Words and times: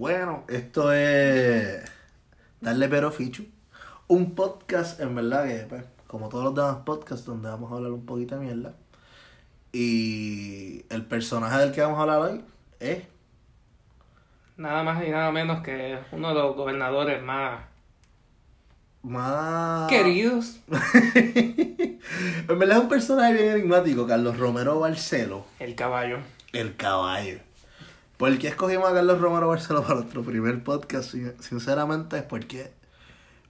Bueno, 0.00 0.44
esto 0.48 0.94
es 0.94 1.84
Darle 2.62 2.88
Pero 2.88 3.12
Fichu. 3.12 3.44
Un 4.08 4.34
podcast, 4.34 4.98
en 4.98 5.14
verdad, 5.14 5.44
que 5.44 5.66
pues, 5.68 5.84
como 6.06 6.30
todos 6.30 6.44
los 6.44 6.54
demás 6.54 6.76
podcasts, 6.86 7.26
donde 7.26 7.50
vamos 7.50 7.70
a 7.70 7.74
hablar 7.74 7.92
un 7.92 8.06
poquito 8.06 8.38
de 8.38 8.46
mierda. 8.46 8.72
Y 9.74 10.86
el 10.88 11.04
personaje 11.04 11.58
del 11.58 11.72
que 11.72 11.82
vamos 11.82 11.98
a 11.98 12.00
hablar 12.00 12.18
hoy 12.20 12.42
es. 12.80 13.02
Nada 14.56 14.82
más 14.84 15.04
y 15.06 15.10
nada 15.10 15.30
menos 15.32 15.62
que 15.62 15.98
uno 16.12 16.28
de 16.28 16.34
los 16.34 16.56
gobernadores 16.56 17.22
más 17.22 17.60
Más. 19.02 19.86
queridos. 19.90 20.60
en 21.14 22.58
verdad 22.58 22.78
es 22.78 22.82
un 22.84 22.88
personaje 22.88 23.34
bien 23.34 23.48
enigmático, 23.50 24.06
Carlos 24.06 24.38
Romero 24.38 24.80
Barcelo. 24.80 25.44
El 25.58 25.74
caballo. 25.74 26.20
El 26.54 26.74
caballo. 26.76 27.49
¿Por 28.20 28.36
qué 28.38 28.48
escogimos 28.48 28.90
a 28.90 28.92
Carlos 28.94 29.18
Romero 29.18 29.48
Barceló 29.48 29.82
para 29.82 29.94
nuestro 30.00 30.22
primer 30.22 30.62
podcast? 30.62 31.10
Sin- 31.12 31.32
Sinceramente 31.42 32.18
es 32.18 32.22
porque, 32.22 32.70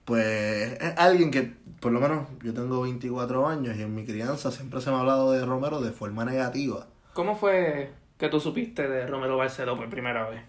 pues, 0.05 0.79
es 0.81 0.97
alguien 0.97 1.29
que, 1.29 1.53
por 1.81 1.91
lo 1.91 1.99
menos, 1.99 2.27
yo 2.41 2.53
tengo 2.53 2.81
24 2.81 3.47
años 3.49 3.75
y 3.77 3.81
en 3.81 3.93
mi 3.93 4.05
crianza 4.05 4.49
siempre 4.49 4.79
se 4.79 4.89
me 4.89 4.95
ha 4.95 4.99
hablado 5.01 5.33
de 5.33 5.45
Romero 5.45 5.81
de 5.81 5.91
forma 5.91 6.23
negativa. 6.23 6.87
¿Cómo 7.13 7.35
fue 7.35 7.91
que 8.17 8.29
tú 8.29 8.39
supiste 8.39 8.87
de 8.87 9.05
Romero 9.07 9.35
Barceló 9.35 9.75
por 9.75 9.89
primera 9.89 10.29
vez? 10.29 10.41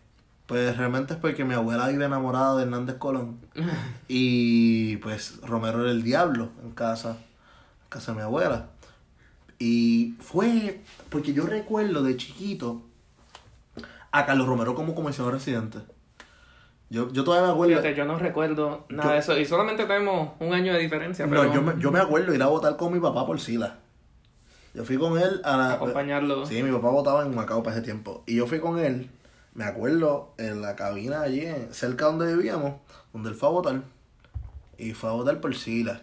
Pues 0.47 0.77
realmente 0.77 1.15
es 1.15 1.19
porque 1.19 1.45
mi 1.45 1.55
abuela 1.55 1.89
vive 1.89 2.05
enamorada 2.05 2.57
de 2.57 2.63
Hernández 2.63 2.99
Colón. 2.99 3.39
Y 4.07 4.99
pues 4.99 5.41
Romero 5.43 5.83
era 5.83 5.91
el 5.91 6.05
diablo 6.05 6.51
en 6.63 6.71
casa, 6.73 7.11
en 7.83 7.89
casa 7.89 8.13
de 8.13 8.19
mi 8.19 8.23
abuela. 8.23 8.69
Y 9.59 10.15
fue 10.21 10.81
porque 11.09 11.33
yo 11.33 11.47
recuerdo 11.47 12.03
de 12.05 12.17
chiquito 12.17 12.83
a 14.13 14.27
Carlos 14.27 14.47
Romero 14.47 14.75
como 14.75 14.95
comisionado 14.95 15.33
residente. 15.33 15.79
Yo, 16.91 17.11
yo 17.11 17.25
todavía 17.25 17.47
me 17.49 17.53
acuerdo. 17.55 17.73
Fíjate, 17.77 17.95
yo 17.95 18.05
no 18.05 18.19
recuerdo 18.19 18.85
nada 18.91 19.09
Yo- 19.09 19.13
de 19.15 19.19
eso. 19.19 19.39
Y 19.39 19.47
solamente 19.47 19.87
tenemos 19.87 20.33
un 20.41 20.53
año 20.53 20.75
de 20.75 20.79
diferencia, 20.79 21.27
No, 21.27 21.31
pero 21.31 21.55
yo 21.55 21.63
me, 21.63 21.81
yo 21.81 21.91
me 21.91 21.99
acuerdo 21.99 22.35
ir 22.35 22.43
a 22.43 22.47
votar 22.49 22.77
con 22.77 22.93
mi 22.93 23.01
papá 23.01 23.27
por 23.27 23.41
Sila. 23.41 23.79
Yo 24.75 24.85
fui 24.85 24.99
con 24.99 25.19
él 25.19 25.41
a 25.45 25.57
la... 25.57 25.73
acompañarlo. 25.75 26.47
Sí, 26.47 26.63
mi 26.63 26.71
papá 26.71 26.91
votaba 26.91 27.23
en 27.25 27.35
Macao 27.35 27.63
para 27.63 27.77
ese 27.77 27.85
tiempo. 27.85 28.23
Y 28.27 28.37
yo 28.37 28.47
fui 28.47 28.61
con 28.61 28.79
él, 28.79 29.11
me 29.55 29.65
acuerdo, 29.65 30.35
en 30.39 30.61
la 30.63 30.77
cabina 30.77 31.23
allí, 31.23 31.47
cerca 31.71 32.07
donde 32.07 32.35
vivíamos, 32.35 32.75
donde 33.13 33.31
él 33.31 33.35
fue 33.35 33.49
a 33.49 33.53
votar. 33.53 33.83
Y 34.79 34.93
fue 34.93 35.09
a 35.11 35.13
votar 35.13 35.41
por 35.41 35.55
Sila. 35.55 36.03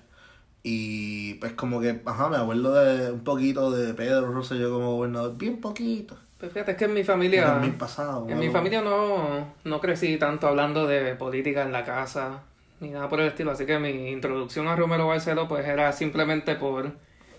Y 0.63 1.35
pues 1.35 1.53
como 1.53 1.79
que, 1.79 2.01
ajá, 2.05 2.29
me 2.29 2.37
acuerdo 2.37 2.73
de 2.73 3.11
un 3.11 3.23
poquito 3.23 3.71
de 3.71 3.93
Pedro 3.93 4.31
Rosselló 4.31 4.71
como 4.71 4.95
gobernador. 4.97 5.37
Bien 5.37 5.61
poquito. 5.61 6.17
Pues 6.39 6.53
fíjate, 6.53 6.71
es 6.71 6.77
que 6.77 6.85
en 6.85 6.93
mi 6.93 7.01
En 7.01 7.05
familia... 7.05 7.45
2000 7.51 7.73
pasado. 7.73 8.25
En 8.29 8.39
mi 8.39 8.49
familia 8.49 8.81
no, 8.81 9.53
no 9.63 9.81
crecí 9.81 10.17
tanto 10.17 10.47
hablando 10.47 10.87
de 10.87 11.15
política 11.15 11.63
en 11.63 11.71
la 11.73 11.83
casa, 11.83 12.43
ni 12.79 12.89
nada 12.91 13.09
por 13.09 13.19
el 13.19 13.27
estilo, 13.27 13.51
así 13.51 13.65
que 13.65 13.77
mi 13.77 14.09
introducción 14.09 14.67
a 14.67 14.75
Romero 14.75 15.07
Barceló 15.07 15.47
pues 15.49 15.67
era 15.67 15.91
simplemente 15.91 16.55
por 16.55 16.91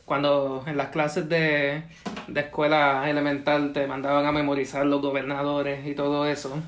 cuando 0.05 0.65
en 0.67 0.77
las 0.77 0.89
clases 0.89 1.29
de, 1.29 1.83
de 2.27 2.41
escuela 2.41 3.09
elemental 3.09 3.73
te 3.73 3.87
mandaban 3.87 4.27
a 4.27 4.33
memorizar 4.33 4.85
los 4.85 5.01
gobernadores 5.01 5.87
y 5.87 5.95
todo 5.95 6.27
eso, 6.27 6.59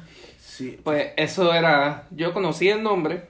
Sí. 0.40 0.78
pues 0.84 1.12
eso 1.16 1.52
era, 1.52 2.04
yo 2.12 2.32
conocí 2.32 2.68
el 2.68 2.82
nombre, 2.82 3.24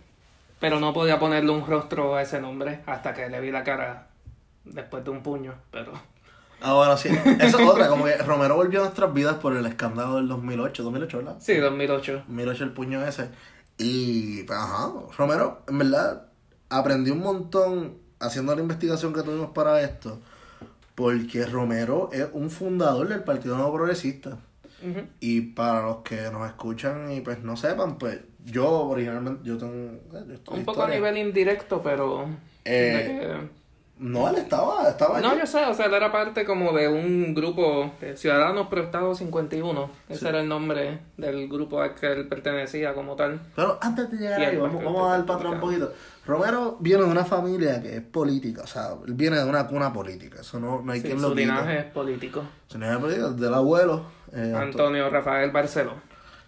pero 0.60 0.78
no 0.80 0.92
podía 0.92 1.18
ponerle 1.18 1.50
un 1.50 1.66
rostro 1.66 2.14
a 2.14 2.22
ese 2.22 2.40
nombre 2.40 2.80
hasta 2.86 3.14
que 3.14 3.28
le 3.28 3.40
vi 3.40 3.50
la 3.50 3.64
cara 3.64 4.08
después 4.64 5.02
de 5.02 5.10
un 5.10 5.22
puño, 5.22 5.54
pero... 5.72 5.92
Ah, 6.62 6.74
bueno, 6.74 6.96
sí. 6.96 7.08
Esa 7.08 7.62
es 7.62 7.68
otra, 7.68 7.88
como 7.88 8.04
que 8.04 8.16
Romero 8.18 8.56
volvió 8.56 8.80
a 8.80 8.84
nuestras 8.84 9.12
vidas 9.12 9.36
por 9.36 9.56
el 9.56 9.66
escándalo 9.66 10.16
del 10.16 10.28
2008. 10.28 10.82
2008, 10.82 11.18
¿verdad? 11.18 11.36
Sí, 11.40 11.56
2008. 11.56 12.24
2008 12.28 12.64
el 12.64 12.70
puño 12.72 13.04
ese. 13.04 13.28
Y, 13.78 14.44
pues, 14.44 14.58
ajá, 14.58 14.92
Romero, 15.16 15.62
en 15.68 15.78
verdad, 15.78 16.26
aprendí 16.68 17.10
un 17.10 17.20
montón 17.20 17.98
haciendo 18.20 18.54
la 18.54 18.60
investigación 18.60 19.12
que 19.12 19.22
tuvimos 19.22 19.50
para 19.50 19.80
esto. 19.82 20.20
Porque 20.94 21.46
Romero 21.46 22.10
es 22.12 22.26
un 22.32 22.50
fundador 22.50 23.08
del 23.08 23.24
Partido 23.24 23.56
Nuevo 23.56 23.74
Progresista. 23.74 24.38
Y 25.20 25.40
para 25.42 25.82
los 25.82 25.98
que 25.98 26.22
nos 26.32 26.48
escuchan 26.48 27.12
y 27.12 27.20
pues 27.20 27.40
no 27.44 27.56
sepan, 27.56 27.98
pues 27.98 28.18
yo 28.44 28.68
originalmente, 28.68 29.44
yo 29.44 29.56
tengo... 29.56 30.00
yo 30.10 30.34
estudio 30.34 30.58
Un 30.58 30.64
poco 30.64 30.82
a 30.82 30.88
nivel 30.88 31.18
indirecto, 31.18 31.80
pero... 31.82 32.26
Eh, 32.64 33.48
No, 33.98 34.28
él 34.28 34.36
estaba, 34.36 34.88
estaba 34.88 35.20
No, 35.20 35.30
allí. 35.30 35.40
yo 35.40 35.46
sé, 35.46 35.64
o 35.64 35.74
sea, 35.74 35.86
él 35.86 35.94
era 35.94 36.10
parte 36.10 36.44
como 36.44 36.72
de 36.72 36.88
un 36.88 37.34
grupo 37.34 37.92
de 38.00 38.16
Ciudadanos 38.16 38.66
Pro 38.66 38.82
Estado 38.82 39.14
51. 39.14 39.90
Ese 40.08 40.28
era 40.28 40.40
el 40.40 40.48
nombre 40.48 40.98
del 41.16 41.46
grupo 41.48 41.80
al 41.80 41.94
que 41.94 42.10
él 42.10 42.26
pertenecía 42.26 42.94
como 42.94 43.14
tal. 43.14 43.38
Pero 43.54 43.78
antes 43.80 44.10
de 44.10 44.16
llegar 44.16 44.40
ahí, 44.40 44.56
vamos, 44.56 44.82
vamos 44.82 45.06
a 45.08 45.16
dar 45.16 45.26
para 45.26 45.38
atrás 45.38 45.52
un 45.54 45.60
poquito. 45.60 45.92
Romero 46.26 46.76
viene 46.80 47.04
de 47.04 47.10
una 47.10 47.24
familia 47.24 47.80
que 47.80 47.96
es 47.96 48.02
política, 48.02 48.62
o 48.62 48.66
sea, 48.66 48.88
él 49.06 49.14
viene 49.14 49.36
de 49.36 49.44
una 49.44 49.66
cuna 49.68 49.92
política, 49.92 50.40
eso 50.40 50.58
no, 50.58 50.80
no 50.82 50.92
hay 50.92 51.00
Sí, 51.00 51.06
quien 51.06 51.18
su 51.20 51.24
lo 51.28 51.30
quite. 51.30 51.40
linaje 51.42 51.78
es 51.78 51.84
político. 51.86 52.42
Su 52.68 52.78
linaje 52.78 52.98
político, 52.98 53.30
del 53.30 53.54
abuelo, 53.54 54.06
eh, 54.32 54.52
Anto- 54.56 54.58
Antonio 54.78 55.10
Rafael 55.10 55.50
Barceló. 55.52 55.94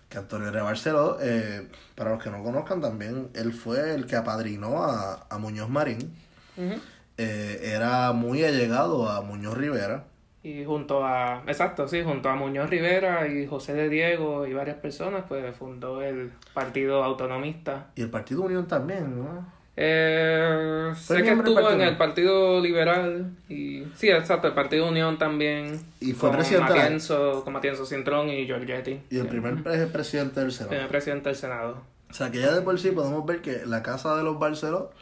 que 0.08 0.18
Antonio 0.18 0.48
R. 0.48 0.60
Barceló, 0.60 1.18
eh, 1.20 1.68
para 1.96 2.10
los 2.10 2.22
que 2.22 2.30
no 2.30 2.42
conozcan 2.42 2.80
también, 2.80 3.28
él 3.34 3.52
fue 3.52 3.94
el 3.94 4.06
que 4.06 4.14
apadrinó 4.16 4.82
a, 4.84 5.26
a 5.28 5.38
Muñoz 5.38 5.68
Marín, 5.68 6.16
Ujú. 6.56 6.80
Eh, 7.18 7.60
era 7.74 8.12
muy 8.12 8.42
allegado 8.44 9.08
a 9.08 9.20
Muñoz 9.20 9.56
Rivera, 9.56 10.04
Y 10.42 10.64
junto 10.64 11.04
a, 11.06 11.42
exacto, 11.46 11.86
sí, 11.88 12.02
junto 12.02 12.28
a 12.28 12.34
Muñoz 12.34 12.68
Rivera 12.68 13.26
y 13.28 13.46
José 13.46 13.72
de 13.74 13.88
Diego 13.88 14.46
y 14.46 14.52
varias 14.52 14.76
personas, 14.78 15.24
pues 15.28 15.54
fundó 15.56 16.02
el 16.02 16.32
Partido 16.52 17.02
Autonomista. 17.04 17.86
y 17.96 18.02
el 18.02 18.10
Partido 18.10 18.42
Unión 18.42 18.66
también, 18.66 19.16
¿no? 19.18 19.46
Eh, 19.76 20.92
sé 20.96 21.22
que 21.22 21.30
estuvo 21.32 21.70
en 21.70 21.80
el 21.80 21.96
Partido 21.96 22.60
Liberal 22.60 23.30
y 23.48 23.84
sí, 23.96 24.08
exacto, 24.10 24.46
el 24.48 24.54
Partido 24.54 24.88
Unión 24.88 25.18
también. 25.18 25.80
Y 26.00 26.12
fue 26.12 26.28
con 26.30 26.38
presidente 26.38 26.74
Matienzo, 26.74 27.42
con 27.44 27.52
Matienzo 27.52 27.84
Cintrón 27.86 28.28
y 28.28 28.46
Giorgetti. 28.46 29.00
Y 29.10 29.18
el 29.18 29.26
primer 29.26 29.62
pre- 29.62 29.86
presidente 29.86 30.40
del 30.40 30.52
Senado. 30.52 30.70
primer 30.70 30.88
presidente 30.88 31.28
del 31.30 31.36
Senado. 31.36 31.82
O 32.10 32.12
sea, 32.14 32.30
que 32.30 32.40
ya 32.40 32.52
de 32.52 32.60
por 32.62 32.78
sí 32.78 32.90
podemos 32.92 33.24
ver 33.26 33.40
que 33.40 33.62
la 33.66 33.82
casa 33.82 34.16
de 34.16 34.22
los 34.22 34.38
Barceló, 34.38 34.92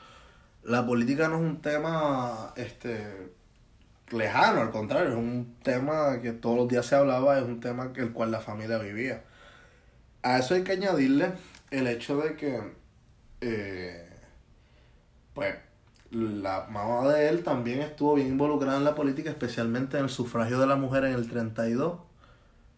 la 0.64 0.86
política 0.86 1.28
no 1.28 1.36
es 1.36 1.42
un 1.42 1.60
tema 1.60 2.52
este 2.56 3.32
lejano, 4.10 4.60
al 4.60 4.70
contrario, 4.70 5.10
es 5.10 5.16
un 5.16 5.56
tema 5.62 6.20
que 6.20 6.32
todos 6.32 6.56
los 6.56 6.68
días 6.68 6.86
se 6.86 6.94
hablaba, 6.94 7.38
es 7.38 7.44
un 7.44 7.60
tema 7.60 7.92
que 7.92 8.02
el 8.02 8.12
cual 8.12 8.30
la 8.30 8.40
familia 8.40 8.78
vivía. 8.78 9.24
A 10.22 10.38
eso 10.38 10.54
hay 10.54 10.62
que 10.62 10.72
añadirle 10.72 11.32
el 11.70 11.86
hecho 11.86 12.18
de 12.18 12.36
que, 12.36 12.60
eh, 13.40 14.08
pues, 15.34 15.56
la 16.10 16.66
mamá 16.68 17.08
de 17.08 17.28
él 17.28 17.42
también 17.42 17.80
estuvo 17.80 18.14
bien 18.14 18.28
involucrada 18.28 18.76
en 18.76 18.84
la 18.84 18.94
política, 18.94 19.30
especialmente 19.30 19.96
en 19.96 20.04
el 20.04 20.10
sufragio 20.10 20.60
de 20.60 20.66
la 20.66 20.76
mujer 20.76 21.04
en 21.04 21.14
el 21.14 21.28
32 21.28 21.98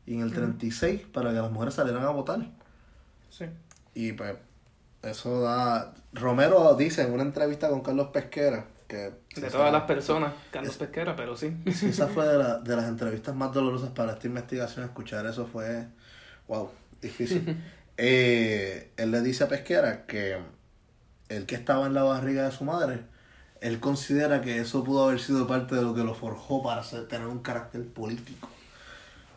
y 0.06 0.14
en 0.14 0.20
el 0.20 0.32
36, 0.32 1.02
para 1.12 1.30
que 1.30 1.36
las 1.36 1.50
mujeres 1.50 1.74
salieran 1.74 2.04
a 2.04 2.10
votar. 2.10 2.48
Sí. 3.30 3.46
Y 3.94 4.12
pues 4.12 4.36
eso 5.04 5.40
da... 5.40 5.94
Romero 6.12 6.74
dice 6.76 7.02
en 7.02 7.12
una 7.12 7.22
entrevista 7.22 7.68
con 7.68 7.82
Carlos 7.82 8.08
Pesquera 8.12 8.66
que... 8.88 9.12
De 9.36 9.50
todas 9.50 9.72
las 9.72 9.82
personas, 9.84 10.32
Carlos 10.50 10.76
Pesquera, 10.76 11.16
pero 11.16 11.36
sí. 11.36 11.56
Sí, 11.72 11.86
esa 11.86 12.06
fue 12.08 12.26
de, 12.28 12.38
la- 12.38 12.58
de 12.60 12.76
las 12.76 12.86
entrevistas 12.86 13.34
más 13.34 13.52
dolorosas 13.52 13.90
para 13.90 14.12
esta 14.12 14.26
investigación. 14.26 14.84
Escuchar 14.84 15.26
eso 15.26 15.46
fue... 15.46 15.86
Wow, 16.48 16.70
difícil. 17.00 17.62
Eh, 17.96 18.90
él 18.96 19.12
le 19.12 19.20
dice 19.22 19.44
a 19.44 19.48
Pesquera 19.48 20.04
que 20.06 20.36
el 21.28 21.46
que 21.46 21.54
estaba 21.54 21.86
en 21.86 21.94
la 21.94 22.02
barriga 22.02 22.42
de 22.44 22.50
su 22.50 22.64
madre, 22.64 23.02
él 23.60 23.78
considera 23.78 24.40
que 24.40 24.58
eso 24.58 24.82
pudo 24.82 25.04
haber 25.06 25.20
sido 25.20 25.46
parte 25.46 25.76
de 25.76 25.82
lo 25.82 25.94
que 25.94 26.02
lo 26.02 26.12
forjó 26.12 26.60
para 26.60 26.82
ser- 26.82 27.06
tener 27.06 27.28
un 27.28 27.38
carácter 27.38 27.86
político. 27.86 28.48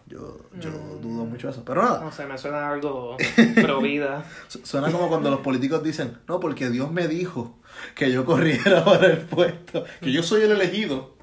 Yo, 0.07 0.39
yo 0.59 0.71
dudo 1.01 1.25
mucho 1.25 1.48
de 1.48 1.51
eso. 1.54 1.63
Pero 1.65 1.83
nada, 1.83 2.00
No 2.00 2.12
sé, 2.12 2.25
me 2.25 2.38
suena 2.38 2.69
algo 2.71 3.18
pro 3.62 3.81
vida. 3.81 4.24
Su- 4.48 4.65
Suena 4.65 4.92
como 4.92 5.09
cuando 5.09 5.30
los 5.30 5.42
políticos 5.42 5.83
dicen, 5.83 6.18
no, 6.27 6.39
porque 6.39 6.69
Dios 6.69 6.92
me 6.92 7.07
dijo 7.07 7.57
que 7.95 8.12
yo 8.12 8.24
corriera 8.25 8.86
para 8.86 9.07
el 9.07 9.18
puesto, 9.19 9.83
que 10.01 10.12
yo 10.12 10.24
soy 10.24 10.44
el 10.44 10.51
elegido 10.51 11.15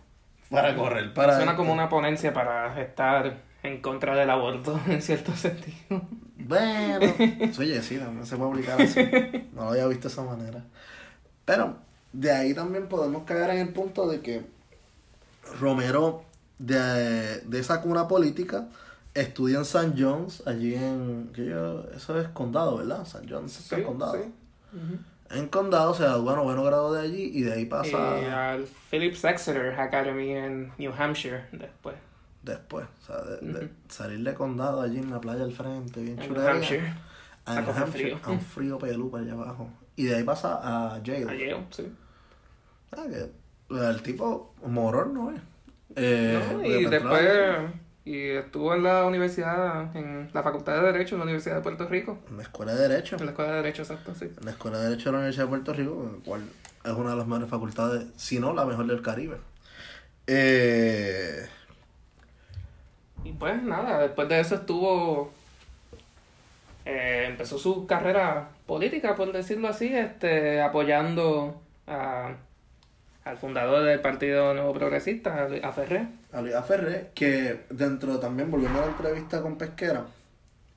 para 0.50 0.76
correr, 0.76 1.14
para... 1.14 1.36
Suena 1.36 1.56
como 1.56 1.72
una 1.72 1.88
ponencia 1.88 2.32
para 2.34 2.78
estar 2.80 3.42
en 3.62 3.80
contra 3.80 4.14
del 4.14 4.28
aborto, 4.28 4.78
en 4.86 5.00
cierto 5.00 5.34
sentido. 5.34 6.02
Bueno, 6.36 7.14
oye, 7.58 7.82
sí, 7.82 7.96
no, 7.96 8.12
no 8.12 8.26
se 8.26 8.36
puede 8.36 8.50
aplicar 8.50 8.82
así. 8.82 9.00
No 9.54 9.62
lo 9.64 9.68
había 9.70 9.86
visto 9.86 10.08
de 10.08 10.12
esa 10.12 10.22
manera. 10.24 10.62
Pero 11.46 11.76
de 12.12 12.30
ahí 12.30 12.52
también 12.52 12.86
podemos 12.88 13.24
caer 13.24 13.48
en 13.50 13.58
el 13.60 13.68
punto 13.70 14.06
de 14.06 14.20
que 14.20 14.42
Romero, 15.58 16.24
de, 16.58 17.40
de 17.40 17.58
esa 17.58 17.80
cuna 17.80 18.08
política, 18.08 18.68
estudia 19.14 19.56
en 19.58 19.62
St. 19.62 19.92
John's, 19.96 20.42
allí 20.46 20.74
en... 20.74 21.30
eso 21.96 22.18
es 22.20 22.28
condado, 22.28 22.78
¿verdad? 22.78 23.02
St. 23.02 23.26
John's 23.28 23.58
es 23.58 23.64
Sí, 23.66 23.82
condado. 23.82 24.14
sí. 24.14 24.32
En 25.30 25.48
condado, 25.48 25.94
se 25.94 26.06
bueno, 26.18 26.44
bueno 26.44 26.62
grado 26.64 26.92
de 26.92 27.00
allí 27.00 27.30
y 27.34 27.42
de 27.42 27.52
ahí 27.54 27.64
pasa... 27.64 28.20
Y 28.20 28.24
al 28.26 28.66
Phillips 28.90 29.24
Exeter 29.24 29.78
Academy 29.78 30.32
en 30.32 30.72
New 30.78 30.92
Hampshire 30.96 31.46
después. 31.52 31.96
después. 32.42 32.86
O 33.02 33.06
sea, 33.06 33.22
de, 33.22 33.36
de 33.52 33.70
salir 33.88 34.22
de 34.22 34.34
condado 34.34 34.80
allí 34.82 34.98
en 34.98 35.10
la 35.10 35.20
playa 35.20 35.44
al 35.44 35.52
frente, 35.52 36.02
bien 36.02 36.16
New 36.16 36.38
Hampshire. 36.48 36.92
a 37.46 37.60
New 37.60 37.70
Hampshire, 37.70 38.18
a 38.22 38.30
un 38.30 38.40
frío 38.40 38.78
pelú 38.78 39.10
para 39.10 39.24
allá 39.24 39.32
abajo. 39.32 39.68
Y 39.96 40.04
de 40.04 40.16
ahí 40.16 40.24
pasa 40.24 40.60
a 40.94 41.02
Yale. 41.02 41.24
A 41.24 41.34
Yale, 41.34 41.66
sí. 41.70 41.92
Ah, 42.92 43.04
que 43.08 43.30
el 43.76 44.02
tipo 44.02 44.54
morón 44.66 45.14
no 45.14 45.30
es. 45.30 45.40
Eh, 45.96 46.40
No, 46.52 46.64
y 46.64 46.86
después 46.86 47.22
y 48.06 48.28
estuvo 48.30 48.74
en 48.74 48.82
la 48.82 49.06
universidad, 49.06 49.96
en 49.96 50.28
la 50.34 50.42
Facultad 50.42 50.76
de 50.76 50.92
Derecho 50.92 51.14
en 51.14 51.20
la 51.20 51.24
Universidad 51.24 51.56
de 51.56 51.62
Puerto 51.62 51.88
Rico. 51.88 52.18
En 52.28 52.36
la 52.36 52.42
escuela 52.42 52.74
de 52.74 52.88
Derecho. 52.88 53.16
En 53.16 53.24
la 53.24 53.30
Escuela 53.32 53.50
de 53.52 53.56
Derecho, 53.58 53.82
exacto, 53.82 54.14
sí. 54.14 54.26
En 54.38 54.44
la 54.44 54.50
escuela 54.50 54.78
de 54.78 54.90
Derecho 54.90 55.04
de 55.06 55.12
la 55.12 55.18
Universidad 55.18 55.44
de 55.44 55.48
Puerto 55.50 55.72
Rico, 55.72 56.10
el 56.16 56.22
cual 56.22 56.42
es 56.84 56.92
una 56.92 57.10
de 57.10 57.16
las 57.16 57.26
mejores 57.26 57.48
facultades, 57.48 58.04
si 58.16 58.38
no 58.40 58.52
la 58.52 58.66
mejor 58.66 58.86
del 58.86 59.00
Caribe. 59.00 59.38
Eh, 60.26 61.46
Y 63.24 63.32
pues 63.32 63.62
nada, 63.62 64.00
después 64.00 64.28
de 64.28 64.40
eso 64.40 64.56
estuvo. 64.56 65.32
eh, 66.84 67.26
empezó 67.28 67.58
su 67.58 67.86
carrera 67.86 68.50
política, 68.66 69.14
por 69.16 69.32
decirlo 69.32 69.68
así, 69.68 69.88
este, 69.96 70.60
apoyando 70.60 71.62
a, 71.86 72.34
al 73.24 73.38
fundador 73.38 73.84
del 73.84 74.00
Partido 74.00 74.52
Nuevo 74.54 74.74
Progresista, 74.74 75.48
a 75.62 75.72
Ferrer. 75.72 76.08
a 76.32 76.40
Luis 76.42 76.54
que 77.14 77.64
dentro 77.70 78.20
también, 78.20 78.50
volviendo 78.50 78.78
a 78.78 78.82
la 78.82 78.92
entrevista 78.92 79.40
con 79.40 79.56
Pesquera, 79.56 80.06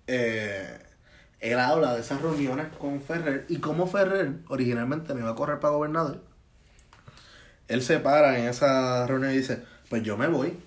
eh, 0.08 0.80
él 1.40 1.60
habla 1.60 1.94
de 1.94 2.02
esas 2.02 2.22
reuniones 2.22 2.68
con 2.80 3.02
Ferrer 3.02 3.46
y 3.50 3.58
cómo 3.58 3.86
Ferrer 3.86 4.40
originalmente 4.48 5.14
no 5.14 5.20
iba 5.20 5.32
a 5.32 5.36
correr 5.36 5.60
para 5.60 5.74
gobernador. 5.74 6.22
Él 7.68 7.82
se 7.82 8.00
para 8.00 8.40
en 8.40 8.48
esa 8.48 9.06
reunión 9.08 9.34
y 9.34 9.38
dice, 9.38 9.62
pues 9.90 10.02
yo 10.04 10.16
me 10.18 10.28
voy. 10.28 10.58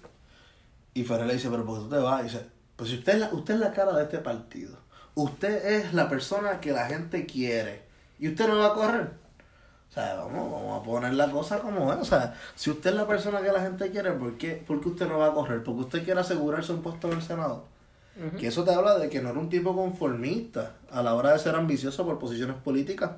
Y 0.92 1.04
Ferrer 1.04 1.26
le 1.26 1.34
dice, 1.34 1.48
pero 1.50 1.64
¿por 1.64 1.78
qué 1.78 1.84
tú 1.84 1.90
te 1.90 1.96
vas? 1.96 2.20
Y 2.20 2.24
dice, 2.24 2.46
pues 2.76 2.90
si 2.90 2.98
usted 2.98 3.14
es, 3.14 3.20
la, 3.20 3.32
usted 3.32 3.54
es 3.54 3.60
la 3.60 3.72
cara 3.72 3.96
de 3.96 4.02
este 4.02 4.18
partido. 4.18 4.78
Usted 5.14 5.64
es 5.64 5.94
la 5.94 6.10
persona 6.10 6.60
que 6.60 6.72
la 6.72 6.86
gente 6.86 7.24
quiere. 7.24 7.82
Y 8.18 8.28
usted 8.28 8.46
no 8.46 8.58
va 8.58 8.66
a 8.66 8.74
correr. 8.74 9.19
O 9.90 9.92
sea, 9.92 10.14
vamos, 10.14 10.52
vamos 10.52 10.80
a 10.80 10.84
poner 10.84 11.14
la 11.14 11.28
cosa 11.30 11.58
como 11.58 11.92
es. 11.92 11.98
O 11.98 12.04
sea, 12.04 12.34
si 12.54 12.70
usted 12.70 12.90
es 12.90 12.96
la 12.96 13.08
persona 13.08 13.42
que 13.42 13.50
la 13.50 13.60
gente 13.60 13.90
quiere, 13.90 14.12
¿por 14.12 14.38
qué, 14.38 14.52
por 14.54 14.80
qué 14.80 14.88
usted 14.88 15.08
no 15.08 15.18
va 15.18 15.26
a 15.26 15.32
correr? 15.34 15.64
Porque 15.64 15.80
usted 15.80 16.04
quiere 16.04 16.20
asegurarse 16.20 16.72
un 16.72 16.80
puesto 16.80 17.08
en 17.08 17.14
el 17.14 17.22
Senado. 17.22 17.64
Que 18.38 18.48
eso 18.48 18.64
te 18.64 18.74
habla 18.74 18.98
de 18.98 19.08
que 19.08 19.22
no 19.22 19.30
era 19.30 19.38
un 19.38 19.48
tipo 19.48 19.74
conformista 19.74 20.74
a 20.90 21.02
la 21.02 21.14
hora 21.14 21.32
de 21.32 21.38
ser 21.38 21.54
ambicioso 21.54 22.04
por 22.04 22.18
posiciones 22.18 22.56
políticas. 22.56 23.12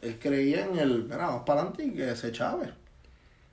Él 0.00 0.18
creía 0.18 0.64
en 0.64 0.78
el, 0.78 1.04
mira, 1.04 1.26
vamos 1.26 1.42
para 1.44 1.60
adelante 1.60 1.84
y 1.84 1.92
que 1.92 2.16
se 2.16 2.32
chave. 2.32 2.72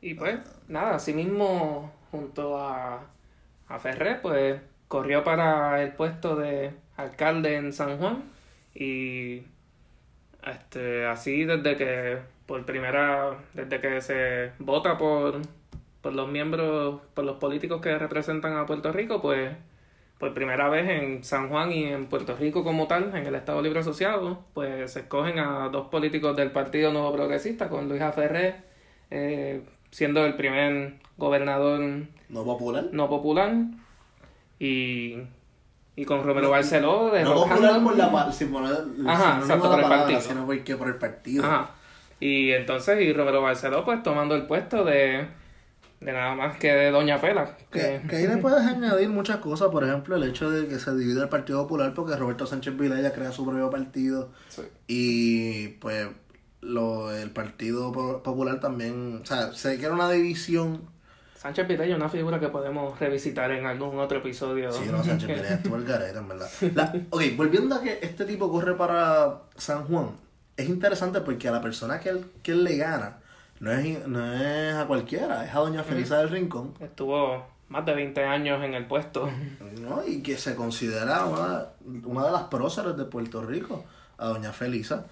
Y 0.02 0.14
pues, 0.14 0.40
nada, 0.70 0.96
asimismo, 0.96 1.92
junto 2.12 2.58
a, 2.58 3.02
a 3.68 3.80
Ferrer, 3.80 4.22
pues 4.22 4.62
corrió 4.88 5.24
para 5.24 5.84
el 5.84 5.92
puesto 5.92 6.38
de 6.38 6.74
alcalde 6.96 7.58
en 7.58 7.74
San 7.74 7.98
Juan. 7.98 8.24
Y 8.74 9.44
este, 10.46 11.06
así 11.06 11.44
desde 11.44 11.76
que, 11.76 12.20
por 12.50 12.66
primera, 12.66 13.38
desde 13.54 13.80
que 13.80 14.02
se 14.02 14.52
vota 14.58 14.98
por, 14.98 15.40
por 16.02 16.14
los 16.14 16.28
miembros, 16.28 17.00
por 17.14 17.24
los 17.24 17.38
políticos 17.38 17.80
que 17.80 17.96
representan 17.98 18.58
a 18.58 18.66
Puerto 18.66 18.92
Rico, 18.92 19.22
pues 19.22 19.52
por 20.18 20.34
primera 20.34 20.68
vez 20.68 20.90
en 20.90 21.24
San 21.24 21.48
Juan 21.50 21.72
y 21.72 21.84
en 21.86 22.08
Puerto 22.08 22.36
Rico 22.36 22.64
como 22.64 22.88
tal, 22.88 23.16
en 23.16 23.28
el 23.28 23.36
Estado 23.36 23.62
Libre 23.62 23.82
Asociado, 23.82 24.40
pues 24.56 24.92
se 24.94 25.02
escogen 25.02 25.38
a 25.38 25.70
dos 25.70 25.90
políticos 25.90 26.36
del 26.36 26.50
Partido 26.52 26.92
Nuevo 26.92 27.14
Progresista, 27.14 27.70
con 27.70 27.88
Luis 27.88 28.02
A. 28.02 28.12
Ferrer, 28.14 28.56
eh, 29.12 29.62
siendo 29.92 30.26
el 30.26 30.34
primer 30.36 30.96
gobernador 31.18 31.80
No 32.30 32.44
popular. 32.44 32.86
no 32.92 33.08
popular, 33.10 33.54
y, 34.60 35.18
y 35.96 36.06
con 36.06 36.24
Romero 36.24 36.50
Barceló 36.50 37.12
No 37.24 37.34
popular 37.34 37.60
derrocando- 37.62 37.84
por 37.84 37.96
la 37.98 38.32
sin 38.32 38.52
poner- 38.52 38.86
Ajá, 39.08 39.38
exacto, 39.40 39.64
de 39.66 39.70
por 39.70 39.80
el 39.80 39.84
palabra, 39.84 39.98
partido. 40.00 40.22
sino 40.22 40.46
porque 40.48 40.76
por 40.76 40.88
el 40.88 40.96
partido. 40.96 41.46
Ajá. 41.46 41.76
Y 42.20 42.52
entonces, 42.52 43.02
y 43.02 43.14
Romero 43.14 43.42
Barceló, 43.42 43.86
pues 43.86 44.04
tomando 44.04 44.36
el 44.36 44.46
puesto 44.46 44.84
de, 44.84 45.28
de 46.02 46.12
nada 46.14 46.36
más 46.36 46.58
que 46.58 46.72
de 46.74 46.92
Doña 46.92 47.18
Fela. 47.18 47.56
Que, 47.72 47.80
que- 48.02 48.08
que 48.10 48.16
ahí 48.18 48.28
le 48.28 48.38
puedes 48.38 48.60
añadir 48.66 49.10
muchas 49.10 49.38
cosas, 49.38 49.70
por 49.70 49.84
ejemplo, 49.84 50.16
el 50.18 50.24
hecho 50.24 50.50
de 50.52 50.68
que 50.68 50.80
se 50.80 50.96
divide 50.96 51.22
el 51.22 51.30
Partido 51.30 51.62
Popular 51.64 51.94
porque 51.94 52.16
Roberto 52.16 52.46
Sánchez 52.46 52.78
Vilella 52.78 53.14
crea 53.14 53.32
su 53.32 53.46
propio 53.46 53.70
partido 53.70 54.32
Sí. 54.50 54.64
y 54.88 55.68
pues 55.80 56.08
lo, 56.62 57.10
el 57.16 57.32
Partido 57.32 57.92
Po- 57.94 58.22
Popular 58.22 58.60
también, 58.60 59.22
o 59.22 59.26
sea, 59.26 59.54
sé 59.54 59.78
que 59.78 59.86
era 59.86 59.94
una 59.94 60.10
división. 60.12 60.82
Sánchez 61.38 61.70
Videla 61.70 61.86
es 61.86 61.96
una 61.96 62.10
figura 62.10 62.38
que 62.38 62.50
podemos 62.50 63.00
revisitar 63.00 63.50
en 63.52 63.66
algún 63.66 63.98
otro 63.98 64.18
episodio. 64.18 64.70
Sí, 64.74 64.84
no, 64.92 65.02
Sánchez 65.02 65.28
Vilella 65.30 65.54
estuvo 65.54 65.78
el 65.78 65.86
garete, 65.86 66.18
en 66.20 66.28
verdad. 66.28 66.50
La- 66.76 66.94
ok, 67.12 67.22
volviendo 67.38 67.76
a 67.76 67.82
que 67.82 68.00
este 68.02 68.26
tipo 68.26 68.52
corre 68.52 68.76
para 68.76 69.44
San 69.56 69.86
Juan, 69.86 70.10
es 70.62 70.70
interesante 70.70 71.22
porque 71.22 71.48
a 71.48 71.52
la 71.52 71.62
persona 71.62 72.00
que 72.00 72.10
él, 72.10 72.26
que 72.44 72.52
él 72.52 72.64
le 72.64 72.78
gana 72.78 73.18
no 73.60 73.72
es, 73.72 74.08
no 74.08 74.34
es 74.34 74.74
a 74.76 74.86
cualquiera, 74.88 75.46
es 75.46 75.54
a 75.54 75.60
Doña 75.60 75.84
Felisa 75.84 76.18
del 76.20 76.30
Rincón. 76.30 76.74
Estuvo 76.80 77.46
más 77.68 77.86
de 77.86 77.94
20 77.94 78.24
años 78.24 78.64
en 78.64 78.74
el 78.74 78.86
puesto. 78.88 79.30
¿no? 79.82 80.06
Y 80.08 80.22
que 80.24 80.38
se 80.38 80.56
considera 80.56 81.26
una, 81.26 81.66
una 82.06 82.26
de 82.26 82.32
las 82.32 82.44
próceres 82.44 82.96
de 82.98 83.06
Puerto 83.06 83.42
Rico, 83.44 83.84
a 84.18 84.28
Doña 84.28 84.54
Felisa. 84.54 85.06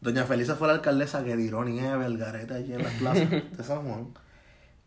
Doña 0.00 0.24
Felisa 0.24 0.54
fue 0.56 0.68
la 0.68 0.74
alcaldesa 0.74 1.24
que 1.24 1.34
tiró 1.36 1.64
nieve 1.64 2.04
al 2.04 2.18
garete 2.18 2.54
allí 2.54 2.74
en 2.74 2.82
las 2.82 2.92
plazas 2.94 3.30
de 3.56 3.64
San 3.64 3.82
Juan. 3.82 4.08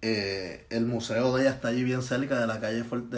Eh, 0.03 0.67
el 0.69 0.85
museo 0.85 1.35
de 1.35 1.41
ella 1.41 1.49
está 1.51 1.69
allí 1.69 1.83
bien 1.83 2.03
cerca 2.03 2.39
de 2.39 2.45
la 2.45 2.59
calle 2.59 2.83
Fuerte, 2.83 3.17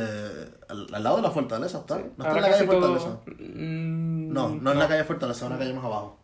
al, 0.70 0.88
al 0.94 1.04
lado 1.04 1.18
de 1.18 1.24
la 1.24 1.32
fortaleza 1.32 1.80
está. 1.80 1.98
No 1.98 2.04
está 2.24 2.30
en 2.38 2.42
la 2.42 2.50
calle 2.52 2.66
todo- 2.68 2.98
Fortaleza. 2.98 3.20
Mm, 3.54 4.32
No, 4.32 4.50
no, 4.50 4.72
es 4.72 4.78
la 4.78 4.88
calle 4.88 5.04
Fortaleza, 5.04 5.44
es 5.46 5.50
una 5.52 5.60
calle 5.60 5.74
más 5.74 5.84
abajo. 5.84 6.20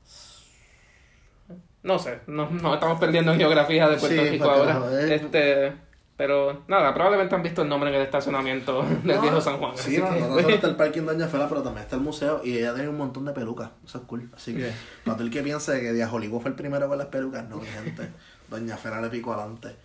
No 1.85 1.97
sé, 1.99 2.19
no, 2.27 2.49
nos 2.49 2.73
estamos 2.73 2.99
perdiendo 2.99 3.31
en 3.31 3.37
geografía 3.39 3.87
de 3.87 3.97
Puerto 3.97 4.21
Sí, 4.23 4.29
Rico 4.29 4.49
ahora. 4.49 4.75
joder. 4.75 5.11
Este, 5.13 5.73
pero 6.17 6.63
nada, 6.67 6.93
probablemente 6.93 7.35
han 7.35 7.43
visto 7.43 7.61
el 7.61 7.69
nombre 7.69 7.89
en 7.89 7.95
el 7.97 8.01
estacionamiento 8.01 8.83
del 9.03 9.15
No, 9.15 9.21
viejo 9.21 9.39
San 9.41 9.57
Juan. 9.57 9.77
Sí, 9.77 9.97
no, 9.97 10.09
que- 10.13 10.19
no, 10.21 10.27
no 10.29 10.41
solo 10.41 10.55
está 10.55 10.67
el 10.67 10.75
parking 10.77 11.03
Doña 11.03 11.27
Fela, 11.27 11.47
pero 11.47 11.61
también 11.61 11.83
está 11.83 11.95
el 11.95 12.01
museo 12.01 12.41
y 12.43 12.57
ella 12.57 12.73
tiene 12.73 12.89
un 12.89 12.97
montón 12.97 13.23
de 13.25 13.31
pelucas. 13.33 13.69
Eso 13.85 13.99
es 13.99 14.03
cool. 14.05 14.29
Así 14.35 14.53
que, 14.55 14.71
para 15.05 15.21
el 15.21 15.29
que 15.29 15.41
piense 15.43 15.79
que 15.79 15.93
Díaz 15.93 16.11
Olivo 16.11 16.39
fue 16.41 16.49
el 16.51 16.55
primero 16.55 16.87
con 16.87 16.97
las 16.97 17.07
pelucas, 17.07 17.47
no, 17.47 17.57
mi 17.57 17.67
gente. 17.67 18.09
Doña 18.49 18.77
Fela 18.77 19.01
le 19.01 19.09
picó 19.09 19.33
adelante. 19.33 19.75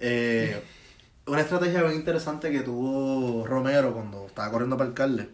Eh, 0.00 0.60
una 1.26 1.40
estrategia 1.40 1.82
bien 1.82 1.94
interesante 1.94 2.50
que 2.50 2.60
tuvo 2.60 3.46
Romero 3.46 3.92
cuando 3.94 4.26
estaba 4.26 4.50
corriendo 4.50 4.76
para 4.76 4.88
alcalde 4.90 5.28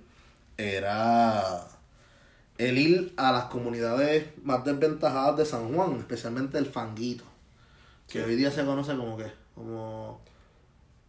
era 0.57 1.43
el 2.61 2.77
ir 2.77 3.15
a 3.17 3.33
las 3.33 3.45
comunidades 3.45 4.27
más 4.43 4.63
desventajadas 4.65 5.39
de 5.39 5.47
San 5.47 5.73
Juan, 5.75 5.97
especialmente 5.99 6.59
el 6.59 6.67
Fanguito, 6.67 7.25
que 8.07 8.23
hoy 8.23 8.37
día 8.37 8.51
se 8.51 8.67
conoce 8.67 8.95
como 8.97 9.17
que, 9.17 9.33
como 9.55 10.21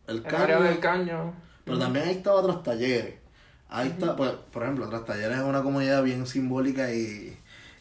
el 0.07 0.17
El 0.25 0.25
área 0.35 0.57
Caño. 0.57 0.63
del 0.63 0.79
caño. 0.79 1.33
Pero 1.65 1.77
también 1.77 2.07
ahí 2.07 2.15
estaba 2.15 2.41
Tras 2.41 2.63
Talleres. 2.63 3.15
Ahí 3.69 3.89
está, 3.89 4.15
pues, 4.15 4.31
por 4.51 4.63
ejemplo, 4.63 4.87
Tras 4.87 5.03
Talleres 5.05 5.39
es 5.39 5.43
una 5.43 5.61
comunidad 5.61 6.01
bien 6.03 6.25
simbólica 6.25 6.93
y, 6.93 7.37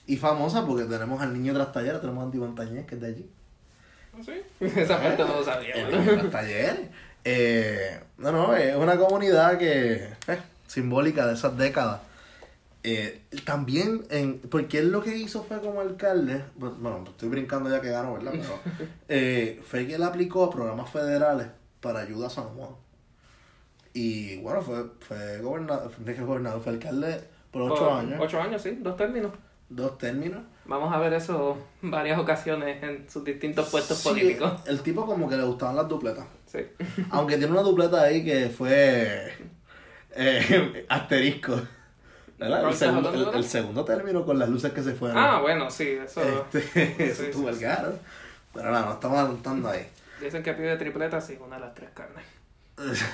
y 0.06 0.16
famosa 0.16 0.66
porque 0.66 0.84
tenemos 0.84 1.22
al 1.22 1.32
niño 1.32 1.54
Tras 1.54 1.72
Talleres, 1.72 2.00
tenemos 2.00 2.22
a 2.22 2.24
Andy 2.26 2.38
Montañez, 2.38 2.86
que 2.86 2.96
es 2.96 3.00
de 3.00 3.06
allí. 3.06 3.30
Sí, 4.24 4.32
esa 4.80 5.00
parte 5.00 5.24
no 5.24 5.36
lo 5.36 5.44
sabía. 5.44 5.74
El 5.76 5.84
bueno. 5.86 5.98
niño 6.00 6.18
Tras 6.18 6.32
Talleres. 6.32 6.88
Eh, 7.22 8.00
no, 8.18 8.32
no, 8.32 8.56
es 8.56 8.74
una 8.74 8.96
comunidad 8.96 9.58
que 9.58 10.08
eh, 10.26 10.38
simbólica 10.66 11.26
de 11.28 11.34
esas 11.34 11.56
décadas. 11.56 12.00
Eh, 12.82 13.22
también, 13.44 14.04
en, 14.10 14.38
porque 14.40 14.78
él 14.78 14.90
lo 14.90 15.02
que 15.02 15.14
hizo 15.16 15.42
fue 15.44 15.60
como 15.60 15.80
alcalde, 15.82 16.44
bueno, 16.56 17.04
estoy 17.06 17.28
brincando 17.28 17.68
ya 17.68 17.80
que 17.80 17.90
ganó, 17.90 18.14
¿verdad? 18.14 18.32
Pero 18.32 18.58
eh, 19.08 19.60
fue 19.66 19.86
que 19.86 19.96
él 19.96 20.02
aplicó 20.02 20.44
a 20.44 20.50
programas 20.50 20.90
federales 20.90 21.48
para 21.80 22.00
ayuda 22.00 22.28
a 22.28 22.30
San 22.30 22.44
Juan. 22.56 22.70
Y 23.92 24.36
bueno, 24.38 24.62
fue, 24.62 24.84
fue 25.00 25.38
gobernador, 25.40 25.90
fue, 25.90 26.14
gobernador, 26.14 26.60
fue 26.62 26.72
alcalde 26.72 27.20
por 27.50 27.62
ocho 27.62 27.88
Por 27.88 27.92
años, 27.98 28.20
Ocho 28.22 28.40
años, 28.40 28.62
sí, 28.62 28.78
dos 28.80 28.96
términos. 28.96 29.32
dos 29.68 29.98
términos. 29.98 30.42
Vamos 30.64 30.94
a 30.94 30.98
ver 30.98 31.12
eso 31.14 31.58
varias 31.82 32.18
ocasiones 32.18 32.82
en 32.82 33.10
sus 33.10 33.24
distintos 33.24 33.68
puestos 33.68 33.98
Sí, 33.98 34.08
políticos. 34.08 34.52
El 34.66 34.80
tipo 34.80 35.04
como 35.04 35.28
que 35.28 35.36
le 35.36 35.42
gustaban 35.42 35.74
las 35.76 35.88
dupletas. 35.88 36.24
Sí. 36.46 36.60
Aunque 37.10 37.36
tiene 37.36 37.52
una 37.52 37.62
dupleta 37.62 38.00
ahí 38.02 38.24
que 38.24 38.48
fue 38.48 39.32
eh, 40.12 40.86
asterisco. 40.88 41.60
¿Verdad? 42.40 42.58
El, 42.58 42.62
¿Cuál 42.62 42.72
estás 42.74 42.78
segundo, 42.78 43.08
hablando 43.08 43.20
el- 43.20 43.26
ahora? 43.26 43.38
el 43.38 43.44
segundo 43.44 43.84
término 43.84 44.24
con 44.24 44.38
las 44.38 44.48
luces 44.48 44.72
que 44.72 44.82
se 44.82 44.94
fueron. 44.94 45.18
Ah, 45.18 45.40
bueno, 45.40 45.70
sí, 45.70 45.88
eso. 46.04 46.20
Este, 46.52 46.96
eso 47.10 47.22
estuvo 47.24 47.48
el 47.48 47.60
caro. 47.60 47.92
Pero 48.52 48.70
nada, 48.72 48.86
no 48.86 48.92
estamos 48.94 49.18
adelantando 49.18 49.68
ahí. 49.68 49.86
Dicen 50.20 50.42
que 50.42 50.52
pide 50.54 50.76
tripleta 50.76 51.20
sin 51.20 51.40
una 51.40 51.56
de 51.56 51.60
las 51.62 51.74
tres 51.74 51.90
carnes. 51.94 52.24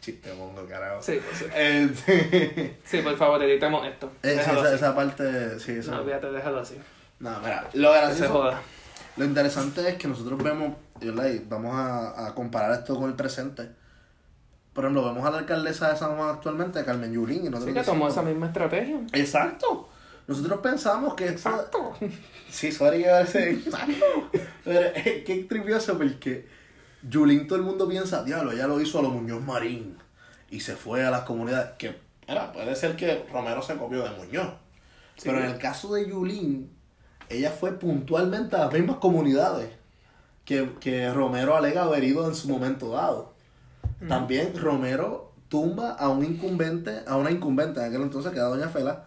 Chiste 0.00 0.32
mongo, 0.34 0.66
carajo. 0.66 1.00
Sí, 1.00 1.20
pues 1.24 1.38
sí. 1.38 1.44
Este, 1.54 2.76
Sí, 2.84 2.98
por 3.02 3.16
favor, 3.16 3.40
editemos 3.42 3.86
esto. 3.86 4.10
esa, 4.22 4.74
esa 4.74 4.94
parte, 4.96 5.60
sí, 5.60 5.72
eso. 5.72 5.92
No, 5.92 6.00
olvídate, 6.00 6.26
déjalo 6.32 6.58
así. 6.58 6.76
No, 7.20 7.38
mira, 7.38 7.68
lo 7.74 7.92
Que 7.92 7.98
se 7.98 8.04
gracioso, 8.06 8.32
joda. 8.32 8.60
lo 9.16 9.24
interesante 9.24 9.88
es 9.88 9.94
que 9.96 10.08
nosotros 10.08 10.42
vemos, 10.42 10.74
¿verdad? 11.00 11.28
y 11.28 11.38
vamos 11.48 11.76
a, 11.76 12.26
a 12.26 12.34
comparar 12.34 12.72
esto 12.72 12.96
con 12.96 13.10
el 13.10 13.14
presente. 13.14 13.68
Por 14.72 14.84
ejemplo, 14.84 15.04
vemos 15.04 15.26
a 15.26 15.30
la 15.30 15.38
alcaldesa 15.38 15.90
de 15.90 15.96
San 15.98 16.16
Juan 16.16 16.30
actualmente, 16.30 16.84
Carmen 16.84 17.12
Yulín, 17.12 17.46
y 17.46 17.50
nosotros 17.50 17.74
Sí, 17.74 17.74
que 17.74 17.84
tomó 17.84 18.08
esa 18.08 18.22
misma 18.22 18.46
estrategia. 18.46 19.00
Exacto. 19.12 19.88
nosotros 20.26 20.60
pensamos 20.60 21.14
que 21.14 21.26
esto... 21.26 21.50
Exacto. 21.50 21.94
Sí, 22.50 22.70
sorry 22.70 23.02
que 23.02 23.08
parece 23.08 23.50
exacto. 23.50 24.04
Pero 24.62 24.80
es 24.94 25.24
que 25.24 25.44
trivioso 25.48 25.96
porque 25.96 26.46
Yulín 27.02 27.46
todo 27.46 27.58
el 27.58 27.64
mundo 27.64 27.88
piensa, 27.88 28.22
diablo, 28.24 28.52
ella 28.52 28.66
lo 28.66 28.78
hizo 28.78 28.98
a 28.98 29.02
los 29.02 29.12
Muñoz 29.12 29.42
Marín 29.42 29.96
y 30.50 30.60
se 30.60 30.76
fue 30.76 31.02
a 31.02 31.10
las 31.10 31.22
comunidades. 31.22 31.70
Que, 31.78 31.98
era, 32.26 32.52
puede 32.52 32.76
ser 32.76 32.94
que 32.94 33.24
Romero 33.32 33.62
se 33.62 33.76
copió 33.76 34.04
de 34.04 34.10
Muñoz. 34.10 34.52
Sí. 35.16 35.22
Pero 35.24 35.38
en 35.38 35.46
el 35.46 35.58
caso 35.58 35.94
de 35.94 36.06
Yulín, 36.08 36.70
ella 37.30 37.50
fue 37.50 37.78
puntualmente 37.78 38.56
a 38.56 38.66
las 38.66 38.72
mismas 38.72 38.98
comunidades 38.98 39.70
que, 40.44 40.74
que 40.78 41.10
Romero 41.12 41.56
alega 41.56 41.84
haber 41.84 42.04
ido 42.04 42.28
en 42.28 42.34
su 42.34 42.48
momento 42.48 42.90
dado. 42.90 43.31
También 44.08 44.56
Romero 44.58 45.32
tumba 45.48 45.92
a 45.92 46.08
un 46.08 46.24
incumbente, 46.24 47.02
a 47.06 47.16
una 47.16 47.30
incumbente 47.30 47.80
en 47.80 47.86
aquel 47.86 48.02
entonces 48.02 48.32
que 48.32 48.38
era 48.38 48.48
Doña 48.48 48.68
Fela, 48.68 49.06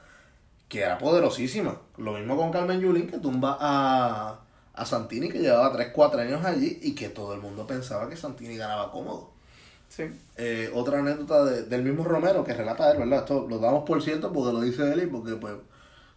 que 0.69 0.81
era 0.81 0.97
poderosísima. 0.97 1.79
Lo 1.97 2.13
mismo 2.13 2.37
con 2.37 2.51
Carmen 2.51 2.79
Yulín, 2.79 3.07
que 3.07 3.17
tumba 3.19 3.57
a, 3.59 4.39
a 4.73 4.85
Santini, 4.85 5.29
que 5.29 5.39
llevaba 5.39 5.71
3, 5.71 5.89
4 5.93 6.21
años 6.21 6.45
allí 6.45 6.79
y 6.81 6.95
que 6.95 7.09
todo 7.09 7.33
el 7.33 7.41
mundo 7.41 7.67
pensaba 7.67 8.09
que 8.09 8.17
Santini 8.17 8.57
ganaba 8.57 8.91
cómodo. 8.91 9.31
Sí. 9.89 10.03
Eh, 10.37 10.71
otra 10.73 10.99
anécdota 10.99 11.45
de- 11.45 11.63
del 11.63 11.83
mismo 11.83 12.03
Romero 12.03 12.43
que 12.43 12.53
relata 12.53 12.91
él, 12.91 12.97
¿verdad? 12.97 13.19
Esto 13.19 13.47
lo 13.49 13.59
damos 13.59 13.83
por 13.85 14.01
cierto 14.01 14.31
porque 14.33 14.53
lo 14.53 14.61
dice 14.61 14.91
él 14.91 15.03
y 15.03 15.07
porque, 15.07 15.35
pues, 15.35 15.53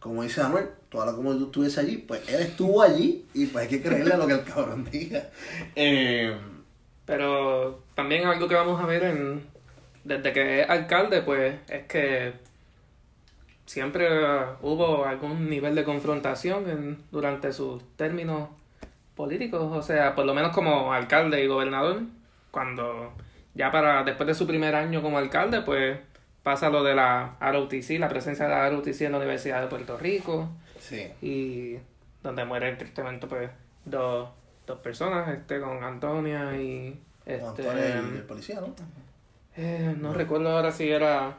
como 0.00 0.22
dice 0.22 0.40
Anuel, 0.42 0.70
toda 0.88 1.06
la 1.06 1.12
comunidad 1.12 1.46
estuviese 1.46 1.80
allí, 1.80 1.98
pues 1.98 2.22
él 2.28 2.40
estuvo 2.40 2.82
allí 2.82 3.26
y 3.34 3.46
pues 3.46 3.64
hay 3.64 3.68
que 3.68 3.82
creerle 3.82 4.14
a 4.14 4.16
lo 4.16 4.26
que 4.26 4.32
el 4.34 4.44
cabrón 4.44 4.88
diga. 4.90 5.28
Eh, 5.76 6.36
Pero 7.08 7.84
también 7.94 8.26
algo 8.26 8.48
que 8.48 8.54
vamos 8.54 8.80
a 8.82 8.86
ver 8.86 9.02
en 9.02 9.46
desde 10.04 10.30
que 10.32 10.60
es 10.60 10.68
alcalde, 10.68 11.22
pues 11.22 11.54
es 11.68 11.86
que 11.86 12.34
siempre 13.64 14.06
hubo 14.60 15.06
algún 15.06 15.48
nivel 15.48 15.74
de 15.74 15.84
confrontación 15.84 16.68
en, 16.68 16.98
durante 17.10 17.54
sus 17.54 17.82
términos 17.96 18.50
políticos, 19.16 19.74
o 19.74 19.82
sea, 19.82 20.14
por 20.14 20.26
lo 20.26 20.34
menos 20.34 20.52
como 20.52 20.92
alcalde 20.92 21.42
y 21.42 21.46
gobernador, 21.46 22.02
cuando 22.50 23.14
ya 23.54 23.72
para 23.72 24.04
después 24.04 24.26
de 24.26 24.34
su 24.34 24.46
primer 24.46 24.74
año 24.74 25.00
como 25.00 25.16
alcalde, 25.16 25.62
pues 25.62 25.98
pasa 26.42 26.68
lo 26.68 26.84
de 26.84 26.94
la 26.94 27.36
ROTC, 27.40 27.98
la 27.98 28.10
presencia 28.10 28.46
de 28.46 28.50
la 28.50 28.68
ROTC 28.68 29.00
en 29.00 29.12
la 29.12 29.18
Universidad 29.18 29.62
de 29.62 29.68
Puerto 29.68 29.96
Rico 29.96 30.50
sí. 30.78 31.10
y 31.22 31.78
donde 32.22 32.44
mueren 32.44 32.76
tristemente 32.76 33.26
pues 33.26 33.50
dos, 33.86 34.28
dos 34.68 34.78
personas, 34.80 35.28
este 35.28 35.60
con 35.60 35.82
Antonia 35.82 36.56
y 36.56 37.00
este 37.26 37.46
Antonio, 37.46 37.72
el, 37.72 38.16
el 38.16 38.22
policía, 38.22 38.60
¿no? 38.60 38.74
eh, 39.56 39.94
no 39.98 40.14
recuerdo 40.14 40.50
ahora 40.50 40.70
si 40.70 40.88
era 40.88 41.36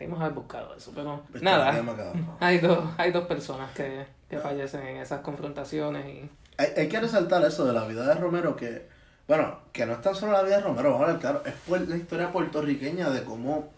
Debimos 0.00 0.18
haber 0.22 0.32
buscado 0.32 0.74
eso, 0.74 0.92
pero 0.94 1.22
nada. 1.42 1.78
Hay 2.40 2.58
dos, 2.58 2.88
hay 2.96 3.12
dos 3.12 3.26
personas 3.26 3.70
que, 3.72 4.06
que 4.30 4.38
fallecen 4.38 4.80
en 4.86 4.96
esas 4.96 5.20
confrontaciones 5.20 6.06
y 6.06 6.30
Hay, 6.56 6.68
hay 6.74 6.88
que 6.88 7.00
resaltar 7.00 7.44
eso 7.44 7.66
de 7.66 7.74
la 7.74 7.84
vida 7.84 8.06
de 8.06 8.14
Romero, 8.14 8.56
que, 8.56 8.88
bueno, 9.28 9.58
que 9.72 9.84
no 9.84 9.92
es 9.92 10.00
tan 10.00 10.14
solo 10.14 10.32
la 10.32 10.42
vida 10.42 10.56
de 10.56 10.62
Romero, 10.62 10.92
vamos 10.92 11.02
a 11.02 11.04
hablar 11.04 11.20
claro, 11.20 11.42
es 11.44 11.52
por 11.68 11.86
la 11.86 11.96
historia 11.98 12.32
puertorriqueña 12.32 13.10
de 13.10 13.24
cómo 13.24 13.74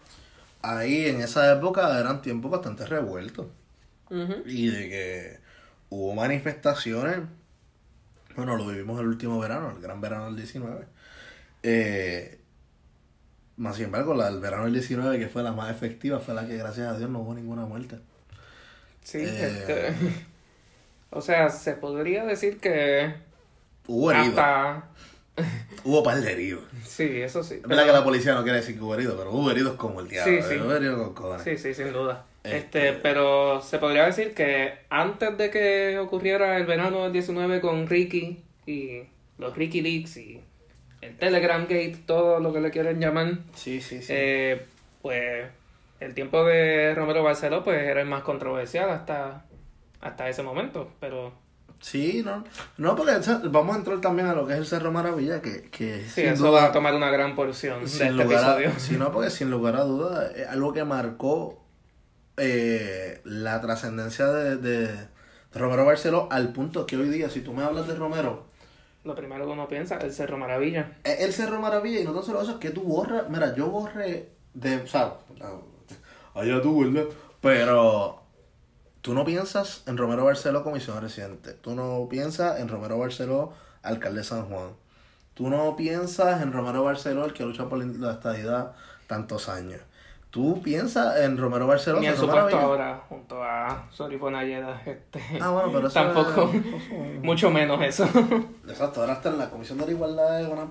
ahí 0.61 1.07
en 1.07 1.19
esa 1.19 1.51
época 1.51 1.99
eran 1.99 2.21
tiempos 2.21 2.49
bastante 2.51 2.85
revueltos. 2.85 3.47
Y 4.45 4.67
de 4.67 4.89
que 4.89 5.39
hubo 5.89 6.15
manifestaciones, 6.15 7.17
bueno, 8.35 8.55
lo 8.57 8.67
vivimos 8.67 8.99
el 8.99 9.07
último 9.07 9.39
verano, 9.39 9.71
el 9.75 9.81
gran 9.81 10.01
verano 10.01 10.25
del 10.25 10.35
19. 10.37 10.85
Eh, 11.63 12.39
más 13.57 13.75
sin 13.75 13.85
embargo, 13.85 14.13
la 14.13 14.29
del 14.31 14.39
verano 14.39 14.63
del 14.65 14.73
19, 14.73 15.19
que 15.19 15.27
fue 15.27 15.43
la 15.43 15.51
más 15.51 15.69
efectiva, 15.71 16.19
fue 16.19 16.33
la 16.33 16.47
que 16.47 16.57
gracias 16.57 16.87
a 16.87 16.97
Dios 16.97 17.09
no 17.09 17.19
hubo 17.19 17.33
ninguna 17.33 17.65
muerte. 17.65 17.99
sí, 19.03 19.19
Eh. 19.19 19.47
este, 19.47 19.93
o 21.11 21.21
sea, 21.21 21.49
se 21.49 21.73
podría 21.73 22.25
decir 22.25 22.59
que 22.59 23.13
Hubo 23.87 24.11
heridos, 24.11 24.29
hasta 24.29 24.85
hubo 25.83 26.03
par 26.03 26.19
de 26.21 26.31
heridos. 26.31 26.63
sí, 26.85 27.03
eso 27.21 27.43
sí. 27.43 27.55
Es 27.55 27.61
verdad 27.67 27.85
que 27.85 27.91
la 27.91 28.03
policía 28.03 28.33
no 28.33 28.43
quiere 28.43 28.59
decir 28.59 28.75
que 28.75 28.81
hubo 28.81 28.95
heridos, 28.95 29.15
pero 29.17 29.31
hubo 29.31 29.51
heridos 29.51 29.75
como 29.75 29.99
el 29.99 30.07
diablo. 30.07 30.41
Sí, 30.41 30.47
sí. 30.47 30.55
Hubo 30.59 30.73
heridos 30.73 30.97
con 31.03 31.13
cojones. 31.13 31.43
Sí, 31.43 31.57
sí, 31.57 31.73
sin 31.73 31.91
duda. 31.93 32.25
Este- 32.43 32.57
Este, 32.89 32.93
pero 33.01 33.61
se 33.61 33.77
podría 33.79 34.05
decir 34.05 34.33
que 34.33 34.73
antes 34.89 35.37
de 35.37 35.49
que 35.49 35.97
ocurriera 35.99 36.57
el 36.57 36.65
verano 36.65 37.03
del 37.03 37.13
19 37.13 37.61
con 37.61 37.87
Ricky 37.87 38.43
y 38.65 39.01
los 39.37 39.55
Ricky 39.55 39.81
Leaks 39.81 40.17
y 40.17 40.41
el 41.01 41.17
Telegram 41.17 41.61
Gate, 41.63 41.99
todo 42.05 42.39
lo 42.41 42.51
que 42.53 42.59
le 42.61 42.69
quieren 42.71 42.99
llamar, 42.99 43.37
Sí, 43.55 43.79
sí, 43.81 44.01
sí. 44.01 44.07
eh, 44.13 44.65
pues 45.01 45.47
el 46.01 46.13
tiempo 46.13 46.43
de 46.43 46.93
Romero 46.95 47.23
Barceló 47.23 47.63
pues 47.63 47.81
era 47.81 48.01
el 48.01 48.07
más 48.07 48.23
controversial 48.23 48.89
hasta, 48.89 49.45
hasta 50.01 50.27
ese 50.29 50.43
momento, 50.43 50.91
pero 50.99 51.31
Sí, 51.79 52.21
no. 52.23 52.45
No, 52.77 52.95
porque 52.95 53.11
vamos 53.49 53.75
a 53.75 53.79
entrar 53.79 53.99
también 53.99 54.27
a 54.29 54.33
lo 54.33 54.47
que 54.47 54.53
es 54.53 54.59
el 54.59 54.65
Cerro 54.65 54.91
Maravilla, 54.93 55.41
que, 55.41 55.63
que 55.69 56.03
sí, 56.05 56.21
sin 56.21 56.25
eso 56.27 56.47
duda- 56.47 56.61
va 56.61 56.67
a 56.67 56.71
tomar 56.71 56.93
una 56.95 57.09
gran 57.11 57.35
porción 57.35 57.81
de 57.81 57.87
sin 57.89 58.07
este 58.07 58.23
lugar 58.23 58.43
a, 58.43 58.53
episodio. 58.59 58.71
sí, 58.79 58.95
no, 58.97 59.11
porque 59.11 59.29
sin 59.29 59.49
lugar 59.51 59.75
a 59.75 59.81
dudas 59.83 60.33
es 60.35 60.47
algo 60.47 60.71
que 60.71 60.83
marcó 60.85 61.61
eh, 62.37 63.21
la 63.23 63.61
trascendencia 63.61 64.27
de, 64.27 64.57
de, 64.57 65.07
Romero 65.53 65.85
Barceló 65.85 66.27
al 66.31 66.51
punto 66.51 66.85
que 66.85 66.97
hoy 66.97 67.09
día, 67.09 67.29
si 67.29 67.41
tú 67.41 67.53
me 67.53 67.63
hablas 67.63 67.87
de 67.87 67.95
Romero, 67.95 68.45
Lo 69.03 69.15
primero 69.15 69.45
que 69.45 69.51
uno 69.51 69.67
piensa, 69.67 69.97
el 69.97 70.11
Cerro 70.11 70.37
Maravilla. 70.37 70.97
es 71.03 71.19
el 71.19 71.33
Cerro 71.33 71.59
Maravilla 71.59 71.99
y 71.99 72.03
no 72.03 72.13
tan 72.13 72.23
solo 72.23 72.41
eso, 72.41 72.53
es 72.53 72.57
que 72.57 72.71
tú 72.71 72.81
borras, 72.81 73.29
mira, 73.29 73.53
yo 73.55 73.67
borré 73.67 74.29
de, 74.53 74.77
o 74.77 74.87
sea, 74.87 75.13
allá 76.33 76.61
tú, 76.61 76.91
¿verdad? 76.91 77.09
Pero 77.39 78.23
tú 79.01 79.13
no 79.13 79.25
piensas 79.25 79.83
en 79.85 79.97
Romero 79.97 80.25
Barceló 80.25 80.63
comisión 80.63 81.01
residente, 81.01 81.53
tú 81.53 81.75
no 81.75 82.07
piensas 82.09 82.59
en 82.59 82.67
Romero 82.67 82.97
Barceló 82.97 83.53
alcalde 83.83 84.19
de 84.19 84.23
San 84.23 84.45
Juan, 84.45 84.71
tú 85.35 85.49
no 85.49 85.75
piensas 85.75 86.41
en 86.41 86.51
Romero 86.51 86.83
Barceló 86.83 87.25
el 87.25 87.33
que 87.33 87.43
lucha 87.45 87.69
por 87.69 87.77
la 87.77 88.13
estadidad 88.13 88.73
tantos 89.05 89.49
años. 89.49 89.81
Tú 90.33 90.59
piensas 90.63 91.19
en 91.19 91.37
Romero 91.37 91.67
Barceló. 91.67 91.99
Ni 91.99 92.07
en 92.07 92.17
su 92.17 92.27
puesto 92.27 92.57
ahora, 92.57 93.03
junto 93.07 93.43
a 93.43 93.85
Sorifona 93.91 94.39
Ayeda, 94.39 94.81
este, 94.83 95.21
Ah, 95.39 95.51
bueno, 95.51 95.71
pero 95.71 95.87
eso 95.87 95.93
tampoco, 95.93 96.51
mucho 97.21 97.51
menos 97.51 97.79
eso. 97.83 98.09
Exacto, 98.67 99.01
ahora 99.01 99.13
está 99.13 99.29
en 99.29 99.37
la 99.37 99.51
Comisión 99.51 99.77
de 99.77 99.85
la 99.85 99.91
Igualdad, 99.91 100.41
es 100.41 100.47
una 100.47 100.65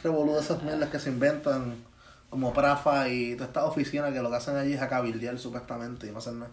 revolú 0.00 0.34
de 0.34 0.40
esas 0.40 0.62
mierdas 0.62 0.88
que 0.88 1.00
se 1.00 1.10
inventan 1.10 1.82
como 2.30 2.52
Prafa 2.52 3.08
y 3.08 3.34
todas 3.34 3.48
estas 3.48 3.64
oficinas 3.64 4.12
que 4.12 4.22
lo 4.22 4.30
que 4.30 4.36
hacen 4.36 4.56
allí 4.56 4.74
es 4.74 4.80
a 4.80 4.88
cabildear 4.88 5.36
supuestamente 5.36 6.06
y 6.06 6.12
no 6.12 6.18
hacen 6.18 6.38
nada. 6.38 6.52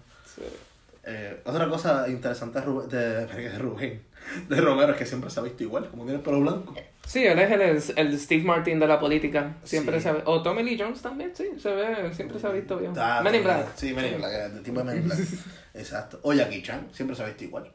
Eh, 1.04 1.44
otra 1.46 1.70
cosa 1.70 2.10
interesante 2.10 2.60
de 2.62 2.66
Rubén, 2.66 2.90
de, 2.90 3.26
de 3.28 3.60
Rubén, 3.60 4.04
de 4.48 4.62
Romero, 4.62 4.92
es 4.94 4.98
que 4.98 5.06
siempre 5.06 5.30
se 5.30 5.40
ha 5.40 5.44
visto 5.44 5.64
igual, 5.64 5.90
como 5.90 6.04
tiene 6.04 6.18
el 6.18 6.24
pelo 6.24 6.40
blanco. 6.42 6.76
Sí, 7.06 7.26
él 7.26 7.40
es 7.40 7.52
el, 7.90 7.98
el 7.98 8.20
Steve 8.20 8.44
Martin 8.44 8.80
de 8.80 8.88
la 8.88 9.00
política. 9.00 9.56
Siempre 9.64 9.98
Sí. 9.98 10.04
se 10.04 10.12
ve. 10.12 10.22
O 10.26 10.44
Tommy 10.44 10.62
Lee 10.64 10.78
Jones 10.80 11.02
también, 11.02 11.32
sí, 11.36 11.46
se 11.60 11.74
ve, 11.74 12.14
siempre 12.14 12.40
se 12.40 12.46
ha 12.48 12.52
visto 12.52 12.78
bien. 12.78 12.94
Ah, 12.98 13.22
Men 13.24 13.36
in 13.36 13.44
Black. 13.44 13.68
Sí, 13.76 13.94
Men 13.94 14.06
in 14.14 14.18
Black, 14.18 14.32
el 14.56 14.62
tipo 14.64 14.80
de 14.80 14.84
Men 14.86 14.98
in 14.98 15.06
Black. 15.06 15.20
Exacto. 15.74 16.20
O 16.24 16.34
Jackie 16.34 16.62
Chan, 16.62 16.88
siempre 16.92 17.16
se 17.16 17.24
ha 17.24 17.26
visto 17.28 17.44
igual. 17.46 17.72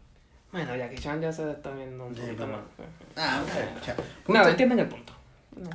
Bueno, 0.52 0.76
Jackie 0.76 0.98
Chan 0.98 1.20
ya 1.20 1.32
se 1.32 1.50
está 1.50 1.72
viendo 1.72 2.06
un 2.06 2.14
Sí, 2.14 2.20
poquito 2.20 2.44
pero- 2.46 2.56
más. 2.58 2.64
Ah, 3.16 3.42
ok. 3.42 3.82
Chan. 3.84 3.96
Nada, 4.28 4.50
entienden 4.50 4.78
el 4.78 4.86
punto. 4.88 5.12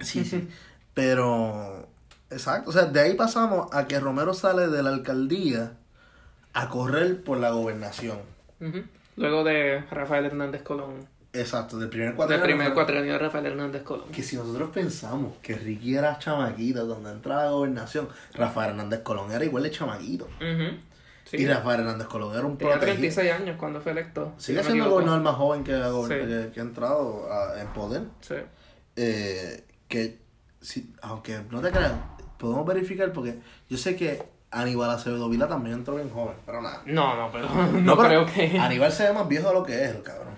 Sí, 0.01 0.23
sí. 0.23 0.47
Pero, 0.93 1.87
exacto. 2.29 2.69
O 2.69 2.73
sea, 2.73 2.85
de 2.85 2.99
ahí 2.99 3.13
pasamos 3.15 3.67
a 3.73 3.87
que 3.87 3.99
Romero 3.99 4.33
sale 4.33 4.67
de 4.67 4.83
la 4.83 4.89
alcaldía 4.89 5.73
a 6.53 6.69
correr 6.69 7.23
por 7.23 7.37
la 7.39 7.49
gobernación. 7.51 8.19
Ujú. 8.61 8.83
Luego 9.19 9.43
de 9.43 9.81
Rafael 9.91 10.25
Hernández 10.25 10.61
Colón. 10.63 11.07
Exacto, 11.31 11.77
del 11.77 11.89
primer 11.89 12.07
Del 12.09 12.15
cuatrenio. 12.15 12.43
primer 12.43 12.67
Rafael- 12.69 12.73
cuatrenio 12.73 13.13
de 13.13 13.19
Rafael 13.19 13.45
Hernández 13.45 13.83
Colón. 13.83 14.09
Que 14.11 14.23
si 14.23 14.35
nosotros 14.35 14.69
pensamos 14.73 15.33
que 15.43 15.53
Ricky 15.55 15.95
era 15.95 16.17
chamaquito 16.17 16.85
donde 16.87 17.11
entra 17.11 17.43
la 17.45 17.51
gobernación, 17.51 18.09
Rafael 18.33 18.71
Hernández 18.71 19.01
Colón 19.01 19.31
era 19.31 19.45
igual 19.45 19.63
de 19.63 19.71
chamaquito. 19.71 20.25
Ujú. 20.25 20.77
Sí. 21.25 21.37
Y 21.37 21.45
Rafael 21.45 21.81
Hernández 21.81 22.07
Colón 22.07 22.33
era 22.35 22.45
un 22.47 22.57
Tenía 22.57 22.73
protegido. 22.73 22.95
36 22.99 23.31
años 23.31 23.57
cuando 23.59 23.79
fue 23.81 23.91
electo. 23.91 24.33
si 24.37 24.47
Sigue 24.47 24.63
siendo 24.63 24.85
el 24.85 24.89
gobernador 24.89 25.21
más 25.21 25.35
joven 25.35 25.63
que 25.63 25.73
ha, 25.73 25.89
gober- 25.91 26.21
Sí. 26.21 26.27
que, 26.47 26.51
que 26.53 26.59
ha 26.59 26.63
entrado 26.63 27.31
a- 27.31 27.61
en 27.61 27.67
poder. 27.67 28.03
Sí. 28.21 28.35
Eh, 28.95 29.63
que, 29.87 30.17
si, 30.61 30.91
aunque 31.01 31.39
no 31.51 31.61
te 31.61 31.69
creas, 31.69 31.93
podemos 32.39 32.65
verificar 32.65 33.13
porque 33.13 33.39
yo 33.69 33.77
sé 33.77 33.95
que 33.95 34.23
Aníbal 34.51 34.89
Acevedo 34.89 35.29
Vila 35.29 35.47
también 35.47 35.75
entró 35.75 35.95
bien 35.95 36.09
joven, 36.09 36.35
pero 36.45 36.61
nada. 36.61 36.81
No, 36.85 37.15
no, 37.15 37.31
pero 37.31 37.47
no, 37.49 37.71
No, 37.81 37.97
pero 37.97 38.25
creo 38.25 38.25
que. 38.25 38.59
Aníbal 38.59 38.91
se 38.91 39.03
ve 39.03 39.13
más 39.13 39.27
viejo 39.27 39.49
de 39.49 39.53
lo 39.53 39.63
que 39.63 39.83
es, 39.83 39.91
el 39.91 40.01
cabrón. 40.01 40.33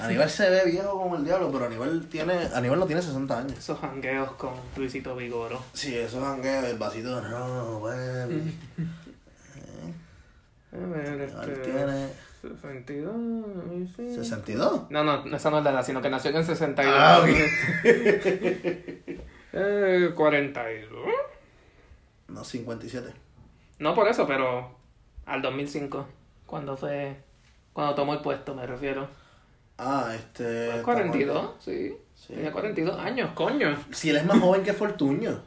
Aníbal 0.00 0.28
se 0.28 0.50
ve 0.50 0.64
viejo 0.66 0.90
como 0.90 1.16
el 1.16 1.24
diablo, 1.24 1.50
pero 1.50 1.66
Aníbal 1.66 2.06
tiene, 2.06 2.34
Aníbal 2.54 2.80
no 2.80 2.86
tiene 2.86 3.00
60 3.00 3.38
años. 3.38 3.58
Esos 3.58 3.78
jangueos 3.78 4.32
con 4.32 4.52
Luisito 4.76 5.16
Vigoro. 5.16 5.62
Sí, 5.72 5.96
eso 5.96 6.18
es 6.18 6.24
jangueo, 6.24 6.66
el 6.66 6.76
vasito 6.76 7.14
de 7.16 7.28
ron, 7.28 7.82
baby. 7.82 8.58
A 10.72 10.86
ver, 10.88 11.20
este. 11.22 11.70
tiene 11.70 12.08
62. 12.42 13.14
y 13.72 13.86
sí. 13.86 14.14
62. 14.14 14.90
No, 14.90 15.04
no, 15.04 15.24
esa 15.34 15.50
no 15.50 15.58
es 15.58 15.64
la 15.64 15.70
edad, 15.70 15.86
sino 15.86 16.02
que 16.02 16.10
nació 16.10 16.30
en 16.30 16.36
el 16.36 16.44
62. 16.44 16.94
Ah, 16.94 17.20
ok. 17.22 17.28
eh, 19.52 20.12
42. 20.14 21.00
No, 22.28 22.44
57. 22.44 23.25
No 23.78 23.94
por 23.94 24.08
eso, 24.08 24.26
pero 24.26 24.76
al 25.26 25.42
2005. 25.42 26.06
Cuando 26.46 26.76
fue. 26.76 27.16
Cuando 27.72 27.94
tomó 27.94 28.14
el 28.14 28.20
puesto, 28.20 28.54
me 28.54 28.66
refiero. 28.66 29.08
Ah, 29.78 30.12
este. 30.14 30.70
Pues 30.70 30.82
42, 30.82 31.50
sí. 31.60 31.96
Sí. 32.14 32.32
Tenía 32.34 32.50
42 32.52 32.98
años, 32.98 33.30
coño. 33.34 33.76
Si 33.92 34.08
él 34.10 34.16
es 34.16 34.24
más 34.24 34.40
joven 34.40 34.62
que 34.62 34.72
Fortuño. 34.72 35.38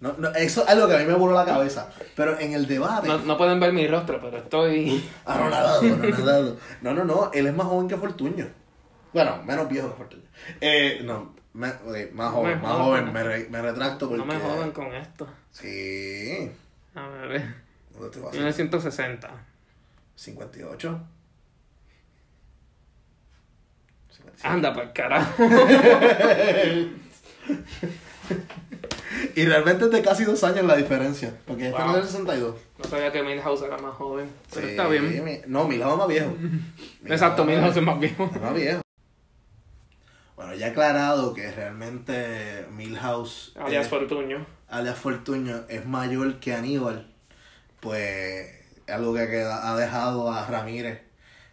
No, 0.00 0.12
no, 0.16 0.28
eso 0.30 0.62
es 0.62 0.68
algo 0.68 0.86
que 0.86 0.94
a 0.94 0.98
mí 0.98 1.06
me 1.06 1.14
voló 1.14 1.34
la 1.34 1.44
cabeza. 1.44 1.90
Pero 2.14 2.38
en 2.38 2.52
el 2.52 2.68
debate. 2.68 3.08
No, 3.08 3.18
no 3.18 3.36
pueden 3.36 3.58
ver 3.58 3.72
mi 3.72 3.88
rostro, 3.88 4.20
pero 4.22 4.38
estoy. 4.38 5.02
Anonadado, 5.24 5.80
anonadado. 5.80 6.56
No, 6.82 6.94
no, 6.94 7.04
no. 7.04 7.30
Él 7.32 7.48
es 7.48 7.54
más 7.54 7.66
joven 7.66 7.88
que 7.88 7.96
Fortuño. 7.96 8.46
Bueno, 9.12 9.42
menos 9.44 9.68
viejo 9.68 9.90
que 9.90 9.96
Fortuño. 9.96 10.22
Eh, 10.60 11.00
no, 11.02 11.34
me- 11.54 11.70
ok, 11.70 12.12
más 12.12 12.30
joven, 12.32 12.56
me 12.58 12.62
más 12.62 12.76
joven. 12.76 13.12
Me, 13.12 13.24
re- 13.24 13.48
me 13.50 13.60
retracto 13.60 14.08
porque. 14.08 14.24
No 14.24 14.32
me 14.32 14.38
jodan 14.38 14.70
con 14.70 14.94
esto. 14.94 15.26
Sí. 15.50 16.52
A 16.98 17.26
ver. 17.26 17.54
¿Dónde 17.92 18.10
te 18.10 18.20
vas 18.20 18.30
a 18.32 18.36
1960. 18.36 19.30
58. 20.16 21.00
57. 24.10 24.48
Anda 24.48 24.72
para 24.74 24.92
carajo. 24.92 25.42
Y 29.34 29.44
realmente 29.46 29.84
es 29.86 29.90
de 29.90 30.02
casi 30.02 30.24
dos 30.24 30.42
años 30.44 30.64
la 30.64 30.76
diferencia. 30.76 31.32
Porque 31.46 31.70
Wow. 31.70 31.78
no 31.80 31.88
es 31.90 31.94
del 31.96 32.04
62. 32.06 32.56
No 32.78 32.84
sabía 32.84 33.10
que 33.12 33.22
Milhouse 33.22 33.62
era 33.62 33.78
más 33.78 33.94
joven. 33.94 34.30
Pero 34.52 34.66
Sí, 34.66 34.70
está 34.72 34.88
bien. 34.88 35.24
mi- 35.24 35.40
no, 35.46 35.66
Milhouse 35.66 35.92
es 35.92 35.98
más 35.98 36.08
viejo. 36.08 36.36
Exacto, 37.06 37.44
Milhouse 37.44 37.76
es 37.76 37.82
más 37.82 37.98
viejo. 38.00 38.30
es 38.34 38.40
más 38.42 38.54
viejo. 38.54 38.80
Bueno, 40.36 40.54
ya 40.54 40.68
aclarado 40.68 41.34
que 41.34 41.50
realmente 41.50 42.66
Milhouse, 42.76 43.52
Alias 43.58 43.86
eh, 43.86 43.88
Fortuño. 43.88 44.46
Alias 44.68 44.96
Fortuño, 44.98 45.62
es 45.68 45.86
mayor 45.86 46.40
que 46.40 46.54
Aníbal, 46.54 47.06
pues 47.80 48.50
es 48.86 48.94
algo 48.94 49.14
que 49.14 49.26
queda- 49.28 49.70
ha 49.70 49.76
dejado 49.76 50.30
a 50.32 50.46
Ramírez 50.46 51.00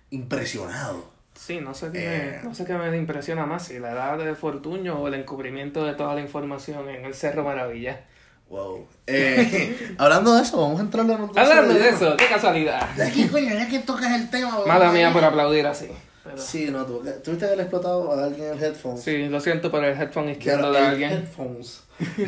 impresionado. 0.09 1.13
Sí, 1.33 1.59
no 1.59 1.73
sé, 1.73 1.91
qué 1.91 1.99
Eh. 2.05 2.39
me, 2.41 2.49
no 2.49 2.55
sé 2.55 2.65
qué 2.65 2.73
me 2.75 2.95
impresiona 2.97 3.45
más, 3.45 3.65
si 3.67 3.77
la 3.79 3.91
edad 3.91 4.17
de 4.17 4.35
Fortuño 4.35 4.95
o 4.99 5.07
el 5.07 5.15
encubrimiento 5.15 5.83
de 5.83 5.93
toda 5.93 6.15
la 6.15 6.21
información 6.21 6.87
en 6.89 7.03
el 7.05 7.13
Cerro 7.13 7.43
Maravilla. 7.43 8.01
Wow. 8.49 8.87
Eh, 9.07 9.95
hablando 9.97 10.33
de 10.35 10.43
eso, 10.43 10.61
vamos 10.61 10.79
a 10.79 10.83
entrar 10.83 11.03
en 11.05 11.11
la 11.11 11.17
noticia 11.17 11.41
Hablando 11.41 11.73
de 11.73 11.89
eso, 11.89 12.15
qué 12.15 12.27
casualidad. 12.27 12.87
De 12.95 13.03
aquí, 13.03 13.27
coño, 13.27 13.53
ya 13.53 13.67
que 13.67 13.79
tocas 13.79 14.11
el 14.13 14.29
tema. 14.29 14.59
Mala 14.65 14.91
mía 14.91 15.11
por 15.11 15.23
aplaudir 15.23 15.65
así. 15.67 15.89
Sí, 16.37 16.69
no, 16.71 16.85
tú, 16.85 16.99
tuviste 17.23 17.37
que 17.37 17.45
haber 17.45 17.59
explotado 17.61 18.11
a 18.11 18.25
alguien 18.25 18.53
el 18.53 18.63
headphone. 18.63 18.97
Sí, 18.97 19.27
lo 19.27 19.39
siento 19.39 19.69
por 19.71 19.83
el 19.83 19.99
headphone 19.99 20.29
izquierdo 20.29 20.71
de 20.71 20.79
alguien. 20.79 21.11
Headphones. 21.11 21.83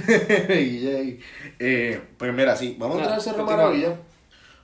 Eh, 1.59 2.01
pues 2.17 2.33
mira, 2.33 2.55
sí, 2.55 2.75
vamos 2.79 2.97
a 2.97 2.99
entrar 2.99 3.15
al 3.17 3.21
Cerro. 3.21 3.45
Maravilla. 3.45 3.95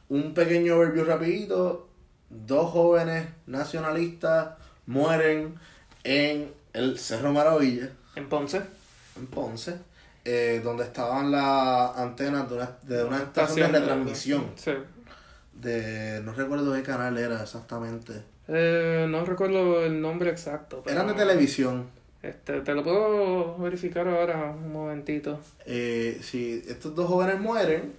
Un 0.09 0.33
pequeño 0.33 0.75
overview 0.75 1.05
rapidito. 1.05 1.89
Dos 2.29 2.71
jóvenes 2.71 3.27
nacionalistas 3.45 4.49
mueren 4.85 5.55
en 6.03 6.51
el 6.73 6.97
Cerro 6.97 7.31
Maravilla, 7.31 7.89
En 8.15 8.27
Ponce. 8.29 8.61
en 9.15 9.27
Ponce, 9.27 9.75
eh, 10.25 10.61
donde 10.63 10.83
estaban 10.85 11.31
las 11.31 11.95
antenas 11.97 12.49
de 12.49 12.55
una, 12.55 12.77
de 12.81 13.03
una 13.03 13.17
estación 13.17 13.71
de 13.71 13.79
retransmisión. 13.79 14.51
Sí. 14.55 14.71
De, 15.53 16.21
no 16.23 16.33
recuerdo 16.33 16.73
qué 16.73 16.81
canal 16.81 17.17
era 17.17 17.41
exactamente. 17.41 18.23
Eh, 18.47 19.05
no 19.09 19.23
recuerdo 19.25 19.83
el 19.85 20.01
nombre 20.01 20.29
exacto. 20.29 20.81
pero- 20.83 20.95
Eran 20.95 21.07
de 21.07 21.13
televisión. 21.13 21.87
Este, 22.21 22.61
te 22.61 22.73
lo 22.73 22.83
puedo 22.83 23.57
verificar 23.57 24.07
ahora 24.07 24.51
un 24.51 24.71
momentito. 24.71 25.39
Eh, 25.65 26.19
si 26.21 26.63
estos 26.67 26.95
dos 26.95 27.07
jóvenes 27.07 27.39
mueren, 27.39 27.93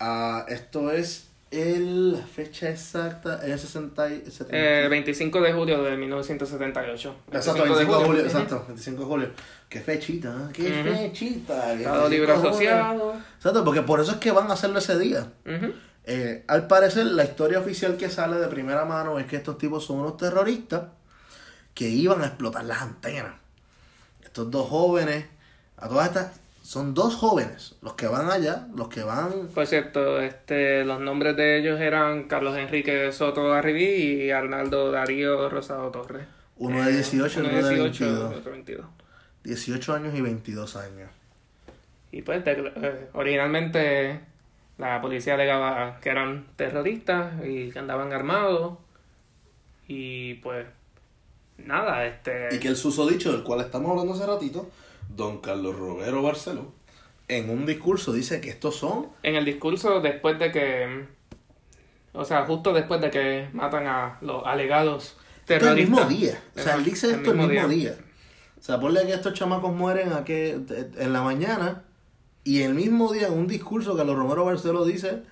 ah, 0.00 0.46
esto 0.48 0.90
es 0.90 1.28
el, 1.50 2.12
la 2.12 2.26
fecha 2.26 2.70
exacta, 2.70 3.40
es 3.44 3.52
el 3.52 3.58
60 3.58 4.08
y- 4.10 4.22
70 4.30 4.56
Eh, 4.56 4.88
25 4.88 5.40
de 5.42 5.52
julio 5.52 5.82
de 5.82 5.96
1978. 5.98 7.14
Exacto, 7.30 7.62
25 7.64 7.98
de 7.98 8.04
julio, 8.06 8.22
exacto, 8.24 8.64
25 8.68 9.00
de 9.02 9.06
julio. 9.06 9.28
Qué 9.68 9.80
fechita, 9.80 10.28
¿eh? 10.30 10.52
qué 10.54 10.62
Ujú. 10.80 10.96
fechita. 10.96 11.74
Estado 11.74 12.08
25 12.08 12.08
Libre. 12.08 12.32
Asociado. 12.32 13.14
Exacto, 13.36 13.64
porque 13.64 13.82
por 13.82 14.00
eso 14.00 14.12
es 14.12 14.16
que 14.18 14.30
van 14.30 14.50
a 14.50 14.54
hacerlo 14.54 14.78
ese 14.78 14.98
día. 14.98 15.26
Ujú. 15.44 15.72
Eh, 16.04 16.44
al 16.48 16.66
parecer, 16.66 17.06
la 17.06 17.24
historia 17.24 17.60
oficial 17.60 17.96
que 17.96 18.10
sale 18.10 18.36
de 18.38 18.48
primera 18.48 18.84
mano 18.84 19.18
es 19.18 19.26
que 19.26 19.36
estos 19.36 19.56
tipos 19.58 19.84
son 19.84 20.00
unos 20.00 20.16
terroristas 20.16 20.82
que 21.74 21.88
iban 21.88 22.22
a 22.22 22.26
explotar 22.26 22.64
las 22.64 22.82
antenas. 22.82 23.34
Estos 24.22 24.50
dos 24.50 24.68
jóvenes, 24.68 25.26
a 25.76 25.88
todas 25.88 26.08
estas, 26.08 26.40
son 26.62 26.94
dos 26.94 27.14
jóvenes 27.16 27.74
los 27.82 27.94
que 27.94 28.06
van 28.06 28.30
allá, 28.30 28.66
los 28.74 28.88
que 28.88 29.02
van 29.02 29.48
Por 29.54 29.66
cierto, 29.66 30.20
este, 30.20 30.84
los 30.84 31.00
nombres 31.00 31.36
de 31.36 31.58
ellos 31.58 31.80
eran 31.80 32.24
Carlos 32.24 32.56
Enrique 32.56 33.10
Soto 33.12 33.52
Arribí 33.52 33.84
y 34.24 34.30
Arnaldo 34.30 34.90
Darío 34.92 35.48
Rosado 35.48 35.90
Torres. 35.90 36.24
Uno 36.56 36.84
de 36.84 36.92
18 36.92 37.38
y 37.38 37.46
uno 37.46 37.58
uno 37.58 37.68
de 37.68 37.74
18, 37.74 38.04
22. 38.04 38.34
otro 38.38 38.52
22. 38.52 38.86
18 39.44 39.94
años 39.94 40.14
y 40.14 40.20
22 40.20 40.76
años. 40.76 41.10
Y 42.12 42.22
pues 42.22 42.44
de- 42.44 42.72
eh, 42.76 43.08
originalmente 43.14 44.20
la 44.78 45.00
policía 45.00 45.34
alegaba 45.34 45.98
que 46.00 46.08
eran 46.08 46.46
terroristas 46.56 47.32
y 47.44 47.70
que 47.70 47.78
andaban 47.78 48.12
armados. 48.12 48.78
Y 49.86 50.34
pues 50.34 50.66
nada, 51.58 52.06
este... 52.06 52.48
Y 52.54 52.58
que 52.58 52.68
el 52.68 52.76
susodicho 52.76 53.32
del 53.32 53.42
cual 53.42 53.60
estamos 53.60 53.90
hablando 53.90 54.14
hace 54.14 54.26
ratito, 54.26 54.70
don 55.08 55.40
Carlos 55.40 55.78
Romero 55.78 56.22
Barceló, 56.22 56.72
en 57.28 57.50
un 57.50 57.66
discurso 57.66 58.12
dice 58.12 58.40
que 58.40 58.50
estos 58.50 58.76
son 58.76 59.08
En 59.22 59.36
el 59.36 59.44
discurso 59.44 60.00
después 60.00 60.38
de 60.38 60.50
que... 60.50 61.06
O 62.14 62.24
sea, 62.24 62.44
justo 62.44 62.72
después 62.72 63.00
de 63.00 63.10
que 63.10 63.48
matan 63.52 63.86
a 63.86 64.18
los 64.20 64.44
alegados 64.44 65.16
esto 65.40 65.54
el 65.54 65.60
terroristas. 65.60 66.08
mismo 66.08 66.20
día. 66.20 66.42
O 66.56 66.60
sea, 66.60 66.74
él 66.74 66.84
dice 66.84 67.10
esto 67.10 67.30
el 67.30 67.36
mismo 67.36 67.52
mismo 67.52 67.68
día. 67.68 67.92
día. 67.92 68.04
O 68.58 68.62
sea, 68.62 68.78
ponle 68.78 69.04
que 69.06 69.12
estos 69.12 69.34
chamacos 69.34 69.74
mueren 69.74 70.12
a 70.12 70.22
que, 70.24 70.50
en 70.50 71.12
la 71.12 71.22
mañana 71.22 71.84
y 72.44 72.62
el 72.62 72.74
mismo 72.74 73.12
día 73.12 73.28
en 73.28 73.34
un 73.34 73.46
discurso 73.46 73.96
Carlos 73.96 74.16
Romero 74.16 74.44
Barceló 74.44 74.84
dice 74.84 75.22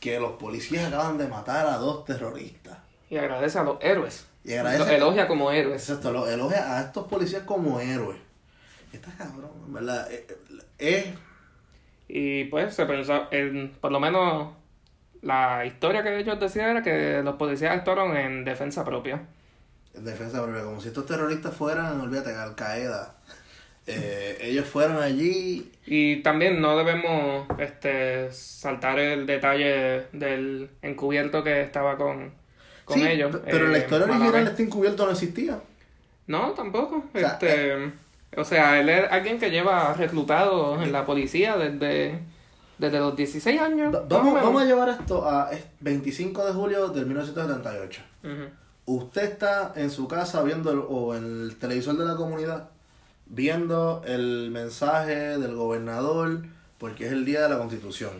que 0.00 0.18
los 0.20 0.32
policías 0.32 0.86
acaban 0.86 1.18
de 1.18 1.26
matar 1.28 1.66
a 1.66 1.76
dos 1.78 2.04
terroristas. 2.04 2.78
Y 3.10 3.16
agradece 3.16 3.58
a 3.58 3.62
los 3.62 3.78
héroes. 3.80 4.26
Y 4.44 4.52
agradece- 4.52 4.78
Los 4.78 4.88
elogia 4.88 5.28
como 5.28 5.50
héroes. 5.50 5.82
Exacto, 5.88 6.12
lo 6.12 6.28
elogia 6.28 6.76
a 6.78 6.82
estos 6.82 7.06
policías 7.08 7.42
como 7.42 7.80
héroes. 7.80 8.18
Está 8.92 9.10
cabrón, 9.16 9.50
¿verdad? 9.68 10.08
Eh, 10.10 10.26
eh, 10.78 11.14
Y 12.08 12.44
pues 12.44 12.74
se 12.74 12.86
pensó, 12.86 13.26
en, 13.32 13.72
por 13.80 13.90
lo 13.92 13.98
menos 14.00 14.52
la 15.22 15.64
historia 15.66 16.02
que 16.02 16.18
ellos 16.18 16.38
decían 16.38 16.70
era 16.70 16.82
que 16.82 17.20
los 17.24 17.34
policías 17.36 17.76
actuaron 17.76 18.16
en 18.16 18.44
defensa 18.44 18.84
propia. 18.84 19.26
En 19.94 20.04
defensa 20.04 20.42
propia, 20.42 20.62
como 20.62 20.80
si 20.80 20.88
estos 20.88 21.06
terroristas 21.06 21.54
fueran, 21.54 22.00
olvídate, 22.00 22.34
Al 22.34 22.54
Qaeda. 22.54 23.14
Eh, 23.86 24.38
ellos 24.42 24.66
fueron 24.66 25.02
allí. 25.02 25.70
Y 25.86 26.16
también 26.22 26.60
no 26.60 26.76
debemos 26.76 27.46
este 27.58 28.32
saltar 28.32 28.98
el 28.98 29.26
detalle 29.26 30.06
del 30.12 30.70
encubierto 30.82 31.44
que 31.44 31.62
estaba 31.62 31.96
con, 31.96 32.32
con 32.84 32.98
Sí, 32.98 33.06
ellos. 33.06 33.36
pero 33.44 33.66
en 33.66 33.72
la 33.72 33.78
eh, 33.78 33.80
historia 33.82 34.04
original 34.06 34.30
Malabé. 34.32 34.50
este 34.50 34.62
encubierto 34.64 35.04
no 35.06 35.12
existía. 35.12 35.60
No, 36.26 36.50
tampoco. 36.52 37.04
O 37.14 37.18
sea, 37.18 37.28
este, 37.28 37.92
o 38.36 38.44
sea, 38.44 38.80
él 38.80 38.88
es 38.88 39.04
alguien 39.12 39.38
que 39.38 39.50
lleva 39.50 39.92
reclutado 39.94 40.82
en 40.82 40.90
la 40.90 41.06
policía 41.06 41.56
desde, 41.56 42.18
desde 42.78 42.98
los 42.98 43.14
16 43.14 43.60
años. 43.60 43.94
Vamos, 44.08 44.34
vamos 44.34 44.62
a 44.62 44.64
llevar 44.64 44.88
esto 44.88 45.28
a 45.28 45.50
es 45.52 45.64
25 45.78 46.44
de 46.46 46.52
julio 46.52 46.88
del 46.88 47.06
1978. 47.06 48.02
Ujú. 48.24 48.32
Usted 48.98 49.22
está 49.22 49.72
en 49.76 49.90
su 49.90 50.08
casa 50.08 50.42
viendo 50.42 50.72
el- 50.72 50.82
o 50.88 51.14
en 51.14 51.42
el 51.42 51.56
televisor 51.56 51.96
de 51.96 52.04
la 52.04 52.16
comunidad 52.16 52.70
viendo 53.26 54.02
el 54.06 54.50
mensaje 54.50 55.38
del 55.38 55.54
gobernador 55.54 56.44
porque 56.78 57.06
es 57.06 57.12
el 57.12 57.24
día 57.24 57.42
de 57.42 57.48
la 57.48 57.58
constitución. 57.58 58.12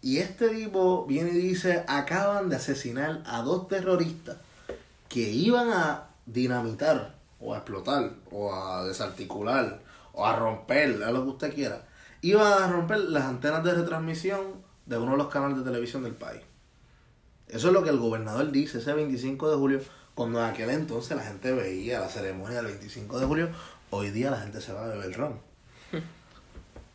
Y 0.00 0.18
este 0.18 0.48
tipo 0.50 1.06
viene 1.06 1.30
y 1.30 1.38
dice, 1.38 1.84
acaban 1.88 2.48
de 2.48 2.56
asesinar 2.56 3.22
a 3.26 3.42
dos 3.42 3.68
terroristas 3.68 4.36
que 5.08 5.30
iban 5.30 5.70
a 5.72 6.08
dinamitar 6.26 7.14
o 7.40 7.54
a 7.54 7.58
explotar 7.58 8.12
o 8.30 8.54
a 8.54 8.84
desarticular 8.84 9.80
o 10.12 10.26
a 10.26 10.36
romper, 10.36 11.02
a 11.02 11.10
lo 11.10 11.24
que 11.24 11.30
usted 11.30 11.54
quiera. 11.54 11.82
Iban 12.22 12.62
a 12.62 12.68
romper 12.68 12.98
las 12.98 13.24
antenas 13.24 13.64
de 13.64 13.74
retransmisión 13.74 14.40
de 14.86 14.98
uno 14.98 15.12
de 15.12 15.18
los 15.18 15.28
canales 15.28 15.58
de 15.58 15.64
televisión 15.64 16.02
del 16.02 16.14
país. 16.14 16.42
Eso 17.48 17.68
es 17.68 17.74
lo 17.74 17.82
que 17.82 17.90
el 17.90 17.98
gobernador 17.98 18.50
dice 18.50 18.78
ese 18.78 18.92
25 18.92 19.50
de 19.50 19.56
julio, 19.56 19.80
cuando 20.18 20.40
en 20.44 20.50
aquel 20.50 20.68
entonces 20.70 21.16
la 21.16 21.22
gente 21.22 21.52
veía 21.52 22.00
la 22.00 22.08
ceremonia 22.08 22.56
del 22.56 22.66
25 22.66 23.20
de 23.20 23.26
julio, 23.26 23.48
hoy 23.90 24.10
día 24.10 24.30
la 24.32 24.38
gente 24.40 24.60
se 24.60 24.72
va 24.72 24.84
a 24.84 24.88
beber 24.88 25.16
ron. 25.16 25.38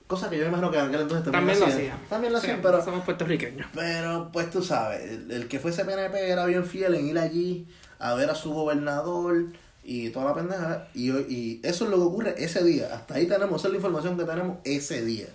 Cosa 0.07 0.29
que 0.29 0.35
yo 0.37 0.43
me 0.43 0.49
imagino 0.49 0.69
que 0.69 0.77
en 0.77 0.85
aquel 0.87 1.01
entonces 1.01 1.31
También 1.31 1.57
lo 1.59 1.65
hacían. 1.65 1.79
hacían. 1.79 1.99
También 2.09 2.33
lo 2.33 2.39
Sí, 2.41 2.47
hacían, 2.47 2.61
pero, 2.61 2.83
Somos 2.83 3.05
puertorriqueños. 3.05 3.67
pero 3.73 4.29
pues 4.33 4.49
tú 4.49 4.61
sabes, 4.61 5.01
el, 5.09 5.31
el 5.31 5.47
que 5.47 5.59
fuese 5.59 5.85
PNP 5.85 6.29
era 6.29 6.45
bien 6.45 6.65
fiel 6.65 6.95
en 6.95 7.07
ir 7.07 7.17
allí 7.17 7.65
a 7.97 8.13
ver 8.13 8.29
a 8.29 8.35
su 8.35 8.51
gobernador 8.53 9.45
y 9.85 10.09
toda 10.09 10.25
la 10.25 10.33
pendeja. 10.35 10.87
Y, 10.93 11.09
hoy- 11.11 11.25
y 11.29 11.61
eso 11.65 11.85
es 11.85 11.91
lo 11.91 11.95
que 11.97 12.03
ocurre 12.03 12.35
ese 12.37 12.61
día. 12.63 12.93
Hasta 12.93 13.15
ahí 13.15 13.25
tenemos, 13.25 13.61
esa 13.61 13.69
es 13.69 13.71
la 13.71 13.77
información 13.77 14.17
que 14.17 14.25
tenemos 14.25 14.57
ese 14.65 15.03
día. 15.05 15.27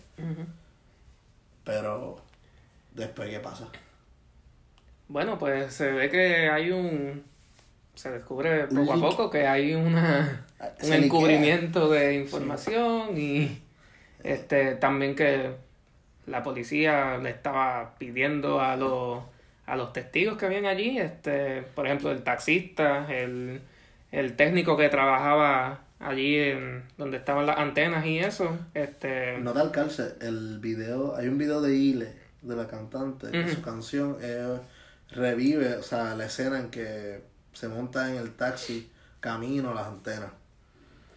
Pero 1.65 2.21
después, 2.95 3.31
¿qué 3.31 3.41
pasa? 3.41 3.67
Bueno, 5.09 5.39
pues 5.39 5.73
se 5.73 5.91
ve 5.91 6.11
que 6.11 6.51
hay 6.51 6.71
un... 6.71 7.25
Se 7.99 8.11
descubre 8.11 8.67
poco 8.69 8.93
a 8.93 9.01
poco 9.01 9.31
que 9.31 9.47
hay 9.47 9.75
una, 9.75 10.47
Ah, 10.61 10.71
un 10.83 10.93
encubrimiento 10.93 11.89
de 11.89 12.15
información 12.15 13.17
y 13.17 13.61
este 14.25 14.75
también 14.75 15.15
que 15.15 15.53
la 16.27 16.43
policía 16.43 17.17
le 17.19 17.31
estaba 17.31 17.95
pidiendo 17.97 18.61
a 18.61 18.77
los, 18.77 19.23
a 19.67 19.77
los 19.77 19.93
testigos 19.93 20.37
que 20.37 20.47
habían 20.47 20.67
allí, 20.67 20.99
este, 20.99 21.63
por 21.63 21.87
ejemplo, 21.87 22.11
el 22.11 22.23
taxista, 22.23 23.07
el, 23.09 23.61
el 24.11 24.35
técnico 24.35 24.77
que 24.77 24.89
trabajaba 24.89 25.81
allí 26.01 26.37
en 26.37 26.83
donde 26.99 27.19
estaban 27.19 27.47
las 27.47 27.59
antenas 27.59 28.05
y 28.05 28.19
eso, 28.19 28.59
este... 28.75 29.39
No 29.39 29.53
tal 29.53 29.71
calce, 29.71 30.15
el 30.21 30.59
video, 30.59 31.15
hay 31.17 31.29
un 31.29 31.39
video 31.39 31.61
de 31.61 31.75
Ile, 31.75 32.13
de 32.43 32.57
la 32.57 32.67
cantante, 32.67 33.31
que 33.31 33.49
su 33.49 33.63
canción 33.63 34.17
eh, 34.21 34.59
revive, 35.13 35.77
o 35.77 35.83
sea, 35.83 36.17
la 36.17 36.27
escena 36.27 36.59
en 36.59 36.71
que 36.71 37.21
se 37.59 37.69
monta 37.69 38.09
en 38.09 38.17
el 38.17 38.35
taxi 38.35 38.89
camino 39.21 39.71
a 39.73 39.75
las 39.75 39.87
antenas. 39.89 40.31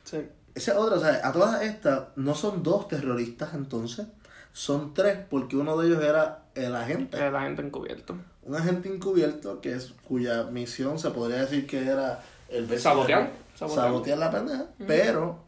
sí. 0.03 0.27
Esa 0.53 0.77
otra, 0.77 0.97
o 0.97 0.99
sea, 0.99 1.21
a 1.25 1.31
todas 1.31 1.61
estas, 1.61 2.09
no 2.17 2.35
son 2.35 2.61
dos 2.61 2.89
terroristas 2.89 3.53
entonces, 3.53 4.07
son 4.51 4.93
tres, 4.93 5.17
porque 5.29 5.55
uno 5.55 5.77
de 5.77 5.87
ellos 5.87 6.03
era 6.03 6.43
el 6.55 6.75
agente. 6.75 7.15
de 7.15 7.31
la 7.31 7.43
gente 7.43 7.61
encubierto. 7.61 8.17
Un 8.43 8.55
agente 8.55 8.89
encubierto 8.89 9.61
que 9.61 9.73
es, 9.75 9.93
cuya 10.05 10.43
misión 10.43 10.99
se 10.99 11.09
podría 11.11 11.39
decir 11.39 11.65
que 11.65 11.87
era 11.87 12.21
el 12.49 12.67
Sabotear, 12.77 13.31
sabotear. 13.55 13.85
sabotear 13.85 14.17
la 14.17 14.29
pendeja, 14.29 14.65
pero 14.85 15.39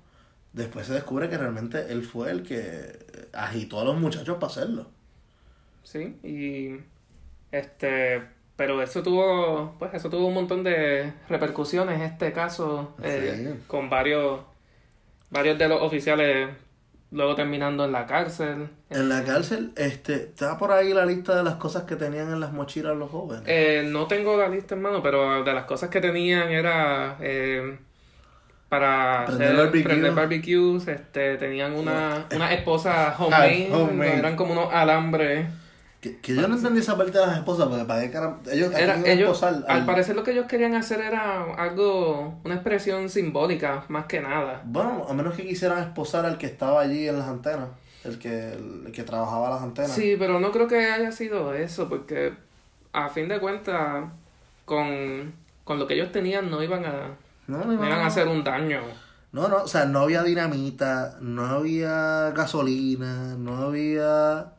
después 0.54 0.88
se 0.88 0.94
descubre 0.94 1.28
que 1.28 1.38
realmente 1.38 1.92
él 1.92 2.04
fue 2.04 2.32
el 2.32 2.44
que 2.44 3.28
agitó 3.34 3.82
a 3.82 3.84
los 3.84 3.98
muchachos 3.98 4.38
para 4.38 4.54
hacerlo. 4.54 4.88
Sí, 5.84 6.18
y 6.24 6.80
este, 7.52 8.24
pero 8.56 8.82
eso 8.82 9.02
tuvo, 9.04 9.76
pues 9.80 9.94
eso 9.94 10.10
tuvo 10.10 10.28
un 10.28 10.34
montón 10.36 10.64
de 10.64 11.12
repercusiones, 11.30 12.02
este 12.02 12.32
caso, 12.34 12.94
eh, 13.04 13.56
con 13.68 13.90
varios, 13.90 14.42
varios 15.30 15.58
de 15.58 15.68
los 15.68 15.82
oficiales 15.82 16.50
luego 17.12 17.36
terminando 17.36 17.86
en 17.86 17.92
la 17.92 18.06
cárcel. 18.08 18.70
En 18.90 19.08
la 19.10 19.24
cárcel, 19.24 19.72
este, 19.76 20.16
está 20.16 20.58
por 20.58 20.72
ahí 20.72 20.94
la 20.94 21.06
lista 21.06 21.36
de 21.36 21.44
las 21.44 21.56
cosas 21.56 21.84
que 21.84 21.96
tenían 21.96 22.30
en 22.32 22.40
las 22.40 22.52
mochilas 22.54 22.96
los 22.98 23.12
jóvenes. 23.12 23.44
Eh, 23.46 23.84
no 23.88 24.08
tengo 24.08 24.36
la 24.38 24.50
lista 24.50 24.74
en 24.76 24.82
mano, 24.82 25.02
pero 25.04 25.44
de 25.44 25.54
las 25.54 25.66
cosas 25.66 25.90
que 25.90 26.02
tenían 26.02 26.50
era 26.50 27.18
eh, 27.22 27.78
para 28.70 29.26
Prender 29.28 29.48
hacer- 29.50 29.58
barbecue. 29.58 29.84
prender 29.84 30.12
barbecues, 30.14 30.88
este, 30.88 31.38
tenían 31.38 31.74
una, 31.74 32.26
una 32.36 32.52
esposa 32.54 33.16
homemade, 33.20 33.70
Ah, 33.72 33.78
homemade. 33.78 34.18
eran 34.18 34.36
como 34.36 34.54
unos 34.54 34.74
alambres. 34.74 35.46
Que, 36.04 36.20
que 36.20 36.36
yo 36.36 36.48
no 36.48 36.56
entendí 36.56 36.80
esa 36.82 36.98
parte 36.98 37.18
de 37.18 37.26
las 37.26 37.38
esposas, 37.38 37.68
porque 37.68 37.86
para 37.86 38.02
qué 38.02 38.18
ellos, 38.52 38.74
¿a 38.76 38.80
Era, 38.80 38.96
ellos, 39.06 39.32
esposar? 39.32 39.64
al 39.68 39.80
Al- 39.80 39.86
parecer 39.86 40.16
lo 40.16 40.24
que 40.24 40.32
ellos 40.32 40.46
querían 40.48 40.76
hacer 40.76 41.00
era 41.02 41.44
algo, 41.56 42.40
una 42.44 42.56
expresión 42.56 43.10
simbólica, 43.10 43.86
más 43.88 44.06
que 44.06 44.20
nada. 44.22 44.62
Bueno, 44.66 45.06
a 45.10 45.14
menos 45.14 45.34
que 45.36 45.44
quisieran 45.48 45.80
esposar 45.80 46.26
al 46.26 46.38
que 46.38 46.46
estaba 46.48 46.82
allí 46.82 47.08
en 47.08 47.18
las 47.20 47.28
antenas, 47.28 47.70
el 48.04 48.20
que, 48.20 48.54
el, 48.54 48.92
que 48.92 49.04
trabajaba 49.04 49.50
las 49.50 49.62
antenas. 49.62 49.92
Sí, 49.92 50.16
pero 50.20 50.40
no 50.40 50.52
creo 50.52 50.68
que 50.68 50.92
haya 50.92 51.12
sido 51.12 51.54
eso, 51.54 51.88
porque 51.88 52.34
a 52.92 53.10
fin 53.10 53.28
de 53.30 53.40
cuentas, 53.40 54.06
con, 54.66 55.34
con 55.64 55.80
lo 55.80 55.88
que 55.88 55.94
ellos 55.96 56.12
tenían 56.12 56.50
no 56.52 56.62
iban 56.62 56.86
a, 56.86 57.16
No, 57.48 57.60
no, 57.60 57.66
no 57.66 57.74
no, 57.80 57.86
iban 57.86 57.92
a 57.94 58.06
hacer 58.08 58.28
un 58.28 58.44
daño. 58.44 58.82
No, 59.32 59.48
no, 59.48 59.64
o 59.64 59.68
sea, 59.68 59.86
no 59.86 60.02
había 60.02 60.22
dinamita, 60.24 61.18
no 61.22 61.46
había 61.46 62.32
gasolina, 62.32 63.36
no 63.38 63.58
había... 63.58 64.54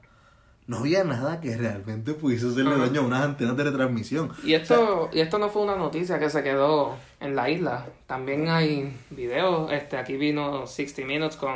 No 0.67 0.79
había 0.79 1.05
nada 1.05 1.41
que 1.43 1.55
realmente 1.57 2.15
pudiese 2.15 2.47
hacerle 2.49 2.79
daño 2.79 3.03
a 3.03 3.05
unas 3.05 3.23
antenas 3.23 3.55
de 3.57 3.65
retransmisión. 3.65 4.31
Y 4.45 4.55
esto, 4.55 5.11
y 5.13 5.21
esto 5.21 5.39
no 5.39 5.51
fue 5.51 5.63
una 5.63 5.77
noticia 5.77 6.19
que 6.19 6.31
se 6.31 6.43
quedó 6.43 6.97
en 7.21 7.37
la 7.37 7.51
isla. 7.51 7.85
También 8.07 8.49
hay 8.49 8.97
videos. 9.11 9.71
Este, 9.73 9.99
aquí 9.99 10.17
vino 10.17 10.67
60 10.67 11.03
Minutes 11.07 11.37
con 11.37 11.55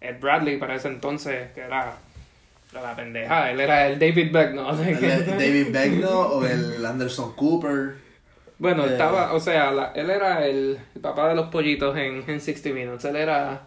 Ed 0.00 0.20
Bradley 0.20 0.58
para 0.58 0.76
ese 0.76 0.86
entonces, 0.88 1.50
que 1.54 1.60
era, 1.62 1.96
la 2.72 2.94
pendeja. 2.94 3.50
Él 3.50 3.58
era 3.60 3.88
el 3.88 3.98
David 3.98 4.30
Beck, 4.32 4.54
¿no? 4.54 4.68
O 4.68 4.76
sea, 4.76 4.90
El 4.90 4.98
que- 5.00 5.06
de 5.08 5.24
David 5.32 5.72
Begno 5.72 6.10
o 6.20 6.44
el 6.46 6.86
Anderson 6.86 7.32
Cooper. 7.34 7.94
Bueno, 8.58 8.84
Eh, 8.86 8.92
estaba, 8.92 9.32
o 9.32 9.40
sea, 9.40 9.72
la- 9.72 9.92
él 9.96 10.08
era 10.08 10.46
el, 10.46 10.78
el 10.94 11.00
papá 11.00 11.28
de 11.30 11.34
los 11.34 11.48
pollitos 11.48 11.96
en, 11.96 12.22
en 12.28 12.40
60 12.40 12.68
Minutes. 12.70 13.04
Él 13.06 13.16
era, 13.16 13.62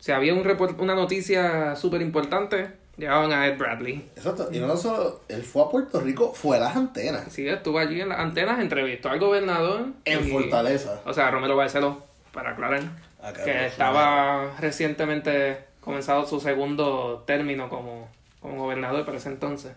si 0.00 0.10
había 0.10 0.34
un 0.34 0.42
report- 0.44 0.80
una 0.80 0.96
noticia 0.96 1.76
súper 1.76 2.02
importante, 2.02 2.66
llevaban 2.98 3.32
a 3.32 3.46
Ed 3.46 3.56
Bradley. 3.56 4.10
Exacto. 4.16 4.48
Y 4.52 4.58
no 4.58 4.76
solo 4.76 5.20
él 5.28 5.42
fue 5.42 5.62
a 5.62 5.68
Puerto 5.68 6.00
Rico, 6.00 6.34
fue 6.34 6.56
a 6.56 6.60
las 6.60 6.76
antenas. 6.76 7.32
Sí, 7.32 7.48
estuvo 7.48 7.78
allí 7.78 8.00
en 8.00 8.10
las 8.10 8.18
antenas, 8.18 8.60
entrevistó 8.60 9.08
al 9.08 9.20
gobernador. 9.20 9.86
En 10.04 10.26
y- 10.26 10.30
Fortaleza. 10.30 11.00
O 11.06 11.14
sea, 11.14 11.30
Romero 11.30 11.56
Barceló, 11.56 12.02
para 12.32 12.50
aclarar. 12.50 12.82
Acá, 13.22 13.44
que 13.44 13.52
pues, 13.52 13.72
estaba 13.72 14.50
recientemente 14.60 15.64
comenzado 15.80 16.26
su 16.26 16.40
segundo 16.40 17.24
término 17.26 17.68
como, 17.68 18.08
como 18.40 18.64
gobernador 18.64 19.04
para 19.04 19.16
ese 19.18 19.28
entonces. 19.30 19.72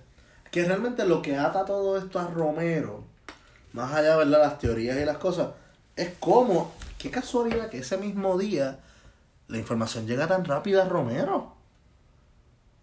Que 0.52 0.66
realmente 0.66 1.06
lo 1.06 1.22
que 1.22 1.38
ata 1.38 1.64
todo 1.64 1.98
esto 1.98 2.20
a 2.20 2.28
Romero, 2.28 3.04
más 3.72 3.94
allá 3.94 4.18
de 4.18 4.26
las 4.26 4.60
teorías 4.60 4.98
y 4.98 5.06
las 5.06 5.18
cosas, 5.18 5.50
es 5.96 6.10
como, 6.20 6.74
qué 6.98 7.10
casualidad 7.10 7.70
que 7.70 7.78
ese 7.80 7.98
mismo 7.98 8.38
día 8.38 8.80
la 9.48 9.58
información 9.58 10.08
llega 10.08 10.28
tan 10.28 10.44
rápida 10.46 10.84
a 10.84 10.90
Romero. 10.90 11.56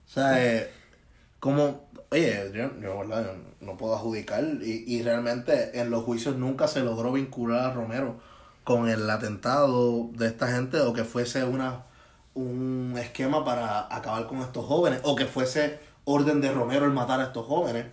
O 0.08 0.10
sea, 0.10 0.44
eh, 0.44 0.70
como, 1.38 1.88
oye, 2.10 2.50
yo, 2.52 2.80
yo, 2.80 3.04
no 3.60 3.76
puedo 3.76 3.94
adjudicar 3.94 4.42
y, 4.62 4.84
y 4.86 5.02
realmente 5.02 5.78
en 5.78 5.90
los 5.90 6.04
juicios 6.04 6.36
nunca 6.36 6.66
se 6.66 6.80
logró 6.80 7.12
vincular 7.12 7.70
a 7.70 7.74
Romero 7.74 8.18
con 8.64 8.88
el 8.88 9.08
atentado 9.08 10.08
de 10.12 10.26
esta 10.26 10.48
gente 10.48 10.80
o 10.80 10.92
que 10.92 11.04
fuese 11.04 11.44
una 11.44 11.84
un 12.34 12.94
esquema 12.96 13.44
para 13.44 13.92
acabar 13.94 14.26
con 14.26 14.38
estos 14.38 14.64
jóvenes 14.64 15.00
o 15.02 15.16
que 15.16 15.26
fuese 15.26 15.80
orden 16.04 16.40
de 16.40 16.52
Romero 16.52 16.86
el 16.86 16.92
matar 16.92 17.20
a 17.20 17.24
estos 17.24 17.46
jóvenes. 17.46 17.86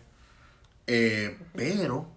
Eh, 0.88 1.40
pero 1.54 2.08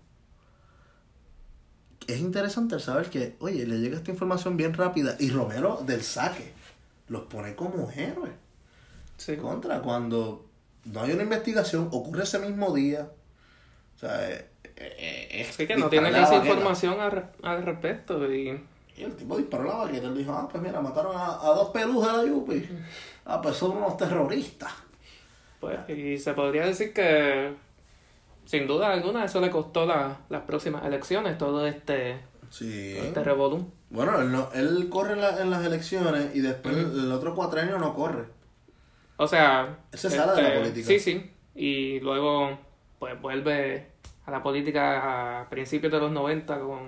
es 2.07 2.21
interesante 2.21 2.75
el 2.75 2.81
saber 2.81 3.09
que, 3.11 3.37
oye, 3.41 3.67
le 3.67 3.79
llega 3.79 3.97
esta 3.97 4.11
información 4.11 4.57
bien 4.57 4.75
rápida 4.75 5.17
y 5.19 5.31
Romero 5.31 5.83
del 5.87 6.03
saque 6.03 6.53
los 7.09 7.23
pone 7.23 7.55
como 7.55 7.91
héroes. 7.91 8.33
Sí. 9.19 9.37
Contra, 9.37 9.81
cuando 9.83 10.47
no 10.87 11.03
hay 11.03 11.13
una 11.13 11.25
investigación, 11.25 11.89
ocurre 11.93 12.23
ese 12.23 12.39
mismo 12.39 12.73
día. 12.75 13.09
O 13.97 13.99
sea, 13.99 14.31
eh, 14.31 14.49
eh, 14.77 15.29
es 15.49 15.57
que 15.57 15.77
no 15.77 15.89
tiene 15.91 16.11
casi 16.11 16.37
baqueta. 16.37 16.55
información 16.55 17.01
al, 17.01 17.31
al 17.43 17.63
respecto. 17.65 18.33
Y 18.33 18.65
Y 18.97 19.03
el 19.03 19.15
tipo 19.17 19.37
disparó 19.37 19.65
la. 19.85 19.91
Él 19.91 20.17
dijo, 20.17 20.33
ah, 20.33 20.49
pues 20.51 20.63
mira, 20.63 20.81
mataron 20.81 21.15
a, 21.17 21.35
a 21.43 21.49
dos 21.49 21.69
pelus 21.71 22.07
de 22.07 22.13
la 22.13 22.25
Yupi. 22.25 22.69
Ah, 23.27 23.43
pues 23.43 23.57
son 23.57 23.77
unos 23.77 23.97
terroristas. 23.99 24.73
pues 25.61 25.79
y 25.91 26.17
se 26.19 26.33
podría 26.35 26.65
decir 26.65 26.93
que 26.95 27.53
sin 28.47 28.67
duda 28.67 28.93
alguna 28.93 29.25
eso 29.25 29.41
le 29.41 29.51
costó 29.51 29.85
la- 29.85 30.19
las 30.31 30.43
próximas 30.43 30.85
elecciones, 30.87 31.37
todo 31.37 31.67
este, 31.67 32.21
Sí. 32.51 32.95
todo 32.97 33.07
este 33.09 33.25
revolú. 33.25 33.71
Bueno, 33.91 34.21
él, 34.21 34.31
no, 34.33 34.49
él 34.55 34.89
corre 34.89 35.13
en, 35.15 35.21
la- 35.21 35.43
en 35.43 35.51
las 35.51 35.65
elecciones 35.67 36.35
y 36.35 36.41
después 36.41 36.75
el 36.77 37.11
otro 37.13 37.35
cuatrenio 37.35 37.79
no 37.79 37.93
corre. 37.95 38.25
O 39.19 39.27
sea, 39.29 39.79
Él 39.93 39.99
se 39.99 40.09
sale 40.11 40.33
de 40.33 40.43
la 40.43 40.49
este, 40.49 40.61
política. 40.61 40.87
Sí, 40.87 40.99
sí. 41.01 41.31
Y 41.55 42.01
luego 42.01 42.59
pues 42.99 43.21
vuelve 43.21 43.87
a 44.25 44.31
la 44.31 44.43
política 44.43 45.41
a 45.43 45.49
principios 45.51 45.93
de 45.93 45.99
los 45.99 46.11
90 46.11 46.61
con, 46.61 46.81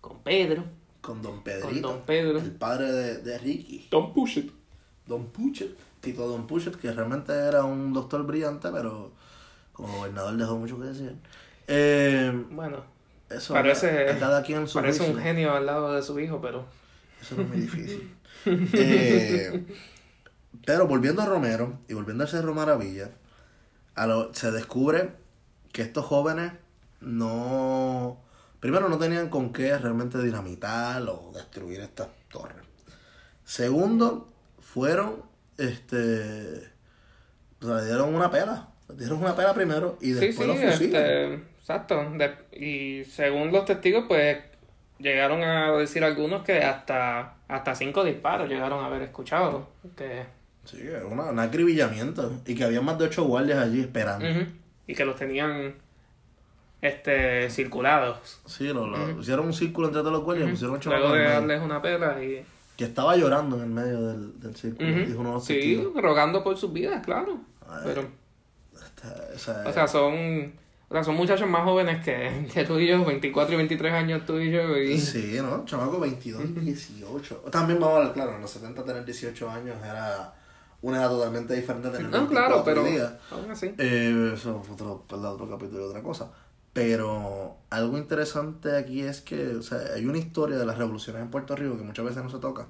con 0.00 0.22
Pedro. 0.22 0.64
Con 1.00 1.22
Don 1.22 1.34
Con 1.36 1.42
Pedrito. 1.44 1.88
Don 1.88 2.02
Pedro. 2.02 2.38
El 2.38 2.52
padre 2.52 2.92
de, 2.92 3.18
de 3.18 3.38
Ricky. 3.38 3.88
Don't 3.90 4.12
push 4.14 4.38
it. 4.38 4.52
Don 5.06 5.26
Puchet. 5.26 5.76
Tito 6.00 6.26
Don 6.28 6.46
Puchet, 6.46 6.76
que 6.76 6.92
realmente 6.92 7.32
era 7.32 7.64
un 7.64 7.92
doctor 7.92 8.24
brillante, 8.26 8.68
pero 8.70 9.12
como 9.72 9.98
gobernador 9.98 10.36
dejó 10.36 10.56
mucho 10.56 10.78
que 10.78 10.84
decir. 10.86 11.14
Eh, 11.68 12.32
Bueno, 12.50 12.84
eso 13.30 13.54
Parece- 13.54 14.16
cada 14.20 14.42
quien 14.42 14.68
su 14.68 14.78
parece 14.78 15.08
un 15.10 15.18
genio 15.18 15.52
al 15.52 15.66
lado 15.66 15.92
de 15.92 16.02
su 16.02 16.18
hijo, 16.20 16.40
pero... 16.40 16.64
Eso 17.20 17.34
no 17.36 17.42
es 17.42 17.48
muy 17.48 17.60
difícil. 17.60 18.12
Eh, 18.46 19.64
pero 20.64 20.86
volviendo 20.86 21.22
a 21.22 21.26
Romero 21.26 21.78
y 21.88 21.94
volviendo 21.94 22.24
al 22.24 22.30
Cerro 22.30 22.54
Maravilla, 22.54 23.10
a 23.94 24.06
lo- 24.06 24.32
se 24.34 24.50
descubre 24.50 25.10
que 25.72 25.82
estos 25.82 26.04
jóvenes 26.04 26.52
no. 27.00 28.18
Primero, 28.60 28.88
no 28.88 28.98
tenían 28.98 29.28
con 29.28 29.52
qué 29.52 29.76
realmente 29.78 30.18
dinamitar 30.22 31.02
o 31.02 31.30
destruir 31.34 31.80
estas 31.80 32.08
torres. 32.28 32.64
Segundo, 33.44 34.28
fueron. 34.60 35.22
Este. 35.58 36.70
O 37.62 37.66
sea, 37.66 37.76
le 37.76 37.84
dieron 37.86 38.14
una 38.14 38.30
pela. 38.30 38.68
Le 38.88 38.96
dieron 38.96 39.18
una 39.18 39.34
pela 39.34 39.54
primero 39.54 39.98
y 40.00 40.06
Sí, 40.06 40.12
después 40.14 40.36
sí, 40.36 40.46
los 40.64 40.72
fusilan. 40.72 41.02
este, 41.02 41.34
exacto. 41.34 42.10
De- 42.16 42.36
y 42.52 43.04
según 43.04 43.52
los 43.52 43.64
testigos, 43.64 44.04
pues 44.08 44.38
llegaron 44.98 45.42
a 45.42 45.72
decir 45.72 46.02
algunos 46.04 46.42
que 46.42 46.62
hasta, 46.62 47.34
hasta 47.48 47.74
cinco 47.74 48.04
disparos 48.04 48.48
llegaron 48.48 48.82
a 48.82 48.86
haber 48.86 49.02
escuchado. 49.02 49.68
Que, 49.96 50.24
Sí, 50.66 50.78
era 50.82 51.06
una- 51.06 51.30
un 51.30 51.38
acribillamiento. 51.38 52.32
Y 52.46 52.54
que 52.54 52.64
había 52.64 52.80
más 52.82 52.98
de 52.98 53.06
ocho 53.06 53.24
guardias 53.24 53.58
allí 53.58 53.80
esperando. 53.80 54.28
Ujú. 54.30 54.50
Y 54.86 54.94
que 54.94 55.04
los 55.04 55.16
tenían 55.16 55.74
este 56.82 57.50
circulados. 57.50 58.40
Sí, 58.46 58.66
lo, 58.68 58.86
lo- 58.86 59.20
hicieron 59.20 59.46
un 59.46 59.52
círculo 59.54 59.88
entre 59.88 60.00
todos 60.02 60.12
los 60.12 60.22
guardias, 60.24 60.50
pusieron 60.50 60.74
un 60.74 60.80
chamaco 60.80 61.00
Luego 61.08 61.14
de 61.16 61.24
darles 61.24 61.62
una 61.62 61.80
pela 61.82 62.22
y... 62.22 62.44
que 62.76 62.84
estaba 62.84 63.16
llorando 63.16 63.56
en 63.56 63.62
el 63.62 63.68
medio 63.70 64.00
del, 64.08 64.38
del 64.40 64.54
círculo, 64.56 64.88
dijo 65.06 65.20
uno 65.20 65.40
Sí, 65.40 65.54
testigos. 65.54 66.02
rogando 66.02 66.44
por 66.44 66.56
sus 66.56 66.72
vidas, 66.72 67.04
claro. 67.04 67.38
Ay. 67.68 67.80
Pero, 67.84 68.02
Esta- 68.74 69.32
esa- 69.34 69.68
o 69.68 69.72
sea, 69.72 69.86
son... 69.88 70.52
O 70.88 70.94
sea, 70.94 71.02
son 71.02 71.16
muchachos 71.16 71.48
más 71.48 71.64
jóvenes 71.64 72.04
que, 72.04 72.46
que 72.54 72.64
tú 72.64 72.78
y 72.78 72.86
yo, 72.86 73.04
24 73.04 73.54
y 73.54 73.56
23 73.56 73.92
años 73.92 74.24
tú 74.24 74.38
y 74.38 74.52
yo. 74.52 74.76
Y... 74.76 74.98
Sí, 75.00 75.36
¿no? 75.42 75.64
Chamaco 75.64 75.98
22 75.98 76.42
y 76.44 76.60
18. 76.60 77.34
También 77.50 77.80
vamos 77.80 77.94
a 77.94 77.98
hablar, 77.98 78.12
claro, 78.14 78.34
en 78.36 78.42
los 78.42 78.50
70 78.52 78.84
tener 78.84 79.04
18 79.04 79.50
años 79.50 79.76
era 79.84 80.32
una 80.82 80.98
edad 80.98 81.10
totalmente 81.10 81.54
diferente 81.54 81.88
tener 81.90 82.10
No, 82.10 82.28
claro, 82.28 82.62
24 82.62 82.64
pero 82.64 82.84
día. 82.84 83.18
aún 83.30 83.50
así. 83.50 83.74
Eh, 83.78 84.32
eso 84.34 84.62
fue 84.62 84.74
otro, 84.74 85.04
otro 85.08 85.48
capítulo 85.50 85.86
y 85.86 85.88
otra 85.88 86.02
cosa. 86.02 86.30
Pero 86.72 87.56
algo 87.70 87.96
interesante 87.96 88.76
aquí 88.76 89.00
es 89.02 89.20
que 89.22 89.56
o 89.56 89.62
sea, 89.62 89.78
hay 89.94 90.04
una 90.04 90.18
historia 90.18 90.58
de 90.58 90.66
las 90.66 90.76
revoluciones 90.76 91.22
en 91.22 91.30
Puerto 91.30 91.56
Rico 91.56 91.76
que 91.78 91.82
muchas 91.84 92.04
veces 92.04 92.22
no 92.22 92.30
se 92.30 92.38
toca. 92.38 92.66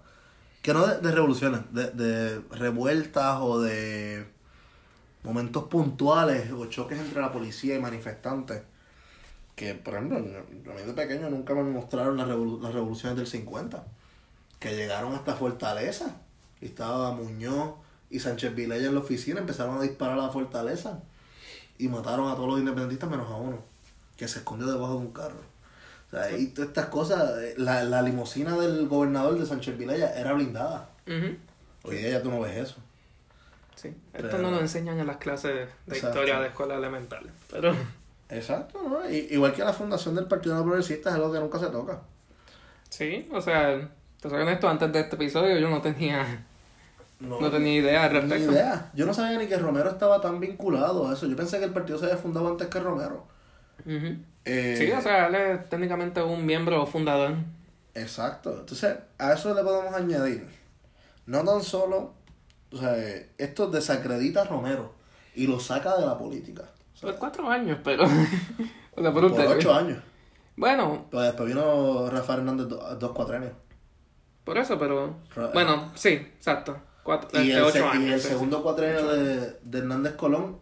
Que 0.62 0.73
no 0.73 0.87
de, 0.87 0.99
de 1.01 1.12
revoluciones, 1.12 1.61
de, 1.73 1.90
de 1.90 2.40
revueltas 2.51 3.38
o 3.40 3.61
de 3.61 4.27
momentos 5.23 5.64
puntuales 5.64 6.51
o 6.53 6.66
choques 6.66 6.99
entre 7.01 7.21
la 7.21 7.33
policía 7.33 7.75
y 7.77 7.81
manifestantes. 7.81 8.62
Que, 9.57 9.75
por 9.75 9.95
ejemplo, 9.95 10.19
a 10.19 10.21
mí 10.21 10.83
de 10.87 10.92
pequeño 10.92 11.31
nunca 11.31 11.55
me 11.55 11.62
mostraron 11.64 12.16
las, 12.16 12.29
revolu- 12.29 12.61
las 12.61 12.73
revoluciones 12.75 13.16
del 13.16 13.27
50. 13.27 13.85
Que 14.61 14.77
llegaron 14.77 15.14
hasta 15.14 15.35
Fortaleza. 15.35 16.16
Y 16.61 16.66
estaba 16.66 17.11
Muñoz 17.12 17.75
y 18.11 18.21
Sánchez 18.21 18.55
Vilella 18.55 18.87
en 18.88 18.95
la 18.95 19.01
oficina, 19.01 19.40
empezaron 19.40 19.79
a 19.79 19.83
disparar 19.83 20.19
a 20.19 20.23
la 20.23 20.29
Fortaleza. 20.31 21.01
Y 21.79 21.88
mataron 21.88 22.31
a 22.31 22.35
todos 22.37 22.49
los 22.49 22.59
independentistas 22.59 23.11
menos 23.11 23.29
a 23.31 23.37
uno, 23.37 23.59
que 24.16 24.27
se 24.29 24.38
escondió 24.38 24.66
debajo 24.66 24.92
de 24.95 24.99
un 24.99 25.12
carro. 25.12 25.40
O 26.07 26.11
sea, 26.11 26.37
y 26.38 26.47
todas 26.49 26.69
estas 26.69 26.87
cosas, 26.87 27.38
eh, 27.42 27.55
la, 27.59 27.83
la 27.85 28.01
limusina 28.01 28.57
del 28.57 28.88
gobernador 28.88 29.38
de 29.38 29.45
Sánchez 29.45 29.77
Vilella 29.77 30.14
era 30.19 30.33
blindada. 30.33 30.88
Ujú. 31.07 31.37
Hoy 31.83 31.97
día 31.97 32.11
ya 32.11 32.23
tú 32.23 32.31
no 32.31 32.40
ves 32.40 32.57
eso. 32.57 32.77
Sí. 33.75 33.88
Esto 34.14 34.29
Pero- 34.31 34.38
no 34.38 34.51
lo 34.53 34.61
enseñan 34.61 34.99
en 34.99 35.07
las 35.07 35.19
clases 35.19 35.53
de 35.87 35.95
Exacto. 35.95 36.21
historia 36.21 36.40
de 36.40 36.47
escuela 36.49 36.77
elemental. 36.77 37.31
Pero 37.51 37.75
Exacto, 38.31 38.81
¿no? 38.88 39.09
I- 39.11 39.29
igual 39.33 39.53
que 39.53 39.62
la 39.62 39.73
fundación 39.75 40.14
del 40.14 40.25
Partido 40.27 40.62
Progresista 40.64 41.11
es 41.11 41.16
algo 41.16 41.31
que 41.33 41.38
nunca 41.40 41.59
se 41.59 41.66
toca. 41.66 42.01
sí, 42.88 43.29
o 43.33 43.40
sea, 43.40 43.88
te 44.21 44.31
soy 44.31 44.40
honesto, 44.42 44.69
antes 44.69 44.90
de 44.92 45.01
este 45.01 45.16
episodio 45.16 45.59
yo 45.59 45.69
no 45.69 45.83
tenía, 45.83 46.45
no 47.20 47.50
tenía 47.50 47.74
idea 47.74 48.05
al 48.05 48.12
Ni 48.12 48.20
respecto. 48.20 48.52
idea. 48.52 48.90
Yo 48.94 49.07
no 49.07 49.14
sabía 49.14 49.38
ni 49.38 49.46
que 49.46 49.57
Romero 49.59 49.90
estaba 49.90 50.20
tan 50.20 50.38
vinculado 50.40 51.09
a 51.09 51.14
eso. 51.14 51.26
Yo 51.26 51.37
pensé 51.37 51.59
que 51.59 51.64
el 51.64 51.72
partido 51.72 51.98
se 51.98 52.05
había 52.07 52.16
fundado 52.18 52.48
antes 52.48 52.68
que 52.68 52.79
Romero. 52.81 53.26
Eh, 54.44 54.74
Sí, 54.79 54.90
o 54.92 55.00
sea, 55.00 55.26
él 55.26 55.35
es 55.35 55.68
técnicamente 55.68 56.22
un 56.22 56.44
miembro 56.46 56.85
fundador. 56.87 57.35
Exacto. 57.94 58.52
Entonces, 58.61 58.96
a 59.18 59.33
eso 59.33 59.55
le 59.55 59.62
podemos 59.62 59.94
añadir, 59.94 60.46
no 61.26 61.42
tan 61.44 61.62
solo, 61.62 62.12
o 62.72 62.76
sea, 62.76 62.94
esto 63.38 63.68
desacredita 63.70 64.42
a 64.42 64.44
Romero 64.44 64.92
y 65.35 65.46
lo 65.46 65.59
saca 65.61 65.96
de 65.96 66.05
la 66.07 66.18
política. 66.18 66.62
O 66.94 66.98
sea, 66.98 67.11
Por 67.11 67.18
cuatro 67.18 67.48
años, 67.50 67.79
pero... 67.83 68.05
o 68.94 69.02
sea, 69.02 69.12
por 69.12 69.14
por 69.14 69.24
un 69.24 69.35
tercio. 69.35 69.57
ocho 69.57 69.74
años. 69.74 69.98
Bueno, 70.57 71.07
Pero 71.11 71.22
después 71.22 71.48
vino 71.48 72.09
Rafael 72.11 72.40
Hernández 72.40 72.68
do- 72.68 72.96
dos, 72.96 73.12
cuatro 73.12 73.37
años. 73.37 73.52
por 74.44 74.57
eso, 74.59 74.79
pero... 74.79 75.16
Ra- 75.35 75.48
Bueno, 75.52 75.92
sí, 75.94 76.09
exacto. 76.11 76.76
Cuatro, 77.07 77.31
Y 77.42 77.51
este, 77.53 77.55
el, 77.59 77.62
ocho 77.62 77.73
se- 77.73 77.79
y 77.81 77.83
años. 77.83 78.12
el 78.14 78.21
segundo 78.21 78.62
cuatrenio 78.62 79.07
de, 79.09 79.57
de 79.62 79.79
Hernández 79.79 80.14
Colón, 80.16 80.59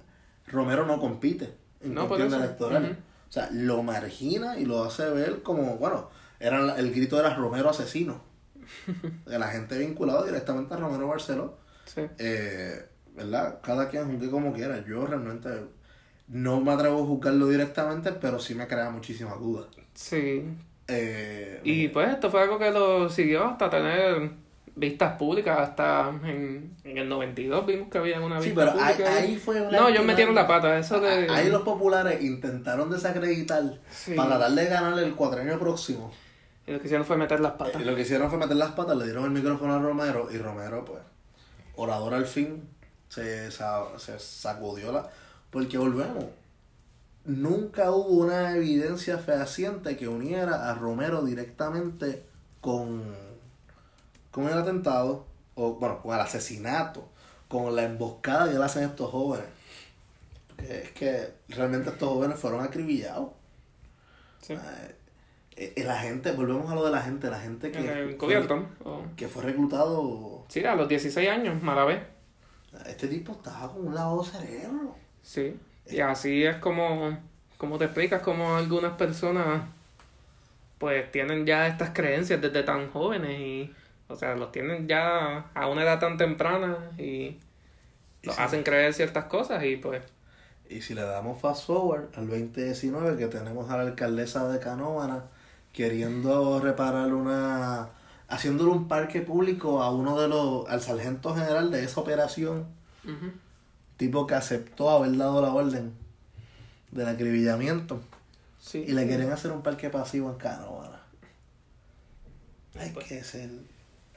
Romero 0.47 0.87
no 0.87 1.01
compite 1.01 1.55
en 1.81 1.95
No, 1.95 2.07
cuestión 2.07 2.33
electoral. 2.35 2.99
O 3.29 3.33
sea, 3.33 3.49
lo 3.53 3.83
margina 3.83 4.59
y 4.59 4.65
lo 4.67 4.85
hace 4.85 5.09
ver 5.11 5.43
como, 5.43 5.77
bueno, 5.79 6.09
era 6.39 6.77
el 6.79 6.93
grito 6.93 7.19
era 7.19 7.35
Romero 7.35 7.71
asesino. 7.71 8.23
de 9.27 9.39
la 9.39 9.49
gente 9.49 9.77
vinculada 9.79 10.25
directamente 10.25 10.75
a 10.75 10.77
Romero 10.77 11.09
Barceló. 11.09 11.59
sí. 11.87 12.03
eh, 12.19 12.87
¿verdad? 13.15 13.61
Cada 13.63 13.89
quien 13.89 14.11
juzgue 14.13 14.31
como 14.31 14.53
quiera. 14.53 14.85
Yo 14.87 15.07
realmente 15.07 15.49
no 16.29 16.61
me 16.61 16.73
atrevo 16.73 17.03
a 17.03 17.07
juzgarlo 17.07 17.49
directamente, 17.49 18.13
pero 18.13 18.39
sí 18.41 18.55
me 18.55 18.67
crea 18.67 18.91
muchísimas 18.91 19.39
dudas. 19.39 19.67
Sí. 19.95 20.45
Eh, 20.89 21.61
Y 21.65 21.89
pues 21.89 22.09
esto 22.11 22.31
fue 22.31 22.43
algo 22.43 22.59
que 22.59 22.71
lo 22.71 23.09
siguió 23.09 23.45
hasta 23.47 23.71
tener 23.71 24.31
vistas 24.77 25.17
públicas. 25.17 25.59
Hasta 25.59 26.09
en, 26.25 26.77
en 26.85 26.99
el 26.99 27.09
92 27.09 27.67
vimos 27.67 27.89
que 27.91 27.99
había 27.99 28.21
una 28.21 28.41
sí, 28.41 28.51
vista 28.51 28.73
pero 28.73 29.09
ahí, 29.11 29.37
fue 29.37 29.61
una 29.61 29.79
No, 29.79 29.89
ellos 29.89 30.05
metieron 30.05 30.35
la 30.35 30.47
pata. 30.47 30.79
Eso 30.79 31.01
de... 31.01 31.29
Ahí 31.31 31.49
los 31.51 31.63
populares 31.63 32.23
intentaron 32.23 32.91
desacreditar 32.91 33.79
Sí. 33.91 34.15
para 34.15 34.31
tratar 34.31 34.53
de 34.53 34.65
ganarle 34.67 35.05
el 35.05 35.15
cuatrenio 35.15 35.59
próximo. 35.59 36.13
Y 36.67 36.73
lo 36.73 36.81
que 36.81 36.87
hicieron 36.87 37.07
fue 37.07 37.17
meter 37.17 37.41
las 37.41 37.53
patas. 37.53 37.81
Y 37.81 37.85
lo 37.85 37.95
que 37.95 38.03
hicieron 38.03 38.31
fue 38.31 38.39
meter 38.39 38.57
las 38.57 38.73
patas, 38.73 38.97
le 38.97 39.05
dieron 39.05 39.25
el 39.25 39.31
micrófono 39.31 39.75
a 39.75 39.79
Romero 39.79 40.29
y 40.33 40.39
Romero, 40.39 40.85
pues, 40.85 41.01
orador 41.77 42.15
al 42.15 42.27
fin, 42.27 42.69
se, 43.09 43.51
se 43.51 44.19
sacudió 44.19 44.91
la... 44.91 45.11
Porque 45.51 45.77
volvemos, 45.77 46.25
nunca 47.27 47.91
hubo 47.91 48.25
una 48.25 48.57
evidencia 48.57 49.19
fehaciente 49.19 49.97
que 49.97 50.09
uniera 50.09 50.71
a 50.71 50.75
Romero 50.75 51.23
directamente 51.23 52.25
con, 52.61 53.03
con 54.35 54.49
el 54.49 54.59
atentado, 54.59 55.25
o 55.55 55.75
bueno, 55.75 56.03
con 56.03 56.13
el 56.13 56.21
asesinato, 56.21 57.09
con 57.47 57.77
la 57.77 57.85
emboscada 57.85 58.51
que 58.51 58.59
le 58.59 58.65
hacen 58.65 58.83
estos 58.83 59.09
jóvenes. 59.09 59.47
Porque 60.49 60.83
es 60.83 60.91
que 60.91 61.35
realmente 61.51 61.91
estos 61.91 62.09
jóvenes 62.09 62.37
fueron 62.37 62.65
acribillados. 62.65 63.29
Sí. 64.43 64.55
Eh, 64.55 65.73
eh, 65.77 65.85
la 65.85 66.01
gente, 66.01 66.33
volvemos 66.33 66.69
a 66.69 66.75
lo 66.75 66.85
de 66.85 66.91
la 66.91 67.01
gente, 67.01 67.31
la 67.31 67.39
gente 67.39 67.71
que, 67.71 67.79
fue, 68.19 68.19
que 69.15 69.29
fue 69.29 69.43
reclutado, 69.45 70.45
Sí, 70.49 70.65
a 70.65 70.75
los 70.75 70.89
16 70.89 71.29
años, 71.31 71.63
mala 71.63 71.85
vez. 71.85 72.03
este 72.87 73.07
tipo 73.07 73.31
estaba 73.35 73.73
con 73.73 73.87
un 73.87 73.95
lavado 73.95 74.25
cerebro. 74.25 74.97
Sí. 75.23 75.57
Y 75.87 76.01
así 76.01 76.43
es 76.43 76.57
como, 76.57 77.17
como 77.57 77.79
te 77.79 77.85
explicas 77.85 78.21
como 78.21 78.57
algunas 78.57 78.95
personas 78.95 79.63
pues 80.79 81.11
tienen 81.13 81.47
ya 81.47 81.69
estas 81.69 81.91
creencias 81.91 82.41
desde 82.41 82.65
tan 82.65 82.91
jóvenes 82.91 83.39
y 83.39 83.73
o 84.09 84.17
sea, 84.17 84.35
los 84.35 84.53
tienen 84.53 84.87
ya 84.89 85.51
a 85.55 85.67
una 85.69 85.83
edad 85.83 85.99
tan 85.99 86.17
temprana 86.17 86.91
y 86.99 87.39
los 88.23 88.39
hacen 88.39 88.63
creer 88.63 88.95
ciertas 88.95 89.25
cosas 89.27 89.65
y 89.65 89.77
pues 89.77 90.03
Y 90.69 90.81
si 90.83 90.95
le 90.95 91.03
damos 91.03 91.41
fast 91.41 91.67
forward 91.67 92.09
al 92.17 92.27
2019, 92.29 93.17
que 93.19 93.27
tenemos 93.29 93.71
a 93.71 93.77
la 93.77 93.83
alcaldesa 93.83 94.49
de 94.49 94.59
Canóvana 94.61 95.25
queriendo 95.73 96.61
reparar 96.61 97.13
una. 97.13 97.89
haciéndole 98.29 98.71
un 98.71 98.89
parque 98.89 99.21
público 99.21 99.83
a 99.83 99.91
uno 99.91 100.19
de 100.21 100.29
los. 100.29 100.69
al 100.69 100.81
sargento 100.81 101.35
general 101.35 101.71
de 101.71 101.85
esa 101.85 102.01
operación, 102.01 102.67
tipo 103.97 104.27
que 104.27 104.35
aceptó 104.35 104.91
haber 104.91 105.17
dado 105.17 105.43
la 105.43 105.53
orden 105.53 105.93
del 106.93 107.09
acribillamiento. 107.09 108.01
sí. 108.61 108.85
Y 108.87 108.93
le 108.93 109.07
querían 109.07 109.33
hacer 109.33 109.51
un 109.53 109.63
parque 109.63 109.91
pasivo 109.91 110.31
en 110.31 110.37
Canóvana. 110.39 111.01
Hay 112.79 112.91
Pues. 112.91 113.07
que 113.07 113.23
ser 113.25 113.51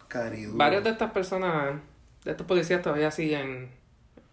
caridudo. 0.07 0.57
Varias 0.57 0.83
de 0.83 0.89
estas 0.91 1.11
personas, 1.11 1.75
de 2.23 2.31
estos 2.31 2.45
policías 2.47 2.81
todavía 2.81 3.11
siguen 3.11 3.69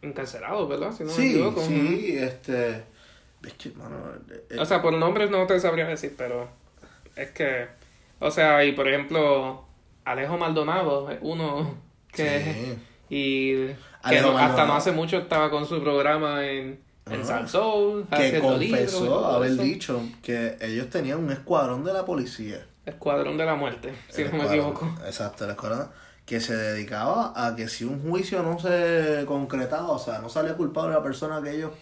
encarcelados, 0.03 0.69
¿verdad? 0.69 0.93
Si 0.93 1.03
no 1.05 1.11
me 1.11 1.17
Sí, 1.17 1.31
equivoco. 1.31 1.61
sí, 1.63 2.17
este. 2.19 2.85
Que, 3.59 3.71
mano, 3.73 3.97
eh, 4.51 4.57
O 4.59 4.65
sea, 4.65 4.81
por 4.81 4.93
nombres 4.95 5.31
no 5.31 5.47
te 5.47 5.59
sabría 5.61 5.87
decir, 5.87 6.15
pero 6.17 6.49
es 7.15 7.31
que, 7.31 7.67
o 8.19 8.31
sea, 8.31 8.65
y 8.65 8.73
por 8.73 8.89
ejemplo, 8.89 9.65
Alejo 10.05 10.39
Maldonado 10.39 11.11
es 11.11 11.19
uno 11.21 11.75
que, 12.11 12.41
sí. 12.43 12.79
y 13.11 13.55
que 13.67 13.77
Alejo 14.03 14.31
no- 14.33 14.39
hasta 14.39 14.47
Maldonado. 14.49 14.67
no 14.69 14.75
hace 14.77 14.93
mucho 14.93 15.19
estaba 15.19 15.51
con 15.51 15.67
su 15.67 15.83
programa 15.83 16.47
en, 16.47 16.81
en 17.07 17.15
Ajá. 17.21 17.25
Salsoul, 17.25 18.07
que 18.09 18.15
haciendo 18.17 18.57
libros 18.57 18.63
y 18.63 18.71
confesó 18.97 19.27
haber 19.27 19.51
eso. 19.53 19.63
dicho 19.63 20.03
que 20.23 20.57
ellos 20.63 20.89
tenían 20.89 21.19
un 21.23 21.31
escuadrón 21.31 21.85
de 21.85 21.93
la 21.93 22.07
policía. 22.07 22.67
Escuadrón 22.87 23.37
de 23.39 23.45
la 23.47 23.55
Muerte, 23.55 23.95
si 24.11 24.25
no 24.25 24.33
me 24.33 24.45
equivoco. 24.47 24.89
Exacto, 25.07 25.45
el 25.45 25.51
escuadrón 25.53 25.89
que 26.27 26.41
se 26.41 26.57
dedicaba 26.57 27.33
a 27.37 27.55
que 27.55 27.69
si 27.69 27.85
un 27.85 28.01
juicio 28.03 28.43
no 28.43 28.59
se 28.59 29.25
concretaba, 29.27 29.91
o 29.91 29.99
sea, 29.99 30.19
no 30.21 30.29
salía 30.29 30.55
culpable 30.57 30.95
la 30.95 31.03
persona 31.03 31.43
que 31.43 31.51
ellos 31.53 31.73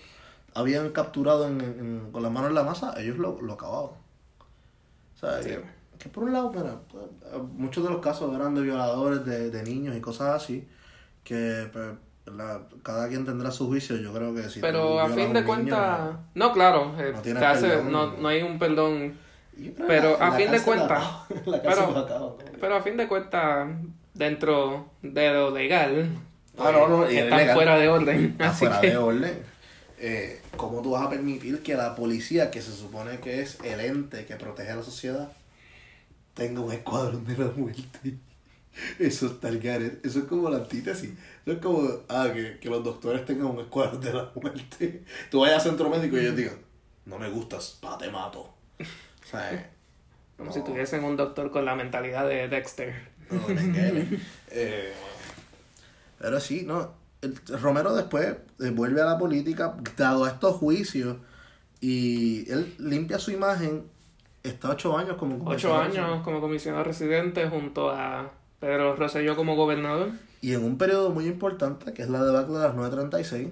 habían 0.54 0.90
capturado 0.90 1.46
en- 1.48 1.60
en- 1.60 2.08
con 2.12 2.22
las 2.22 2.30
manos 2.32 2.50
en 2.50 2.56
la 2.56 2.62
masa, 2.64 2.94
ellos 2.98 3.18
lo, 3.18 3.40
lo 3.40 3.52
acababan. 3.54 3.90
O 3.90 5.18
sea, 5.18 5.42
Sí. 5.42 5.50
que, 5.50 5.62
que 5.98 6.08
por 6.08 6.24
un 6.24 6.32
lado, 6.32 6.50
mira, 6.52 6.74
pues, 6.90 7.04
muchos 7.56 7.84
de 7.84 7.90
los 7.90 8.00
casos 8.00 8.34
eran 8.34 8.54
de 8.54 8.62
violadores, 8.62 9.24
de, 9.24 9.50
de 9.50 9.62
niños 9.62 9.96
y 9.96 10.00
cosas 10.00 10.42
así, 10.42 10.66
que 11.24 11.68
pues, 11.72 11.92
la- 12.26 12.62
cada 12.82 13.08
quien 13.08 13.24
tendrá 13.24 13.50
su 13.52 13.66
juicio, 13.68 13.96
yo 13.96 14.12
creo 14.12 14.34
que 14.34 14.48
sí. 14.50 14.58
Pero 14.60 14.98
a 15.00 15.08
fin 15.08 15.32
de 15.32 15.44
cuentas, 15.44 16.16
no, 16.34 16.52
claro, 16.52 16.94
eh, 16.98 17.12
no 17.12 17.46
hace- 17.46 17.68
perdón. 17.68 17.92
no, 17.92 18.06
no 18.16 18.28
hay 18.28 18.42
un 18.42 18.58
perdón, 18.58 19.16
pero 19.70 20.20
a 20.20 20.30
la 20.30 20.36
fin 20.36 20.50
de 20.50 20.60
cuentas- 20.62 21.08
pero- 21.44 22.38
pero 22.60 22.76
a 22.76 22.82
fin 22.82 22.96
de 22.96 23.08
cuentas, 23.08 23.68
dentro 24.14 24.90
de 25.02 25.32
lo 25.32 25.50
legal, 25.50 26.08
Ah, 26.58 26.70
no, 26.70 26.86
no, 26.86 27.10
y 27.10 27.16
es 27.16 27.24
están 27.24 27.38
legal. 27.38 27.54
fuera 27.56 27.78
de 27.78 27.88
orden, 27.88 28.36
así 28.38 28.58
fuera 28.66 28.80
que... 28.80 28.90
de 28.90 28.96
orden. 28.98 29.42
eh, 29.98 30.42
¿cómo 30.56 30.82
tú 30.82 30.90
vas 30.90 31.06
a 31.06 31.08
permitir 31.10 31.62
que 31.62 31.74
la 31.74 31.94
policía, 31.94 32.50
que 32.50 32.60
se 32.60 32.72
supone 32.72 33.20
que 33.20 33.40
es 33.40 33.58
el 33.64 33.80
ente 33.80 34.26
que 34.26 34.36
protege 34.36 34.70
a 34.70 34.76
la 34.76 34.82
sociedad, 34.82 35.32
tenga 36.34 36.60
un 36.60 36.70
escuadrón 36.72 37.24
de 37.24 37.38
la 37.38 37.50
muerte? 37.56 38.16
Eso 38.98 39.26
está 39.26 39.48
el 39.48 39.60
garete. 39.60 40.06
Eso 40.06 40.20
es 40.20 40.24
como 40.26 40.48
la 40.50 40.56
antítesis. 40.58 41.10
Eso 41.44 41.52
es 41.56 41.58
como, 41.62 41.88
ah, 42.08 42.28
que, 42.34 42.58
que 42.58 42.68
los 42.70 42.82
doctores 42.84 43.24
tengan 43.24 43.46
un 43.46 43.60
escuadrón 43.60 44.00
de 44.00 44.12
la 44.12 44.30
muerte. 44.34 45.04
Tú 45.30 45.40
vayas 45.40 45.56
al 45.64 45.70
centro 45.70 45.88
médico 45.90 46.16
y 46.16 46.20
ellos 46.20 46.36
digan, 46.36 46.56
no 47.06 47.18
me 47.18 47.28
gustas, 47.30 47.78
pa, 47.80 47.96
te 47.98 48.10
mato. 48.10 48.52
Como 50.36 50.48
no. 50.48 50.52
si 50.54 50.62
tuviesen 50.64 51.04
un 51.04 51.16
doctor 51.16 51.50
con 51.50 51.64
la 51.64 51.74
mentalidad 51.74 52.26
de 52.28 52.48
Dexter. 52.48 52.94
No. 53.30 53.40
Eh, 54.50 54.92
pero 56.18 56.38
sí, 56.40 56.64
no. 56.66 56.92
El- 57.22 57.36
Romero 57.60 57.94
después 57.94 58.36
eh, 58.60 58.70
vuelve 58.70 59.00
a 59.00 59.04
la 59.06 59.18
política, 59.18 59.74
dado 59.96 60.26
estos 60.26 60.56
juicios, 60.56 61.16
y 61.80 62.50
él 62.50 62.74
limpia 62.78 63.18
su 63.18 63.30
imagen. 63.30 63.84
Está 64.42 64.70
ocho 64.70 64.98
años 64.98 65.16
como 65.16 65.36
Ocho 65.48 65.68
comisionado. 65.70 65.82
años 66.14 66.24
como 66.24 66.40
comisionado 66.40 66.84
residente 66.84 67.48
junto 67.48 67.90
a 67.90 68.30
Pedro 68.60 68.96
Rosselló 68.96 69.36
como 69.36 69.54
gobernador. 69.56 70.10
Y 70.40 70.52
en 70.54 70.64
un 70.64 70.76
periodo 70.78 71.10
muy 71.10 71.26
importante, 71.26 71.92
que 71.94 72.02
es 72.02 72.08
la 72.08 72.24
debacle 72.24 72.54
de 72.54 72.60
las 72.64 72.74
936, 72.74 73.48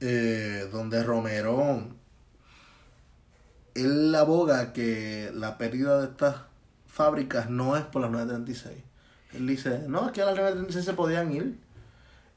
eh, 0.00 0.68
donde 0.72 1.02
Romero, 1.02 1.82
él 3.84 4.14
aboga 4.14 4.72
que 4.72 5.30
la 5.34 5.58
pérdida 5.58 5.98
de 6.00 6.06
estas 6.06 6.36
fábricas 6.86 7.48
no 7.50 7.76
es 7.76 7.84
por 7.84 8.02
las 8.02 8.10
936. 8.10 8.76
Él 9.34 9.46
dice, 9.46 9.82
no, 9.88 10.06
es 10.06 10.12
que 10.12 10.22
a 10.22 10.26
las 10.26 10.34
936 10.34 10.84
se 10.84 10.92
podían 10.94 11.32
ir. 11.32 11.58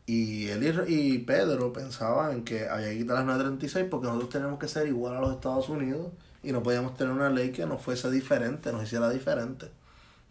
Y 0.05 0.47
él 0.49 0.85
y, 0.87 1.19
Pedro 1.19 1.71
pensaban 1.71 2.31
en 2.31 2.43
que 2.43 2.67
había 2.67 2.89
que 2.89 2.97
quitar 2.97 3.17
las 3.17 3.25
936 3.25 3.87
porque 3.89 4.07
nosotros 4.07 4.29
tenemos 4.29 4.59
que 4.59 4.67
ser 4.67 4.87
igual 4.87 5.15
a 5.15 5.21
los 5.21 5.33
Estados 5.33 5.69
Unidos 5.69 6.07
y 6.43 6.51
no 6.51 6.63
podíamos 6.63 6.95
tener 6.95 7.13
una 7.13 7.29
ley 7.29 7.51
que 7.51 7.65
nos 7.65 7.81
fuese 7.81 8.11
diferente, 8.11 8.71
nos 8.71 8.83
hiciera 8.83 9.09
diferente. 9.09 9.67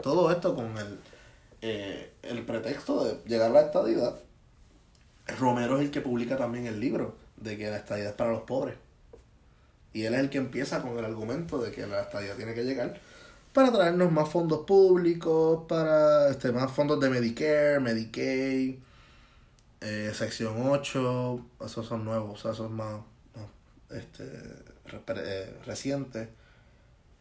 Todo 0.02 0.30
esto 0.30 0.54
con 0.54 0.76
el, 0.76 0.98
eh, 1.62 2.12
el 2.22 2.44
pretexto 2.44 3.04
de 3.04 3.20
llegar 3.26 3.50
a 3.50 3.54
la 3.54 3.60
estadidad. 3.62 4.16
Romero 5.38 5.78
es 5.78 5.84
el 5.84 5.90
que 5.90 6.00
publica 6.00 6.36
también 6.36 6.66
el 6.66 6.80
libro 6.80 7.16
de 7.36 7.56
que 7.56 7.70
la 7.70 7.76
estadidad 7.76 8.10
es 8.10 8.16
para 8.16 8.32
los 8.32 8.42
pobres. 8.42 8.76
Y 9.92 10.04
él 10.04 10.14
es 10.14 10.20
el 10.20 10.30
que 10.30 10.38
empieza 10.38 10.82
con 10.82 10.98
el 10.98 11.04
argumento 11.04 11.58
de 11.58 11.72
que 11.72 11.86
la 11.86 12.02
estadidad 12.02 12.36
tiene 12.36 12.54
que 12.54 12.64
llegar 12.64 13.00
para 13.52 13.72
traernos 13.72 14.12
más 14.12 14.28
fondos 14.28 14.64
públicos, 14.66 15.64
para 15.68 16.28
este, 16.30 16.52
más 16.52 16.70
fondos 16.70 17.00
de 17.00 17.10
Medicare, 17.10 17.80
Medicaid, 17.80 18.76
eh, 19.80 20.12
sección 20.14 20.68
8, 20.68 21.40
esos 21.64 21.86
son 21.86 22.04
nuevos, 22.04 22.44
esos 22.44 22.70
más, 22.70 23.00
más, 23.34 23.46
este, 23.90 24.24
eh, 25.16 25.60
recientes, 25.66 26.28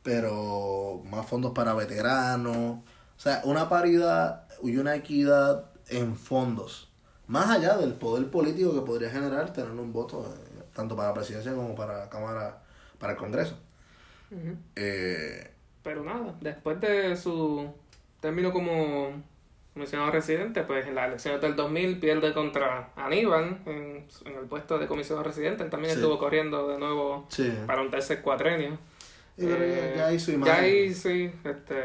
pero 0.03 1.01
más 1.09 1.25
fondos 1.25 1.53
para 1.53 1.73
veteranos, 1.73 2.79
o 3.17 3.21
sea, 3.21 3.41
una 3.45 3.67
paridad 3.69 4.47
y 4.63 4.77
una 4.77 4.95
equidad 4.95 5.65
en 5.87 6.15
fondos, 6.15 6.89
más 7.27 7.49
allá 7.49 7.77
del 7.77 7.93
poder 7.93 8.29
político 8.29 8.73
que 8.73 8.81
podría 8.81 9.09
generar 9.09 9.51
tener 9.53 9.71
un 9.71 9.91
voto, 9.93 10.35
tanto 10.79 10.95
para 10.95 11.09
la 11.09 11.13
presidencia 11.13 11.53
como 11.53 11.75
para 11.75 11.97
la 11.99 12.09
Cámara, 12.09 12.61
para 12.97 13.13
el 13.13 13.19
Congreso. 13.19 13.57
Eh, 14.75 15.51
Pero 15.83 16.03
nada, 16.03 16.35
después 16.41 16.79
de 16.81 17.15
su 17.15 17.67
término 18.19 18.51
como 18.51 19.23
comisionado 19.73 20.11
residente, 20.11 20.63
pues 20.63 20.85
en 20.87 20.95
las 20.95 21.07
elecciones 21.07 21.41
del 21.41 21.55
2000 21.55 21.99
pierde 21.99 22.33
contra 22.33 22.89
Aníbal 22.95 23.59
en, 23.65 24.05
en 24.25 24.35
el 24.37 24.45
puesto 24.47 24.77
de 24.77 24.87
comisionado 24.87 25.23
residente. 25.27 25.63
Él 25.63 25.69
también 25.69 25.93
Sí. 25.93 25.99
estuvo 25.99 26.17
corriendo 26.19 26.67
de 26.67 26.77
nuevo 26.79 27.25
sí. 27.29 27.51
para 27.65 27.81
un 27.81 27.89
tercer 27.89 28.21
cuatrenio. 28.21 28.77
Y 29.37 29.43
ya- 29.47 29.55
Eh, 29.57 29.93
ya 29.97 30.07
ahí 30.07 30.19
su 30.19 30.31
Ya 30.31 30.37
imagen. 30.37 30.63
ahí 30.63 30.93
sí, 30.93 31.31
este, 31.43 31.83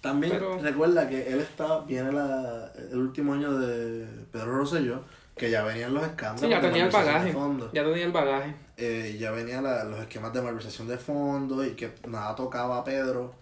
También 0.00 0.34
Pero- 0.34 0.58
recuerda 0.58 1.08
que 1.08 1.32
él 1.32 1.40
está, 1.40 1.80
viene 1.80 2.12
la, 2.12 2.70
el 2.90 2.98
último 2.98 3.32
año 3.32 3.56
de 3.58 4.06
Pedro 4.30 4.58
Rosselló, 4.58 5.00
que 5.36 5.50
ya 5.50 5.62
venían 5.64 5.92
los 5.94 6.02
escándalos. 6.04 6.40
sí, 6.40 6.48
ya 6.48 6.60
de 6.60 6.68
tenía 6.68 6.84
el 6.84 6.90
bagaje. 7.06 7.32
Ya 7.72 7.84
tenía 7.84 8.04
el 8.04 8.12
bagaje. 8.12 8.54
Eh, 8.76 9.16
ya 9.18 9.30
venían 9.32 9.64
los 9.64 10.00
esquemas 10.00 10.32
de 10.32 10.42
malversación 10.42 10.88
de 10.88 10.96
fondos 10.98 11.66
y 11.66 11.70
que 11.70 11.92
nada 12.08 12.34
tocaba 12.34 12.78
a 12.78 12.84
Pedro. 12.84 13.34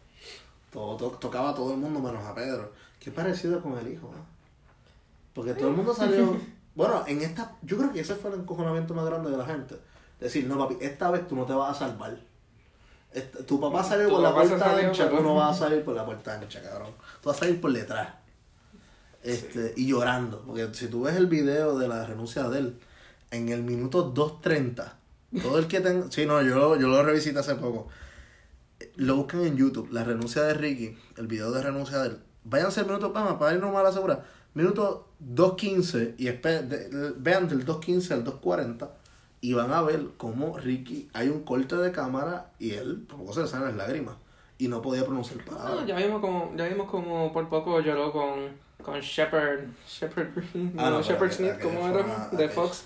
Todo 0.72 0.96
to- 0.96 1.18
tocaba 1.18 1.50
a 1.50 1.54
todo 1.54 1.72
el 1.72 1.78
mundo 1.78 2.00
menos 2.00 2.24
a 2.26 2.34
Pedro. 2.34 2.72
Qué 2.98 3.10
parecido 3.10 3.60
con 3.60 3.76
el 3.78 3.88
hijo, 3.92 4.10
¿no? 4.14 4.24
Porque 5.34 5.54
todo 5.54 5.68
el 5.68 5.74
mundo 5.76 5.94
salió. 5.94 6.36
bueno, 6.74 7.04
en 7.06 7.20
esta. 7.22 7.52
Yo 7.62 7.76
creo 7.76 7.92
que 7.92 8.00
ese 8.00 8.14
fue 8.14 8.30
el 8.32 8.40
encojonamiento 8.40 8.94
más 8.94 9.04
grande 9.04 9.30
de 9.30 9.36
la 9.36 9.44
gente. 9.46 9.76
Decir, 10.20 10.46
no, 10.46 10.56
papi, 10.58 10.76
esta 10.80 11.10
vez 11.10 11.26
tú 11.26 11.34
no 11.36 11.44
te 11.44 11.52
vas 11.52 11.70
a 11.76 11.78
salvar. 11.88 12.16
Esta- 13.12 13.44
tu 13.44 13.60
papá 13.60 13.82
salió 13.84 14.08
por 14.08 14.20
la 14.22 14.30
puerta 14.48 14.64
ancha, 14.88 15.04
tú 15.10 15.22
no 15.22 15.34
vas 15.34 15.56
a 15.56 15.64
salir 15.68 15.84
por 15.84 15.94
la 15.94 16.04
puerta 16.06 16.34
ancha, 16.34 16.62
cabrón. 16.62 16.92
Tú 17.20 17.28
vas 17.28 17.36
a 17.36 17.40
salir 17.40 17.60
por 17.60 17.72
detrás. 17.72 18.08
Este, 19.22 19.72
Y 19.76 19.86
llorando. 19.88 20.42
Porque 20.46 20.68
si 20.72 20.88
tú 20.88 21.02
ves 21.02 21.16
el 21.16 21.26
video 21.26 21.78
de 21.78 21.88
la 21.88 22.04
renuncia 22.06 22.48
de 22.48 22.58
él, 22.58 22.78
en 23.30 23.48
el 23.48 23.62
minuto 23.62 24.12
2.30, 24.14 24.92
todo 25.42 25.58
el 25.58 25.66
que 25.66 25.80
tenga... 25.80 26.10
Sí, 26.10 26.26
no, 26.26 26.42
yo, 26.42 26.56
lo- 26.56 26.76
yo 26.78 26.88
lo 26.88 27.02
revisité 27.02 27.38
hace 27.38 27.54
poco. 27.54 27.88
Lo 28.96 29.16
buscan 29.16 29.44
en 29.46 29.56
YouTube, 29.56 29.88
la 29.92 30.04
renuncia 30.04 30.42
de 30.42 30.54
Ricky, 30.54 30.96
el 31.16 31.26
video 31.28 31.50
de 31.52 31.62
renuncia 31.62 31.98
de 32.00 32.08
él. 32.08 32.18
Váyanse 32.44 32.80
al 32.80 32.86
minuto, 32.86 33.12
vamos, 33.12 33.34
para 33.38 33.54
irnos 33.54 33.70
más 33.72 33.80
a 33.80 33.84
la 33.84 33.92
segura. 33.92 34.24
Minuto 34.54 35.08
2.15 35.34 36.14
y 36.18 36.24
de- 36.24 37.12
vean 37.16 37.48
del 37.48 37.64
2.15 37.64 38.10
al 38.12 38.24
2.40 38.24 38.88
y 39.40 39.54
van 39.54 39.72
a 39.72 39.82
ver 39.82 40.08
cómo 40.18 40.58
Ricky, 40.58 41.08
hay 41.14 41.28
un 41.28 41.42
corte 41.44 41.76
de 41.76 41.90
cámara 41.92 42.50
y 42.58 42.72
él, 42.72 43.04
por 43.08 43.18
poco 43.18 43.32
se 43.32 43.40
le 43.42 43.46
salen 43.46 43.68
las 43.78 43.86
lágrimas 43.88 44.16
y 44.58 44.68
no 44.68 44.82
podía 44.82 45.04
pronunciar 45.04 45.44
palabras. 45.44 45.86
ya 45.86 45.96
vimos 45.96 46.20
como, 46.20 46.52
ya 46.56 46.68
vimos 46.68 46.90
como 46.90 47.32
por 47.32 47.48
poco 47.48 47.80
lloró 47.80 48.12
con, 48.12 48.50
con 48.82 49.00
Shepard, 49.00 49.60
Shepard, 49.88 50.28
Ah, 50.78 50.90
no, 50.90 50.90
no, 50.90 51.02
Shepard 51.02 51.32
Smith, 51.32 51.58
¿cómo 51.62 51.88
era? 51.88 52.04
una- 52.04 52.28
De 52.32 52.48
Fox. 52.48 52.84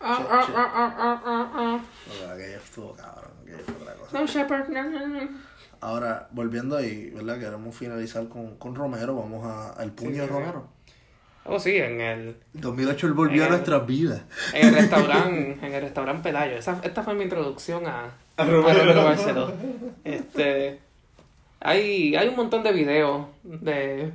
Ah, 0.00 0.18
ah, 0.30 0.46
ah, 0.56 0.72
ah, 0.74 0.94
ah, 0.98 1.22
ah, 1.26 1.50
ah. 1.54 1.80
Pero 2.08 2.32
aquello 2.32 2.56
estuvo 2.58 2.92
cabrón, 2.94 3.32
aquello 3.42 3.58
fue 3.64 3.74
otra 3.82 3.94
cosa. 3.94 4.18
No, 4.18 4.26
Shepard, 4.26 4.68
no, 4.68 4.82
no, 4.90 5.06
no. 5.06 5.28
Ahora, 5.82 6.28
volviendo 6.32 6.76
ahí, 6.76 7.10
¿verdad? 7.10 7.38
Queremos 7.38 7.74
finalizar 7.74 8.28
con, 8.28 8.56
con 8.56 8.74
Romero, 8.74 9.14
vamos 9.14 9.44
a, 9.46 9.70
al 9.72 9.92
puño 9.92 10.10
sí, 10.12 10.18
de 10.18 10.26
sí. 10.26 10.32
Romero. 10.32 10.68
Oh, 11.44 11.58
sí, 11.58 11.76
en 11.76 12.00
el, 12.02 12.36
2008 12.52 13.06
él 13.06 13.12
volvió 13.14 13.46
a 13.46 13.48
nuestras 13.48 13.86
vidas. 13.86 14.22
en 14.52 14.68
el 14.68 14.74
restaurante, 14.74 15.58
en 15.66 15.72
el 15.74 15.82
restaurante 15.82 16.22
Pelayo. 16.22 16.56
Esa, 16.56 16.80
esta 16.82 17.02
fue 17.02 17.14
mi 17.14 17.24
introducción 17.24 17.86
a, 17.86 18.04
A 18.36 18.42
a 18.42 18.44
Romero. 18.44 18.78
Romero 18.80 19.04
Barceló. 19.04 19.52
Este, 20.04 20.80
hay, 21.60 22.14
hay 22.14 22.28
un 22.28 22.36
montón 22.36 22.62
de 22.62 22.72
videos 22.72 23.26
de, 23.42 24.12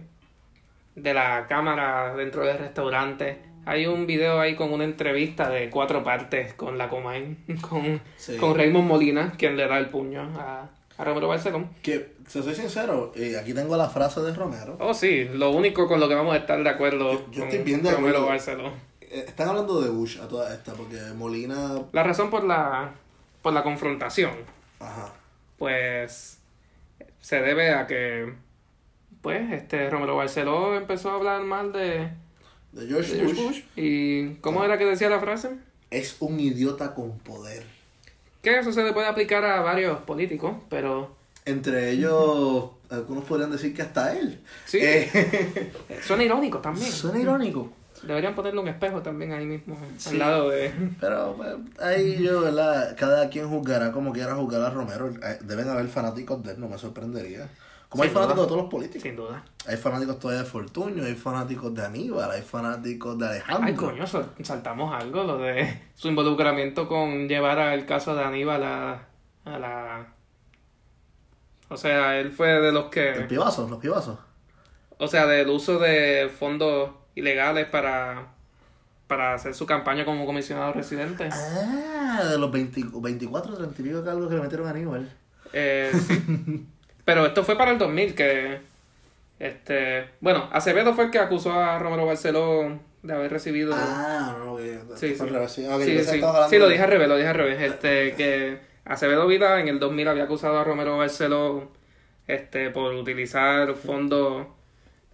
de 0.96 1.14
la 1.14 1.46
cámara 1.48 2.14
dentro 2.16 2.46
del 2.46 2.58
restaurante. 2.58 3.40
Hay 3.66 3.88
un 3.88 4.06
video 4.06 4.40
ahí 4.40 4.56
con 4.56 4.72
una 4.72 4.84
entrevista 4.84 5.50
de 5.50 5.70
cuatro 5.70 6.04
partes 6.04 6.54
con 6.54 6.78
la 6.78 6.88
Comay, 6.88 7.36
con, 7.62 8.00
Sí. 8.18 8.38
con 8.38 8.56
Raymond 8.56 8.88
Molina, 8.88 9.34
quien 9.38 9.58
le 9.58 9.68
da 9.68 9.78
el 9.80 9.90
puño 9.90 10.22
a, 10.40 10.70
a 10.98 11.04
Romero 11.04 11.28
Barceló. 11.28 11.68
Que, 11.82 12.14
si 12.28 12.44
soy 12.44 12.54
sincero, 12.56 13.12
eh, 13.16 13.38
aquí 13.40 13.54
tengo 13.54 13.76
la 13.76 13.90
frase 13.90 14.22
de 14.22 14.34
Romero. 14.34 14.78
Oh, 14.80 14.94
sí, 14.94 15.26
lo 15.34 15.50
único 15.52 15.88
con 15.88 16.00
lo 16.00 16.08
que 16.08 16.16
vamos 16.16 16.34
a 16.36 16.38
estar 16.38 16.62
de 16.64 16.70
acuerdo 16.70 17.12
Yo- 17.14 17.32
yo 17.32 17.40
con 17.42 17.50
estoy 17.50 17.64
bien 17.64 17.82
de 17.82 17.92
Romero 17.92 18.20
acuerdo. 18.20 18.28
Barceló. 18.28 18.68
Eh, 19.02 19.26
Están 19.28 19.50
hablando 19.50 19.82
de 19.82 19.90
Bush 19.90 20.20
a 20.20 20.28
toda 20.28 20.54
esta, 20.54 20.74
porque 20.74 20.98
Molina. 21.16 21.82
La 21.92 22.04
razón 22.04 22.30
por 22.30 22.44
la, 22.44 22.92
por 23.42 23.54
la 23.54 23.64
confrontación, 23.64 24.32
Ajá. 24.80 25.12
pues, 25.58 26.40
se 27.20 27.42
debe 27.42 27.72
a 27.74 27.88
que, 27.88 28.34
pues, 29.26 29.52
este 29.52 29.90
Romero 29.90 30.16
Barceló 30.16 30.76
empezó 30.78 31.10
a 31.10 31.16
hablar 31.16 31.42
mal 31.44 31.74
de, 31.74 32.10
De 32.72 32.88
George, 32.88 33.14
de 33.14 33.20
George 33.22 33.34
Bush. 33.42 33.46
Bush. 33.48 33.62
¿Y 33.76 34.36
cómo 34.36 34.64
era 34.64 34.78
que 34.78 34.86
decía 34.86 35.10
la 35.10 35.20
frase? 35.20 35.50
Es 35.90 36.18
un 36.20 36.40
idiota 36.40 36.94
con 36.94 37.18
poder. 37.20 37.64
Que 38.44 38.60
eso 38.60 38.72
se 38.72 38.84
le 38.84 38.94
puede 38.94 39.08
aplicar 39.08 39.44
a 39.44 39.62
varios 39.62 39.98
políticos, 40.02 40.56
pero 40.70 41.16
Entre 41.46 41.90
ellos, 41.92 42.70
algunos 42.92 43.24
podrían 43.26 43.52
decir 43.52 43.74
que 43.76 43.82
hasta 43.82 44.16
él. 44.18 44.40
sí, 44.66 44.78
Eh, 44.82 45.72
suena 46.04 46.24
irónico 46.24 46.60
también. 46.60 46.92
suena 46.92 47.20
irónico. 47.20 47.72
Deberían 48.04 48.36
ponerle 48.36 48.60
un 48.60 48.68
espejo 48.68 49.02
también 49.02 49.32
ahí 49.34 49.46
mismo, 49.48 49.76
Sí. 49.98 50.10
al 50.12 50.20
lado 50.20 50.50
de... 50.50 50.72
Pero 51.00 51.34
pues, 51.38 51.56
ahí 51.82 52.22
yo, 52.22 52.42
¿verdad? 52.42 52.96
Cada 52.96 53.30
quien 53.30 53.50
juzgará 53.50 53.92
como 53.92 54.14
quiera 54.14 54.36
juzgar 54.36 54.62
a 54.62 54.70
Romero. 54.70 55.10
Eh, 55.10 55.40
Deben 55.42 55.68
haber 55.70 55.88
fanáticos 55.88 56.44
de 56.44 56.52
él, 56.52 56.60
no 56.60 56.68
me 56.70 56.78
sorprendería. 56.78 57.50
Como 57.96 58.04
hay 58.04 58.10
duda. 58.10 58.22
fanáticos 58.22 58.46
de 58.46 58.48
todos 58.50 58.62
los 58.62 58.70
políticos. 58.72 59.02
Sin 59.04 59.16
duda. 59.16 59.44
Hay 59.68 59.78
fanáticos 59.78 60.20
todavía 60.20 60.44
de 60.44 60.50
Fortuño, 60.50 61.04
hay 61.06 61.16
fanáticos 61.16 61.74
de 61.74 61.86
Aníbal, 61.86 62.30
hay 62.32 62.42
fanáticos 62.42 63.18
de 63.18 63.28
Alejandro. 63.28 63.66
Ay, 63.68 63.74
coño, 63.76 64.06
sal- 64.08 64.32
saltamos 64.44 64.94
algo, 64.94 65.24
lo 65.24 65.38
de 65.38 65.82
su 65.96 66.08
involucramiento 66.10 66.88
con 66.88 67.28
llevar 67.28 67.60
al 67.60 67.86
caso 67.86 68.16
de 68.16 68.24
Aníbal 68.24 68.64
a, 68.64 69.08
a 69.46 69.60
la... 69.60 70.08
O 71.70 71.78
sea, 71.78 72.20
él 72.20 72.32
fue 72.32 72.48
de 72.62 72.72
los 72.72 72.86
El 72.86 72.90
que... 72.92 73.12
pibazo, 73.28 73.68
los 73.68 73.80
pibazos. 73.80 74.20
O 74.98 75.08
sea, 75.08 75.26
del 75.26 75.50
uso 75.50 75.80
de 75.80 76.30
fondos 76.38 76.92
ilegales 77.16 77.68
para 77.68 78.32
para 79.08 79.36
hacer 79.36 79.54
su 79.54 79.68
campaña 79.68 80.04
como 80.04 80.26
comisionado 80.26 80.74
residente. 80.74 81.30
Ah, 81.32 82.24
de 82.28 82.40
los 82.40 82.52
20, 82.52 82.86
24, 82.92 83.56
30 83.56 83.82
y 83.82 83.86
pico 83.86 84.04
cargos 84.04 84.28
que 84.30 84.36
le 84.36 84.42
metieron 84.42 84.66
a 84.68 84.72
Aníbal. 84.72 85.14
Eh, 85.54 85.92
sí. 86.08 86.68
Pero 87.06 87.26
esto 87.26 87.44
fue 87.44 87.56
para 87.58 87.72
el 87.72 87.78
2000 87.78 88.16
que 88.16 88.60
este, 89.40 90.06
bueno, 90.22 90.50
Acevedo 90.52 90.94
fue 90.94 91.06
el 91.06 91.12
que 91.12 91.20
acusó 91.20 91.54
a 91.54 91.78
Romero 91.78 92.06
Barceló 92.06 92.80
de 93.04 93.14
haber 93.14 93.32
recibido 93.32 93.74
Ah, 93.76 94.36
no, 94.44 94.58
que 94.58 94.80
Sí, 94.96 95.16
sí. 95.16 95.24
revés, 95.26 95.52
sí. 95.52 95.66
Sí, 95.84 96.04
sí. 96.50 96.58
lo 96.58 96.68
dije 96.70 96.84
al 96.84 96.90
revés, 96.90 97.08
lo 97.08 97.18
dije 97.18 97.28
al 97.30 97.36
revés. 97.36 97.62
Este, 97.62 98.14
que 98.16 98.60
Acevedo 98.86 99.28
Vida 99.28 99.60
en 99.60 99.68
el 99.68 99.80
2000 99.80 100.08
había 100.08 100.24
acusado 100.24 100.58
a 100.58 100.64
Romero 100.64 100.98
Barceló 100.98 101.72
este, 102.28 102.70
por 102.72 102.94
utilizar 102.94 103.76
fondos 103.76 104.48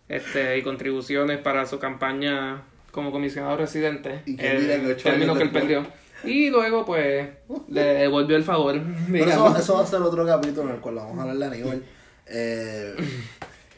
este, 0.07 0.57
y 0.57 0.61
contribuciones 0.61 1.39
para 1.39 1.65
su 1.65 1.79
campaña 1.79 2.61
como 2.91 3.11
comisionado 3.11 3.57
residente. 3.57 4.21
¿Y 4.25 4.37
quién 4.37 4.59
diría 4.59 4.77
que 4.79 4.85
el 4.85 4.91
ocho 4.91 5.03
término 5.09 5.33
años 5.33 5.37
que 5.37 5.43
él 5.43 5.51
perdió. 5.51 5.85
Y 6.23 6.49
luego, 6.49 6.85
pues, 6.85 7.29
le 7.69 7.83
devolvió 7.83 8.35
el 8.37 8.43
favor. 8.43 8.79
Pero 9.11 9.29
eso, 9.31 9.57
eso 9.57 9.73
va 9.75 9.83
a 9.83 9.87
ser 9.87 10.01
otro 10.01 10.25
capítulo 10.25 10.69
en 10.69 10.75
el 10.75 10.81
cual 10.81 10.95
vamos 10.95 11.17
a 11.17 11.21
hablar 11.23 11.37
de 11.37 11.45
Aníbal. 11.57 11.83
Eh, 12.27 12.95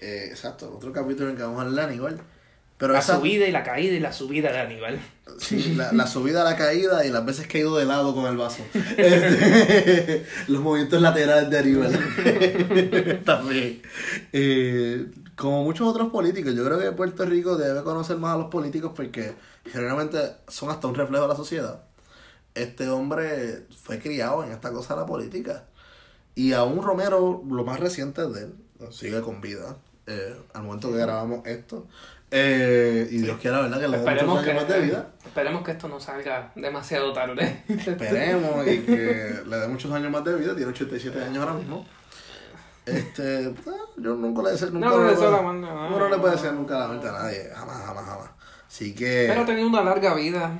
eh, 0.01 0.27
exacto, 0.29 0.73
otro 0.75 0.91
capítulo 0.91 1.25
en 1.25 1.31
el 1.31 1.37
que 1.37 1.43
vamos 1.43 1.59
a 1.59 1.65
hablar 1.65 1.87
de 1.87 1.93
Aníbal. 1.93 2.19
Pero 2.77 2.93
La 2.93 2.99
esa, 2.99 3.17
subida 3.17 3.47
y 3.47 3.51
la 3.51 3.63
caída 3.63 3.93
y 3.93 3.99
la 3.99 4.11
subida 4.11 4.51
de 4.51 4.59
Aníbal. 4.59 4.99
sí, 5.37 5.75
la, 5.75 5.93
la 5.93 6.05
subida, 6.05 6.43
la 6.43 6.57
caída 6.57 7.05
y 7.05 7.11
las 7.11 7.23
veces 7.25 7.47
que 7.47 7.59
he 7.59 7.61
ido 7.61 7.77
de 7.77 7.85
lado 7.85 8.13
con 8.13 8.25
el 8.25 8.35
vaso. 8.35 8.63
Este, 8.97 10.25
los 10.47 10.61
movimientos 10.61 11.01
laterales 11.01 11.49
de 11.49 11.57
Aníbal. 11.59 13.21
También. 13.25 13.81
Eh, 14.33 15.05
como 15.35 15.63
muchos 15.63 15.87
otros 15.87 16.09
políticos, 16.11 16.53
yo 16.55 16.65
creo 16.65 16.79
que 16.79 16.91
Puerto 16.91 17.25
Rico 17.25 17.55
debe 17.55 17.83
conocer 17.83 18.17
más 18.17 18.35
a 18.35 18.37
los 18.37 18.47
políticos 18.49 18.91
porque 18.95 19.33
generalmente 19.71 20.19
son 20.47 20.69
hasta 20.69 20.87
un 20.87 20.95
reflejo 20.95 21.23
de 21.23 21.29
la 21.29 21.35
sociedad. 21.35 21.83
Este 22.55 22.89
hombre 22.89 23.65
fue 23.81 23.99
criado 23.99 24.43
en 24.43 24.51
esta 24.51 24.71
cosa 24.71 24.93
de 24.95 25.01
la 25.01 25.05
política. 25.07 25.63
Y 26.35 26.53
aún 26.53 26.81
Romero, 26.83 27.43
lo 27.49 27.63
más 27.63 27.79
reciente 27.79 28.25
de 28.27 28.41
él, 28.43 28.55
sigue 28.91 29.21
con 29.21 29.41
vida. 29.41 29.75
eh, 30.05 30.35
al 30.53 30.63
momento 30.63 30.91
que 30.91 30.97
grabamos 30.97 31.45
esto. 31.45 31.87
Eh, 32.29 33.07
y 33.11 33.19
Dios 33.19 33.37
quiera, 33.39 33.61
¿verdad? 33.61 33.79
Que 33.79 33.87
le 33.87 33.97
dé 33.99 34.03
muchos 34.03 34.09
Esperemos 34.09 34.39
años 34.43 34.55
más 34.55 34.67
de 34.67 34.73
que, 34.73 34.81
vida. 34.81 35.07
esperemos 35.23 35.63
que 35.63 35.71
esto 35.71 35.87
no 35.87 35.99
salga 35.99 36.51
demasiado 36.55 37.13
tarde. 37.13 37.63
Esperemos 37.69 38.67
y 38.67 38.79
que 38.79 39.41
le 39.47 39.57
dé 39.57 39.67
muchos 39.67 39.91
años 39.93 40.11
más 40.11 40.23
de 40.25 40.35
vida. 40.35 40.55
Tiene 40.55 40.71
87 40.71 41.23
años 41.23 41.37
ahora 41.37 41.53
mismo. 41.53 41.85
Este, 42.85 43.45
eh, 43.45 43.53
yo 43.97 44.15
nunca 44.15 44.41
le 44.43 44.51
deseo, 44.51 44.71
nunca 44.71 44.87
No 44.89 44.97
le 45.03 45.11
le 45.11 45.15
puedo- 45.15 45.31
la 45.31 45.37
a 45.49 45.53
nadie. 45.53 45.87
uno 45.95 45.99
no 45.99 46.09
le 46.09 46.17
puede 46.17 46.35
decir 46.35 46.51
nunca 46.51 46.77
la 46.79 46.87
muerte 46.87 47.07
a 47.07 47.11
nadie. 47.13 47.49
Jamás, 47.55 47.77
jamás, 47.85 48.05
jamás. 48.05 48.29
Así 48.67 48.93
que. 48.93 49.25
Pero 49.29 49.41
ha 49.41 49.45
tenido 49.45 49.67
una 49.69 49.83
larga 49.83 50.13
vida. 50.15 50.59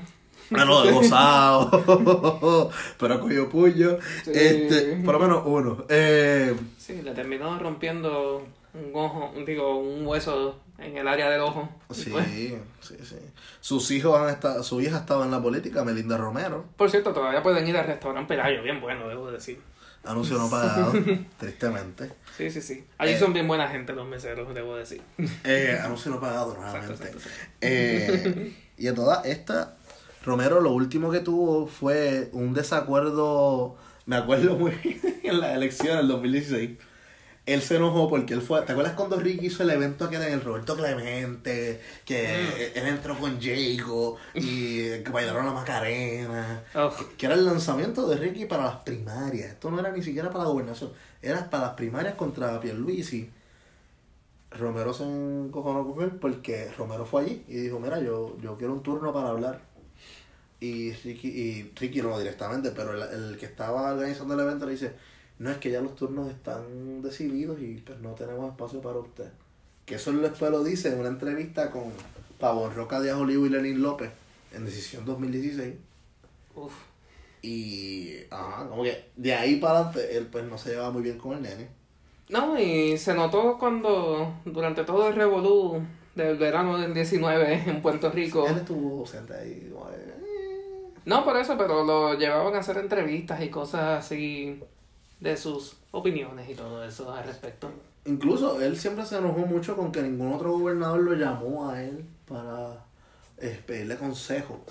Ah, 0.52 0.64
no, 0.64 0.84
gozado. 0.92 2.70
Pero 2.98 3.20
cuello 3.20 3.48
puño. 3.48 3.98
Sí. 4.24 4.30
Este, 4.34 4.96
por 5.04 5.14
lo 5.14 5.20
menos 5.20 5.42
uno. 5.46 5.84
Eh, 5.88 6.54
Sí, 6.78 7.00
le 7.02 7.12
terminó 7.12 7.58
rompiendo 7.58 8.46
un 8.74 8.90
ojo, 8.92 9.32
digo, 9.46 9.78
un 9.78 10.06
hueso 10.06 10.58
en 10.78 10.98
el 10.98 11.08
área 11.08 11.30
del 11.30 11.40
ojo. 11.40 11.68
Sí, 11.90 12.10
pues, 12.10 12.26
sí, 12.26 12.96
sí. 13.02 13.16
Sus 13.60 13.90
hijos 13.90 14.18
han 14.20 14.28
estado, 14.28 14.62
su 14.62 14.80
hija 14.82 14.96
ha 14.96 15.00
estado 15.00 15.24
en 15.24 15.30
la 15.30 15.40
política, 15.40 15.82
Melinda 15.84 16.18
Romero. 16.18 16.66
por 16.76 16.90
cierto, 16.90 17.12
todavía 17.14 17.42
pueden 17.42 17.66
ir 17.66 17.76
al 17.76 17.86
restaurante 17.86 18.34
Pelayo, 18.36 18.62
bien 18.62 18.80
bueno, 18.82 19.08
debo 19.08 19.30
decir. 19.30 19.58
Anuncio 20.04 20.36
no 20.36 20.50
pagado, 20.50 20.92
tristemente. 21.38 22.10
Sí, 22.36 22.50
sí, 22.50 22.60
sí. 22.60 22.84
Allí 22.98 23.12
Eh. 23.14 23.18
son 23.18 23.32
bien 23.32 23.48
buena 23.48 23.68
gente 23.68 23.94
los 23.94 24.06
meseros, 24.06 24.52
debo 24.54 24.76
decir. 24.76 25.00
Eh, 25.44 25.80
anuncio 25.82 26.10
no 26.10 26.20
pagado 26.20 26.52
Exacto, 26.62 26.72
nuevamente. 26.72 27.04
exacto, 27.08 27.18
exacto. 27.18 27.56
Eh, 27.62 28.52
y 28.76 28.88
a 28.88 28.94
toda 28.94 29.22
esta, 29.24 29.76
Romero 30.24 30.60
lo 30.60 30.72
último 30.72 31.10
que 31.10 31.20
tuvo 31.20 31.66
fue 31.66 32.30
un 32.32 32.54
desacuerdo, 32.54 33.76
me 34.06 34.16
acuerdo 34.16 34.56
muy 34.56 34.72
bien, 34.72 35.00
en 35.22 35.40
la 35.40 35.54
elección 35.54 35.98
del 35.98 36.08
2016. 36.08 36.78
Él 37.46 37.60
se 37.60 37.76
enojó 37.76 38.08
porque 38.08 38.32
él 38.32 38.40
fue, 38.40 38.62
¿te 38.62 38.72
acuerdas 38.72 38.94
cuando 38.94 39.20
Ricky 39.20 39.46
hizo 39.48 39.64
el 39.64 39.70
evento 39.70 40.08
que 40.08 40.16
era 40.16 40.26
en 40.28 40.32
el 40.32 40.40
Roberto 40.40 40.74
Clemente? 40.76 41.78
Que 42.06 42.72
él 42.74 42.86
entró 42.86 43.18
con 43.18 43.38
Jacob 43.38 44.16
y 44.32 45.02
que 45.02 45.10
bailaron 45.12 45.44
la 45.44 45.52
Macarena. 45.52 46.64
Oh, 46.74 46.90
Que 47.18 47.26
era 47.26 47.34
el 47.34 47.44
lanzamiento 47.44 48.08
de 48.08 48.16
Ricky 48.16 48.46
para 48.46 48.64
las 48.64 48.76
primarias. 48.76 49.50
Esto 49.50 49.70
no 49.70 49.78
era 49.78 49.92
ni 49.92 50.02
siquiera 50.02 50.30
para 50.30 50.44
la 50.44 50.50
gobernación. 50.50 50.90
Era 51.20 51.50
para 51.50 51.64
las 51.66 51.74
primarias 51.74 52.14
contra 52.14 52.58
Pierluisi. 52.60 53.30
Romero 54.52 54.94
se 54.94 55.04
encojonó 55.04 55.92
con 55.92 56.02
él 56.02 56.12
porque 56.12 56.70
Romero 56.78 57.04
fue 57.04 57.24
allí 57.24 57.44
y 57.46 57.56
dijo, 57.56 57.78
mira, 57.78 58.00
yo, 58.00 58.38
yo 58.40 58.56
quiero 58.56 58.72
un 58.72 58.82
turno 58.82 59.12
para 59.12 59.28
hablar. 59.28 59.73
Y 60.64 60.92
Ricky, 60.92 61.28
y 61.28 61.72
Ricky 61.76 62.00
no 62.00 62.18
directamente, 62.18 62.70
pero 62.70 62.94
el, 62.94 63.02
el 63.30 63.36
que 63.36 63.46
estaba 63.46 63.92
organizando 63.92 64.34
el 64.34 64.40
evento 64.40 64.64
le 64.64 64.72
dice, 64.72 64.92
no 65.38 65.50
es 65.50 65.58
que 65.58 65.70
ya 65.70 65.80
los 65.80 65.94
turnos 65.94 66.30
están 66.30 67.02
decididos 67.02 67.60
y 67.60 67.82
pues 67.84 67.98
no 68.00 68.12
tenemos 68.12 68.50
espacio 68.50 68.80
para 68.80 68.98
usted. 68.98 69.30
Que 69.84 69.96
eso 69.96 70.12
después 70.12 70.50
lo 70.50 70.64
dice 70.64 70.88
en 70.88 71.00
una 71.00 71.08
entrevista 71.08 71.70
con 71.70 71.84
Pavón 72.40 72.74
Roca 72.74 73.00
Díaz 73.00 73.16
Olivo 73.16 73.44
y 73.44 73.50
Lenín 73.50 73.82
López 73.82 74.10
en 74.54 74.64
Decisión 74.64 75.04
2016. 75.04 75.74
uf. 76.54 76.72
Y, 77.42 78.14
ajá, 78.30 78.66
como 78.68 78.84
que 78.84 79.10
de 79.16 79.34
ahí 79.34 79.56
para 79.56 79.80
adelante 79.80 80.16
él 80.16 80.28
pues 80.28 80.44
no 80.46 80.56
se 80.56 80.70
llevaba 80.70 80.90
muy 80.92 81.02
bien 81.02 81.18
con 81.18 81.36
el 81.36 81.42
nene. 81.42 81.68
No, 82.30 82.58
y 82.58 82.96
se 82.96 83.12
notó 83.12 83.58
cuando, 83.58 84.40
durante 84.46 84.84
todo 84.84 85.08
el 85.08 85.14
revolú 85.14 85.82
del 86.14 86.38
verano 86.38 86.78
del 86.78 86.94
19 86.94 87.64
en 87.66 87.82
Puerto 87.82 88.10
Rico. 88.10 88.46
Él 88.46 88.56
estuvo 88.56 89.00
ausente 89.00 89.34
ahí. 89.34 89.70
eh. 89.70 90.13
No 91.04 91.24
por 91.24 91.36
eso, 91.36 91.56
pero 91.58 91.84
lo 91.84 92.14
llevaban 92.14 92.54
a 92.54 92.60
hacer 92.60 92.78
entrevistas 92.78 93.42
y 93.42 93.48
cosas 93.48 94.04
así 94.04 94.60
de 95.20 95.36
sus 95.36 95.76
opiniones 95.90 96.48
y 96.48 96.54
todo 96.54 96.84
eso 96.84 97.12
al 97.12 97.24
respecto. 97.24 97.70
Incluso 98.06 98.60
él 98.60 98.76
siempre 98.76 99.04
se 99.06 99.16
enojó 99.16 99.40
mucho 99.40 99.76
con 99.76 99.90
que 99.90 100.02
ningún 100.02 100.32
otro 100.32 100.52
gobernador 100.52 101.00
lo 101.00 101.14
llamó 101.14 101.70
a 101.70 101.82
él 101.82 102.04
para 102.26 102.84
eh, 103.38 103.60
pedirle 103.66 103.96
consejo. 103.96 104.62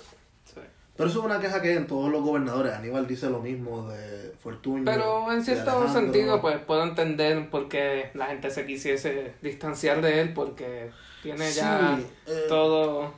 Sí. 0.44 0.60
Pero 0.96 1.08
eso 1.08 1.18
es 1.18 1.24
una 1.24 1.40
queja 1.40 1.60
que 1.60 1.70
hay 1.70 1.76
en 1.76 1.88
todos 1.88 2.10
los 2.10 2.22
gobernadores. 2.22 2.72
Aníbal 2.72 3.08
dice 3.08 3.28
lo 3.28 3.40
mismo 3.40 3.88
de 3.88 4.32
Fortuño. 4.40 4.84
Pero 4.84 5.32
en 5.32 5.44
cierto 5.44 5.92
sentido, 5.92 6.40
pues 6.40 6.58
puedo 6.58 6.84
entender 6.84 7.50
por 7.50 7.68
qué 7.68 8.10
la 8.14 8.26
gente 8.26 8.50
se 8.50 8.64
quisiese 8.64 9.34
distanciar 9.42 10.00
de 10.00 10.20
él, 10.20 10.32
porque 10.32 10.90
tiene 11.22 11.50
ya 11.50 11.96
Sí, 11.96 12.06
eh, 12.28 12.44
todo, 12.48 13.12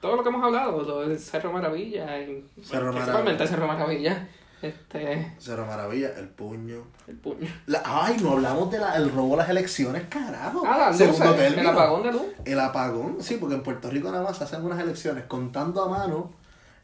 todo 0.00 0.16
lo 0.16 0.22
que 0.22 0.28
hemos 0.30 0.42
hablado, 0.44 0.82
lo 0.82 1.00
del 1.00 1.18
Cerro 1.18 1.52
Maravilla, 1.52 2.18
y 2.20 2.44
Cerro 2.62 2.90
principalmente 2.92 3.46
Cerro 3.46 3.66
Maravilla, 3.66 4.28
este, 4.62 5.34
Cerro 5.38 5.66
Maravilla, 5.66 6.10
el 6.18 6.28
puño. 6.28 6.82
el 7.06 7.16
puño. 7.16 7.46
La- 7.66 7.82
ay, 7.84 8.16
no 8.22 8.32
hablamos 8.32 8.70
del 8.70 8.82
el 8.96 9.10
robo 9.12 9.30
de 9.32 9.36
las 9.38 9.48
elecciones, 9.50 10.04
carajo. 10.08 10.62
Ah, 10.66 10.92
Segundo 10.92 11.24
luces, 11.32 11.56
el 11.58 11.66
apagón 11.66 12.02
de 12.02 12.12
luz. 12.12 12.22
El 12.44 12.60
apagón, 12.60 13.16
sí, 13.20 13.36
porque 13.38 13.54
en 13.54 13.62
Puerto 13.62 13.88
Rico 13.90 14.10
nada 14.10 14.22
más 14.24 14.36
se 14.38 14.44
hacen 14.44 14.64
unas 14.64 14.78
elecciones 14.80 15.24
contando 15.24 15.82
a 15.84 15.88
mano 15.88 16.32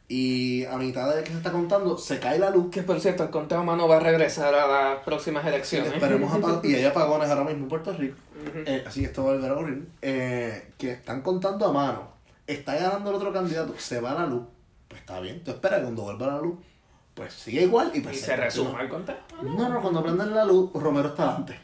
y 0.09 0.63
a 0.65 0.77
mitad 0.77 1.13
de 1.13 1.21
que 1.23 1.31
se 1.31 1.37
está 1.37 1.51
contando 1.51 1.97
se 1.97 2.19
cae 2.19 2.39
la 2.39 2.49
luz. 2.49 2.69
Que 2.71 2.81
por 2.81 2.99
cierto, 2.99 3.23
el 3.23 3.29
conteo 3.29 3.59
a 3.59 3.63
mano 3.63 3.87
va 3.87 3.97
a 3.97 3.99
regresar 3.99 4.55
a 4.55 4.65
las 4.67 4.99
próximas 5.03 5.45
elecciones. 5.45 5.91
Esperemos 5.93 6.31
apag- 6.33 6.63
y 6.63 6.75
hay 6.75 6.85
apagones 6.85 7.29
ahora 7.29 7.43
mismo 7.43 7.63
en 7.63 7.69
Puerto 7.69 7.93
Rico. 7.93 8.15
Eh, 8.65 8.83
así 8.87 9.01
que 9.01 9.07
esto 9.07 9.23
va 9.23 9.31
a 9.31 9.33
volver 9.33 9.51
a 9.51 9.53
ocurrir. 9.55 9.87
Eh, 10.01 10.71
que 10.77 10.91
están 10.93 11.21
contando 11.21 11.65
a 11.67 11.73
mano. 11.73 12.16
Está 12.47 12.75
ganando 12.75 13.09
el 13.09 13.15
otro 13.17 13.31
candidato, 13.33 13.75
se 13.77 13.99
va 13.99 14.13
la 14.13 14.25
luz. 14.25 14.43
Pues 14.87 15.01
está 15.01 15.19
bien, 15.19 15.43
tú 15.43 15.51
esperas 15.51 15.79
que 15.79 15.83
cuando 15.83 16.03
vuelva 16.03 16.27
la 16.27 16.37
luz, 16.39 16.57
pues 17.13 17.33
sigue 17.33 17.63
igual 17.63 17.91
y 17.93 17.97
Y 17.97 18.01
pues 18.01 18.21
se 18.21 18.35
resuma 18.37 18.81
el 18.81 18.89
conteo. 18.89 19.17
No, 19.43 19.67
no, 19.69 19.81
cuando 19.81 20.01
prenden 20.03 20.33
la 20.33 20.45
luz, 20.45 20.71
Romero 20.73 21.09
está 21.09 21.35
antes. 21.35 21.57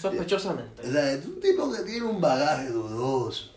Sospechosamente. 0.00 0.82
O 0.82 0.90
sea, 0.92 1.12
es 1.12 1.24
un 1.26 1.40
tipo 1.40 1.72
que 1.72 1.80
tiene 1.82 2.06
un 2.06 2.20
bagaje 2.20 2.68
dudoso. 2.70 3.52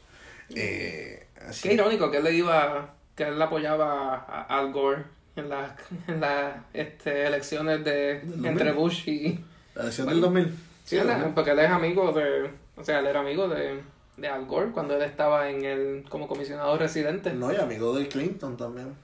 Eh, 0.50 1.28
así. 1.48 1.68
Qué 1.68 1.74
irónico 1.76 2.12
que 2.12 2.18
él 2.18 2.24
le 2.24 2.34
iba, 2.34 2.94
que 3.16 3.24
él 3.24 3.42
apoyaba 3.42 4.16
a 4.28 4.44
Al 4.60 4.72
Gore 4.72 5.04
en 5.36 5.50
las 5.50 5.72
en 6.08 6.20
las 6.22 6.56
este, 6.74 7.28
elecciones 7.28 7.84
de 7.84 8.20
entre 8.22 8.72
2000. 8.72 8.74
Bush 8.74 9.08
y 9.10 9.40
La 9.76 9.84
elección 9.84 10.08
del 10.08 10.22
2000. 10.22 10.56
sí, 10.86 10.98
es- 10.98 11.06
porque 11.34 11.52
él 11.52 11.60
es 11.60 11.70
amigo 11.70 12.12
de, 12.12 12.52
o 12.76 12.84
sea, 12.84 13.00
él 13.00 13.08
era 13.08 13.20
amigo 13.22 13.48
de, 13.48 13.82
de 14.18 14.28
Al 14.28 14.46
Gore 14.46 14.72
cuando 14.72 14.96
él 14.96 15.04
estaba 15.04 15.50
en 15.50 15.64
el 15.64 16.06
como 16.10 16.28
comisionado 16.28 16.78
residente. 16.78 17.34
No, 17.34 17.54
y 17.54 17.56
amigo 17.56 17.98
de 17.98 18.08
Clinton 18.08 18.58
también. 18.58 18.96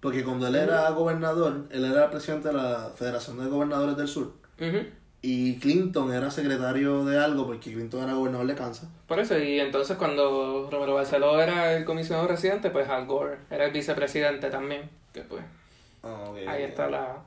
Porque 0.00 0.22
cuando 0.22 0.46
él 0.46 0.54
era 0.54 0.88
gobernador, 0.90 1.64
él 1.70 1.84
era 1.84 2.10
presidente 2.10 2.48
de 2.48 2.54
la 2.54 2.92
Federación 2.94 3.38
de 3.42 3.48
Gobernadores 3.48 3.96
del 3.96 4.06
Sur. 4.06 4.32
Y 5.20 5.58
Clinton 5.58 6.12
era 6.12 6.30
secretario 6.30 7.04
de 7.04 7.18
algo, 7.18 7.44
porque 7.46 7.72
Clinton 7.72 8.04
era 8.04 8.12
gobernador 8.12 8.46
de 8.46 8.54
Kansas. 8.54 8.88
Por 9.08 9.18
eso, 9.18 9.36
y 9.36 9.58
entonces 9.58 9.96
cuando 9.96 10.68
Romero 10.70 10.94
Barceló 10.94 11.40
era 11.40 11.76
el 11.76 11.84
comisionado 11.84 12.28
residente, 12.28 12.70
pues 12.70 12.88
Al 12.88 13.06
Gore 13.06 13.38
era 13.50 13.64
el 13.64 13.72
vicepresidente 13.72 14.50
también, 14.50 14.88
que 15.12 15.22
pues 15.22 15.42
ahí 16.46 16.62
está 16.62 16.88
la 16.88 17.24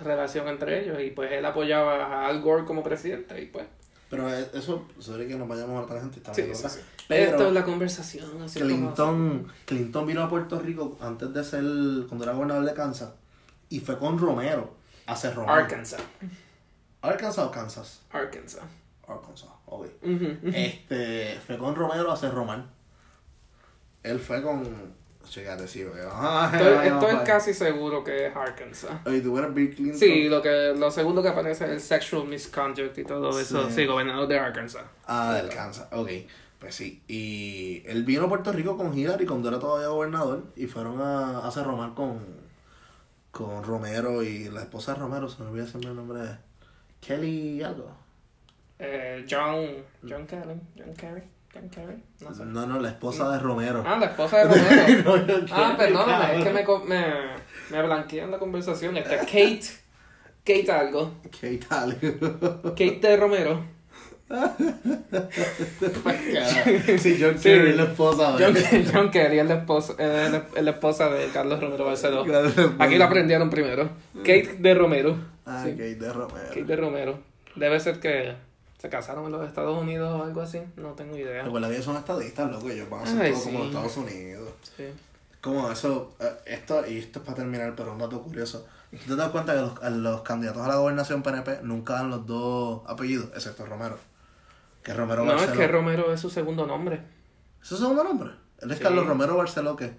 relación 0.00 0.48
entre 0.48 0.82
ellos, 0.82 1.00
y 1.00 1.10
pues 1.10 1.30
él 1.30 1.44
apoyaba 1.44 2.06
a 2.06 2.26
Al 2.26 2.40
Gore 2.40 2.64
como 2.64 2.82
presidente, 2.82 3.40
y 3.40 3.46
pues 3.46 3.66
Pero 4.10 4.32
eh, 4.32 4.50
eso, 4.54 4.86
sorry 4.98 5.28
que 5.28 5.36
nos 5.36 5.46
vayamos 5.46 5.76
a 5.78 5.82
otra 5.82 6.00
gente, 6.00 6.18
está 6.18 6.32
Sí, 6.32 6.42
bien, 6.42 6.56
sí. 6.56 6.80
Pero 7.08 7.30
Esto 7.30 7.48
es 7.48 7.52
la 7.52 7.64
conversación. 7.64 8.42
Así 8.42 8.60
Clinton, 8.60 9.46
Clinton 9.66 10.06
vino 10.06 10.22
a 10.22 10.28
Puerto 10.28 10.58
Rico 10.58 10.96
antes 11.00 11.32
de 11.32 11.44
ser, 11.44 11.62
cuando 12.06 12.24
era 12.24 12.32
gobernador 12.32 12.64
de 12.64 12.74
Kansas, 12.74 13.10
y 13.68 13.80
fue 13.80 13.98
con 13.98 14.18
Romero 14.18 14.74
a 15.06 15.12
hacer 15.12 15.34
Romero. 15.34 15.52
Arkansas. 15.52 16.00
¿Arkansas 17.02 17.44
o 17.44 17.50
Kansas? 17.50 18.00
Arkansas. 18.10 18.62
Arkansas, 19.06 19.48
ok. 19.66 19.86
Este, 20.52 21.38
fue 21.46 21.58
con 21.58 21.74
Romero 21.74 22.10
a 22.10 22.14
hacer 22.14 22.32
Román. 22.32 22.66
Él 24.02 24.18
fue 24.18 24.42
con. 24.42 24.96
Chécate, 25.24 25.68
sí, 25.68 25.84
porque- 25.84 26.02
Ay, 26.10 26.88
Estoy, 26.88 27.16
casi 27.26 27.52
seguro 27.54 28.02
que 28.02 28.26
es 28.28 28.34
Arkansas. 28.36 28.90
Oye, 29.04 29.20
tú 29.20 29.36
eres 29.38 29.52
Bill 29.52 29.74
Clinton. 29.74 29.98
Sí, 29.98 30.28
lo 30.28 30.40
que 30.40 30.74
lo 30.76 30.90
segundo 30.90 31.22
que 31.22 31.28
aparece 31.28 31.64
es 31.66 31.70
el 31.70 31.80
sexual 31.80 32.26
misconduct 32.26 32.96
y 32.98 33.04
todo 33.04 33.38
eso. 33.38 33.66
Sí. 33.68 33.74
Sí, 33.74 33.86
gobernador 33.86 34.26
de 34.26 34.38
Arkansas. 34.38 34.84
Ah, 35.06 35.34
del 35.34 35.48
Kansas, 35.50 35.86
ok. 35.92 36.08
Pues 36.58 36.74
sí. 36.74 37.02
Y 37.06 37.82
él 37.86 38.04
vino 38.04 38.24
a 38.24 38.28
Puerto 38.28 38.52
Rico 38.52 38.76
con 38.76 38.96
Hillary 38.96 39.26
cuando 39.26 39.48
era 39.48 39.58
todavía 39.58 39.88
gobernador 39.88 40.44
y 40.56 40.66
fueron 40.66 41.00
a, 41.00 41.38
a 41.40 41.48
hacer 41.48 41.64
Román 41.64 41.94
con, 41.94 42.20
con 43.30 43.62
Romero 43.62 44.22
y 44.22 44.48
la 44.48 44.62
esposa 44.62 44.94
de 44.94 45.00
Romero, 45.00 45.28
se 45.28 45.42
me 45.42 45.50
olvida 45.50 45.66
siempre 45.66 45.90
el 45.90 45.96
nombre 45.96 46.20
de 46.20 46.36
Kelly 47.00 47.62
algo. 47.62 47.94
Eh, 48.80 49.24
John, 49.28 49.66
John 50.08 50.26
Kerry, 50.26 50.54
John 50.76 50.94
Kerry, 50.94 51.22
No 52.20 52.34
sé. 52.34 52.44
No, 52.44 52.66
no, 52.66 52.80
la 52.80 52.88
esposa 52.90 53.30
de 53.32 53.38
Romero. 53.38 53.82
Ah, 53.86 53.96
la 53.98 54.06
esposa 54.06 54.44
de 54.46 54.54
Romero. 55.02 55.16
No, 55.16 55.46
ah, 55.52 55.74
perdóname, 55.76 56.38
es 56.38 56.44
que 56.44 56.50
me, 56.52 56.64
me, 56.86 57.04
me 57.70 57.82
blanqueé 57.82 58.22
en 58.22 58.30
la 58.30 58.38
conversación. 58.38 58.96
Este, 58.96 59.16
Kate, 59.18 59.60
Kate 60.44 60.72
algo, 60.72 61.14
¿Qué 61.40 61.58
tal? 61.68 61.96
Kate 61.98 62.98
de 63.02 63.16
Romero. 63.16 63.78
sí, 66.98 67.16
John 67.18 67.38
Sí. 67.38 67.42
Kerry, 67.44 67.72
la 67.74 67.84
esposa 67.84 68.36
de 68.36 68.44
John, 68.44 68.54
John 68.92 69.10
Kerry 69.10 69.38
es 69.38 69.46
la 69.48 69.54
esposa, 69.54 69.94
es 69.98 70.30
la, 70.32 70.44
es 70.54 70.62
la 70.62 70.70
esposa 70.70 71.08
de 71.08 71.28
Carlos 71.28 71.60
Romero 71.60 71.84
Barceló. 71.86 72.26
La. 72.26 72.50
Aquí 72.78 72.96
lo 72.96 73.04
aprendieron 73.04 73.50
primero. 73.50 73.88
Kate 74.18 74.56
de 74.58 74.74
Romero. 74.74 75.16
Ah, 75.46 75.62
Sí. 75.64 75.70
Kate 75.72 75.94
de 75.96 76.12
Romero. 76.12 76.48
Kate 76.48 76.64
de 76.64 76.76
Romero. 76.76 77.18
Debe 77.56 77.80
ser 77.80 78.00
que 78.00 78.34
se 78.78 78.88
casaron 78.88 79.26
en 79.26 79.32
los 79.32 79.46
Estados 79.46 79.80
Unidos 79.80 80.20
o 80.20 80.24
algo 80.24 80.40
así. 80.40 80.60
No 80.76 80.90
tengo 80.92 81.16
idea. 81.16 81.42
Recuerda 81.42 81.68
que 81.68 81.74
ellos 81.74 81.84
son 81.86 81.96
estadistas, 81.96 82.50
loco, 82.50 82.68
ellos 82.70 82.88
van 82.88 83.00
a 83.00 83.02
hacer 83.04 83.20
Ay, 83.22 83.32
todo 83.32 83.42
como 83.42 83.52
sí. 83.52 83.58
los 83.58 83.66
Estados 83.68 83.96
Unidos. 83.96 84.48
Sí. 84.76 84.84
Como 85.40 85.70
eso, 85.70 86.14
eh, 86.20 86.32
esto, 86.46 86.86
y 86.86 86.98
esto 86.98 87.18
es 87.20 87.24
para 87.24 87.36
terminar, 87.36 87.74
pero 87.76 87.92
un 87.92 87.98
dato 87.98 88.20
curioso. 88.22 88.66
¿Tú 88.90 89.14
te 89.14 89.16
das 89.16 89.30
cuenta 89.30 89.54
que 89.54 89.90
los, 89.90 90.22
candidatos 90.22 90.62
a 90.62 90.68
la 90.68 90.76
gobernación 90.76 91.22
PNP 91.22 91.60
nunca 91.62 91.94
dan 91.94 92.10
los 92.10 92.26
dos 92.26 92.82
apellidos, 92.86 93.30
excepto 93.34 93.66
Romero? 93.66 93.98
Que 94.82 94.94
Romero 94.94 95.24
No, 95.24 95.32
es 95.32 95.36
Barceló. 95.42 95.58
que 95.60 95.68
Romero 95.68 96.12
es 96.12 96.20
su 96.20 96.30
segundo 96.30 96.66
nombre. 96.66 97.02
¿Es 97.60 97.68
su 97.68 97.76
segundo 97.76 98.02
nombre? 98.02 98.30
Él 98.60 98.70
es 98.70 98.78
Sí. 98.78 98.82
Carlos 98.82 99.06
Romero 99.06 99.36
Barceló, 99.36 99.76
¿qué? 99.76 99.92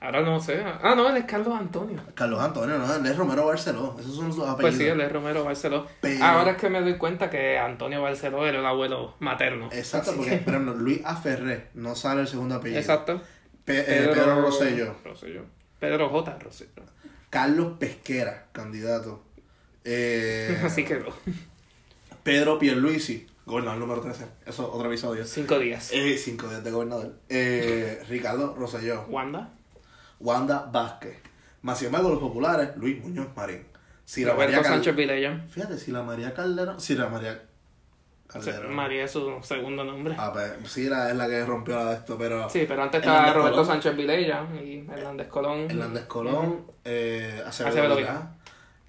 Ahora 0.00 0.20
no 0.22 0.38
sé. 0.40 0.62
Ah, 0.64 0.94
no, 0.96 1.08
él 1.08 1.16
es 1.16 1.24
Carlos 1.24 1.58
Antonio. 1.58 2.00
Carlos 2.14 2.40
Antonio, 2.40 2.78
no, 2.78 2.94
él 2.94 3.04
es 3.04 3.16
Romero 3.16 3.46
Barceló. 3.46 3.96
Esos 3.98 4.14
son 4.14 4.32
sus 4.32 4.44
apellidos. 4.44 4.60
Pues 4.60 4.76
sí, 4.76 4.84
él 4.84 5.00
es 5.00 5.10
Romero 5.10 5.42
Barceló. 5.44 5.86
Pero- 6.00 6.24
Ahora 6.24 6.52
es 6.52 6.56
que 6.56 6.70
me 6.70 6.80
doy 6.80 6.96
cuenta 6.96 7.28
que 7.28 7.58
Antonio 7.58 8.00
Barceló 8.00 8.46
era 8.46 8.60
el 8.60 8.66
abuelo 8.66 9.16
materno. 9.18 9.68
Exacto, 9.72 10.10
Así 10.10 10.18
porque, 10.20 10.38
que- 10.38 10.44
por 10.44 10.54
ejemplo, 10.54 10.74
Luis 10.74 11.00
Aferré 11.04 11.68
no 11.74 11.96
sale 11.96 12.20
el 12.20 12.28
segundo 12.28 12.54
apellido. 12.54 12.78
Exacto. 12.80 13.20
Pe- 13.64 13.80
eh, 13.80 14.08
Pedro 14.14 14.40
Rosselló. 14.40 14.94
Rosselló. 15.04 15.42
Pedro 15.80 16.08
J. 16.10 16.38
Rosselló. 16.38 16.82
Carlos 17.28 17.72
Pesquera, 17.80 18.46
candidato. 18.52 19.24
Eh, 19.84 20.60
Así 20.64 20.84
quedó. 20.84 21.12
Pedro 22.22 22.58
Pierluisi, 22.58 23.26
gobernador 23.46 23.80
número 23.80 24.00
13. 24.00 24.24
Eso 24.46 24.62
es 24.62 24.68
otro 24.72 24.88
episodio. 24.88 25.24
Cinco 25.24 25.58
días. 25.58 25.90
Eh, 25.92 26.16
cinco 26.18 26.48
días 26.48 26.62
de 26.62 26.70
gobernador. 26.70 27.14
Eh, 27.28 28.00
Ricardo 28.08 28.54
Rosselló. 28.54 29.04
Wanda. 29.08 29.54
Wanda 30.20 30.68
Vázquez. 30.72 31.16
Más 31.62 31.78
sin 31.78 31.86
embargo, 31.86 32.10
los 32.10 32.20
populares, 32.20 32.70
Luis 32.76 33.02
Muñoz 33.02 33.28
Marín. 33.36 33.66
Si 34.04 34.24
la 34.24 34.32
Roberto 34.32 34.56
María 34.56 34.70
Sánchez 34.70 34.96
Vilella. 34.96 35.44
Fíjate, 35.48 35.76
si 35.76 35.90
la 35.90 36.02
María 36.02 36.32
Calderón. 36.32 36.80
Si 36.80 36.94
la 36.94 37.08
María 37.08 37.42
Calderón. 38.26 38.74
María 38.74 39.04
es 39.04 39.10
su 39.10 39.38
segundo 39.42 39.84
nombre. 39.84 40.14
Ah, 40.18 40.30
pues, 40.32 40.70
sí, 40.70 40.88
la, 40.88 41.10
es 41.10 41.16
la 41.16 41.28
que 41.28 41.44
rompió 41.44 41.76
la 41.76 41.90
de 41.90 41.94
esto, 41.96 42.16
pero. 42.16 42.48
Sí, 42.48 42.64
pero 42.66 42.82
antes 42.82 43.00
estaba 43.00 43.32
Roberto 43.32 43.58
Colón. 43.58 43.66
Sánchez 43.66 43.96
Vilella 43.96 44.46
y 44.62 44.86
Hernández 44.90 45.28
Colón. 45.28 45.70
Hernández 45.70 46.04
Colón, 46.06 46.66
eh, 46.84 47.42
Acevedo, 47.46 47.96
Vilá, 47.96 48.34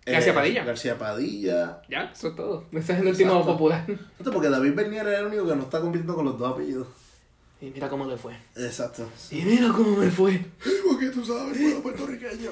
García 0.05 0.32
eh, 0.32 0.36
Padilla. 0.36 0.63
García 0.63 0.97
Padilla. 0.97 1.82
Ya, 1.89 2.11
eso 2.13 2.30
es 2.30 2.36
todo. 2.36 2.65
Ese 2.71 2.93
es 2.93 2.99
el 2.99 3.07
último 3.07 3.45
popular. 3.45 3.86
Porque 4.23 4.49
David 4.49 4.73
Bernier 4.75 5.07
es 5.07 5.19
el 5.19 5.25
único 5.25 5.47
que 5.47 5.55
no 5.55 5.63
está 5.63 5.82
compitiendo 5.82 6.15
con 6.15 6.25
los 6.25 6.38
dos 6.38 6.53
apellidos. 6.53 6.88
Y 7.62 7.72
mira 7.72 7.89
cómo 7.89 8.05
le 8.05 8.18
fue. 8.18 8.34
Exacto. 8.55 9.10
Y 9.32 9.41
mira 9.41 9.68
cómo 9.70 9.97
me 9.97 10.10
fue. 10.10 10.45
Porque 10.88 11.10
tú 11.10 11.26
sabes, 11.26 11.57
pueblo 11.57 11.82
puertorriqueño. 11.84 12.51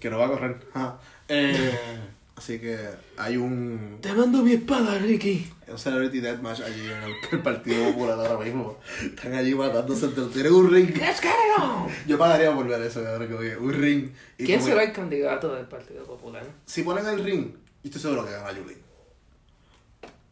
que 0.00 0.10
no 0.10 0.18
va 0.18 0.26
a 0.26 0.28
correr. 0.28 0.56
Ajá. 0.74 0.98
Eh, 1.28 1.98
así 2.36 2.58
que 2.58 2.78
hay 3.16 3.36
un, 3.38 3.98
Te 4.02 4.12
mando 4.12 4.42
mi 4.42 4.52
espada, 4.52 4.98
Ricky. 4.98 5.50
un 5.68 5.78
Celebrity 5.78 6.20
Deathmatch 6.20 6.60
allí 6.60 6.82
en 6.82 7.02
el, 7.02 7.14
el 7.32 7.42
Partido 7.42 7.84
Popular 7.92 8.18
ahora 8.18 8.44
mismo. 8.44 8.78
Están 9.02 9.34
allí 9.34 9.54
matándose 9.54 10.06
entre 10.06 10.26
Tienen 10.26 10.52
un 10.52 10.70
ring. 10.70 10.88
Let's 10.96 11.20
get 11.20 11.30
it 11.30 11.62
on. 11.62 11.88
Yo 12.06 12.18
pagaría 12.18 12.54
por 12.54 12.68
ver 12.68 12.82
eso, 12.82 13.00
ahora 13.06 13.26
que 13.26 13.34
voy. 13.34 13.48
Un 13.48 13.72
ring. 13.72 14.10
Y 14.36 14.44
¿Quién 14.44 14.62
será 14.62 14.82
el 14.84 14.92
candidato 14.92 15.54
del 15.54 15.66
Partido 15.66 16.04
Popular? 16.04 16.44
Si 16.66 16.82
ponen 16.82 17.06
el 17.06 17.24
ring, 17.24 17.50
yo 17.52 17.56
estoy 17.84 18.02
seguro 18.02 18.26
que 18.26 18.32
gana 18.32 18.52
Yulín. 18.52 18.78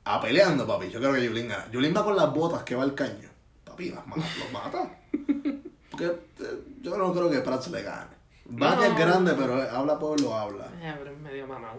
A 0.04 0.20
peleando, 0.20 0.66
papi. 0.66 0.90
Yo 0.90 1.00
creo 1.00 1.14
que 1.14 1.24
Yulín 1.24 1.48
gana. 1.48 1.66
Yulín 1.72 1.94
va 1.96 2.04
con 2.04 2.14
las 2.14 2.30
botas 2.32 2.62
que 2.62 2.74
va 2.74 2.82
al 2.82 2.94
caño. 2.94 3.30
Papi, 3.74 3.90
las 3.90 4.06
ma- 4.06 4.14
los 4.16 4.52
mata. 4.52 4.88
Porque 5.90 6.06
eh, 6.06 6.62
yo 6.80 6.96
no 6.96 7.12
creo 7.12 7.28
que 7.28 7.40
Prats 7.40 7.68
le 7.72 7.82
gane. 7.82 8.14
Bate 8.46 8.86
es 8.86 8.96
grande, 8.96 9.34
pero 9.36 9.54
habla 9.70 9.98
pueblo, 9.98 10.34
habla. 10.36 10.66
Eh, 10.80 10.94
pero 10.98 11.10
es 11.10 11.18
medio 11.18 11.46
mamado. 11.48 11.78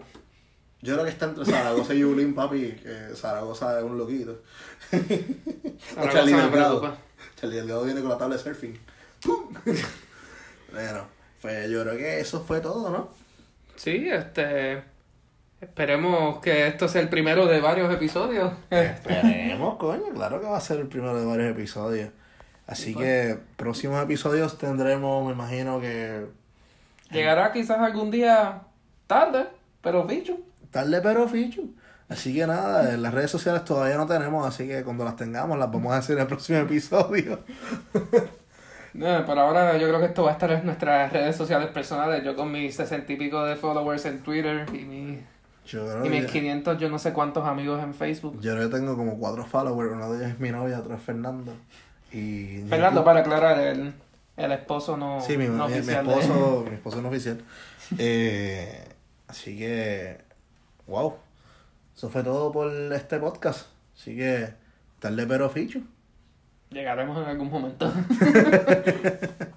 Yo 0.82 0.92
creo 0.94 1.04
que 1.04 1.10
está 1.10 1.24
entre 1.26 1.44
Zaragoza 1.46 1.94
y 1.94 2.00
Yulín, 2.00 2.34
papi, 2.34 2.72
que 2.82 3.10
Zaragoza 3.14 3.78
es 3.78 3.84
un 3.84 3.96
loquito. 3.96 4.42
o 4.92 6.08
Charlie 6.10 6.34
me 6.34 6.42
Delgado. 6.42 6.80
preocupa. 6.80 6.98
Charlie 7.40 7.56
Delgado 7.56 7.84
viene 7.84 8.00
con 8.00 8.10
la 8.10 8.18
tabla 8.18 8.36
de 8.36 8.42
surfing. 8.42 8.78
¡Pum! 9.22 9.54
bueno, 10.72 11.06
pues 11.40 11.70
yo 11.70 11.82
creo 11.82 11.96
que 11.96 12.20
eso 12.20 12.42
fue 12.44 12.60
todo, 12.60 12.90
¿no? 12.90 13.08
Sí, 13.76 14.08
este. 14.08 14.82
Esperemos 15.60 16.40
que 16.40 16.66
esto 16.66 16.86
sea 16.88 17.00
el 17.00 17.08
primero 17.08 17.46
de 17.46 17.60
varios 17.60 17.92
episodios. 17.92 18.52
Esperemos, 18.70 19.76
coño, 19.78 20.10
claro 20.14 20.40
que 20.40 20.46
va 20.46 20.56
a 20.58 20.60
ser 20.60 20.80
el 20.80 20.86
primero 20.88 21.18
de 21.18 21.24
varios 21.26 21.50
episodios. 21.50 22.10
Así 22.66 22.94
que 22.94 23.38
próximos 23.56 24.02
episodios 24.02 24.58
tendremos, 24.58 25.24
me 25.26 25.32
imagino 25.32 25.80
que 25.80 26.26
Llegará 27.10 27.52
quizás 27.52 27.78
algún 27.78 28.10
día 28.10 28.62
tarde, 29.06 29.46
pero 29.80 30.04
bicho. 30.04 30.36
tarde 30.72 31.00
pero 31.00 31.28
fichu. 31.28 31.74
Así 32.08 32.34
que 32.34 32.46
nada, 32.46 32.92
en 32.94 33.02
las 33.02 33.14
redes 33.14 33.30
sociales 33.30 33.64
todavía 33.64 33.96
no 33.96 34.06
tenemos, 34.06 34.46
así 34.46 34.66
que 34.68 34.82
cuando 34.84 35.04
las 35.04 35.16
tengamos 35.16 35.58
las 35.58 35.70
vamos 35.70 35.92
a 35.92 35.98
hacer 35.98 36.16
en 36.16 36.22
el 36.22 36.28
próximo 36.28 36.58
episodio. 36.58 37.40
No, 38.94 39.26
por 39.26 39.38
ahora 39.38 39.76
yo 39.76 39.88
creo 39.88 40.00
que 40.00 40.06
esto 40.06 40.22
va 40.24 40.30
a 40.30 40.32
estar 40.32 40.50
en 40.52 40.64
nuestras 40.64 41.12
redes 41.12 41.36
sociales 41.36 41.68
personales. 41.68 42.24
Yo 42.24 42.34
con 42.34 42.50
mis 42.50 42.74
sesenta 42.76 43.12
y 43.12 43.16
pico 43.16 43.44
de 43.44 43.54
followers 43.54 44.06
en 44.06 44.20
Twitter 44.22 44.64
y, 44.72 44.84
mi- 44.86 45.22
Yo 45.66 46.04
y 46.04 46.08
mis 46.08 46.26
que, 46.26 46.32
500 46.40 46.78
yo 46.78 46.88
no 46.88 46.98
sé 46.98 47.12
cuántos 47.12 47.44
amigos 47.44 47.82
en 47.82 47.92
Facebook. 47.94 48.40
yo 48.40 48.54
creo 48.54 48.70
que 48.70 48.76
tengo 48.76 48.96
como 48.96 49.18
cuatro 49.18 49.44
followers, 49.44 49.92
uno 49.92 50.12
de 50.12 50.18
ellos 50.18 50.30
es 50.32 50.40
mi 50.40 50.50
novia, 50.50 50.78
otro 50.78 50.94
es 50.94 51.02
Fernando. 51.02 51.52
Y 52.12 52.62
Fernando, 52.68 53.04
para 53.04 53.20
aclarar, 53.20 53.58
el, 53.58 53.92
el 54.36 54.52
esposo 54.52 54.96
no, 54.96 55.20
Sí, 55.20 55.36
mi, 55.36 55.46
no 55.48 55.66
mi- 55.66 55.74
mi 55.74 55.78
oficial 55.80 56.06
de- 56.06 56.12
esposo, 56.14 56.64
mi 56.68 56.74
esposo 56.74 57.02
no 57.02 57.08
oficial. 57.08 57.40
Eh, 57.98 58.84
así 59.28 59.56
que, 59.58 60.18
wow. 60.86 61.14
Eso 61.96 62.08
fue 62.10 62.22
todo 62.22 62.52
por 62.52 62.70
este 62.92 63.18
podcast. 63.18 63.66
Así 63.96 64.16
que, 64.16 64.50
tarde 65.00 65.26
pero 65.26 65.48
fichu. 65.50 65.82
Llegaremos 66.70 67.16
en 67.22 67.28
algún 67.30 67.50
momento. 67.50 67.90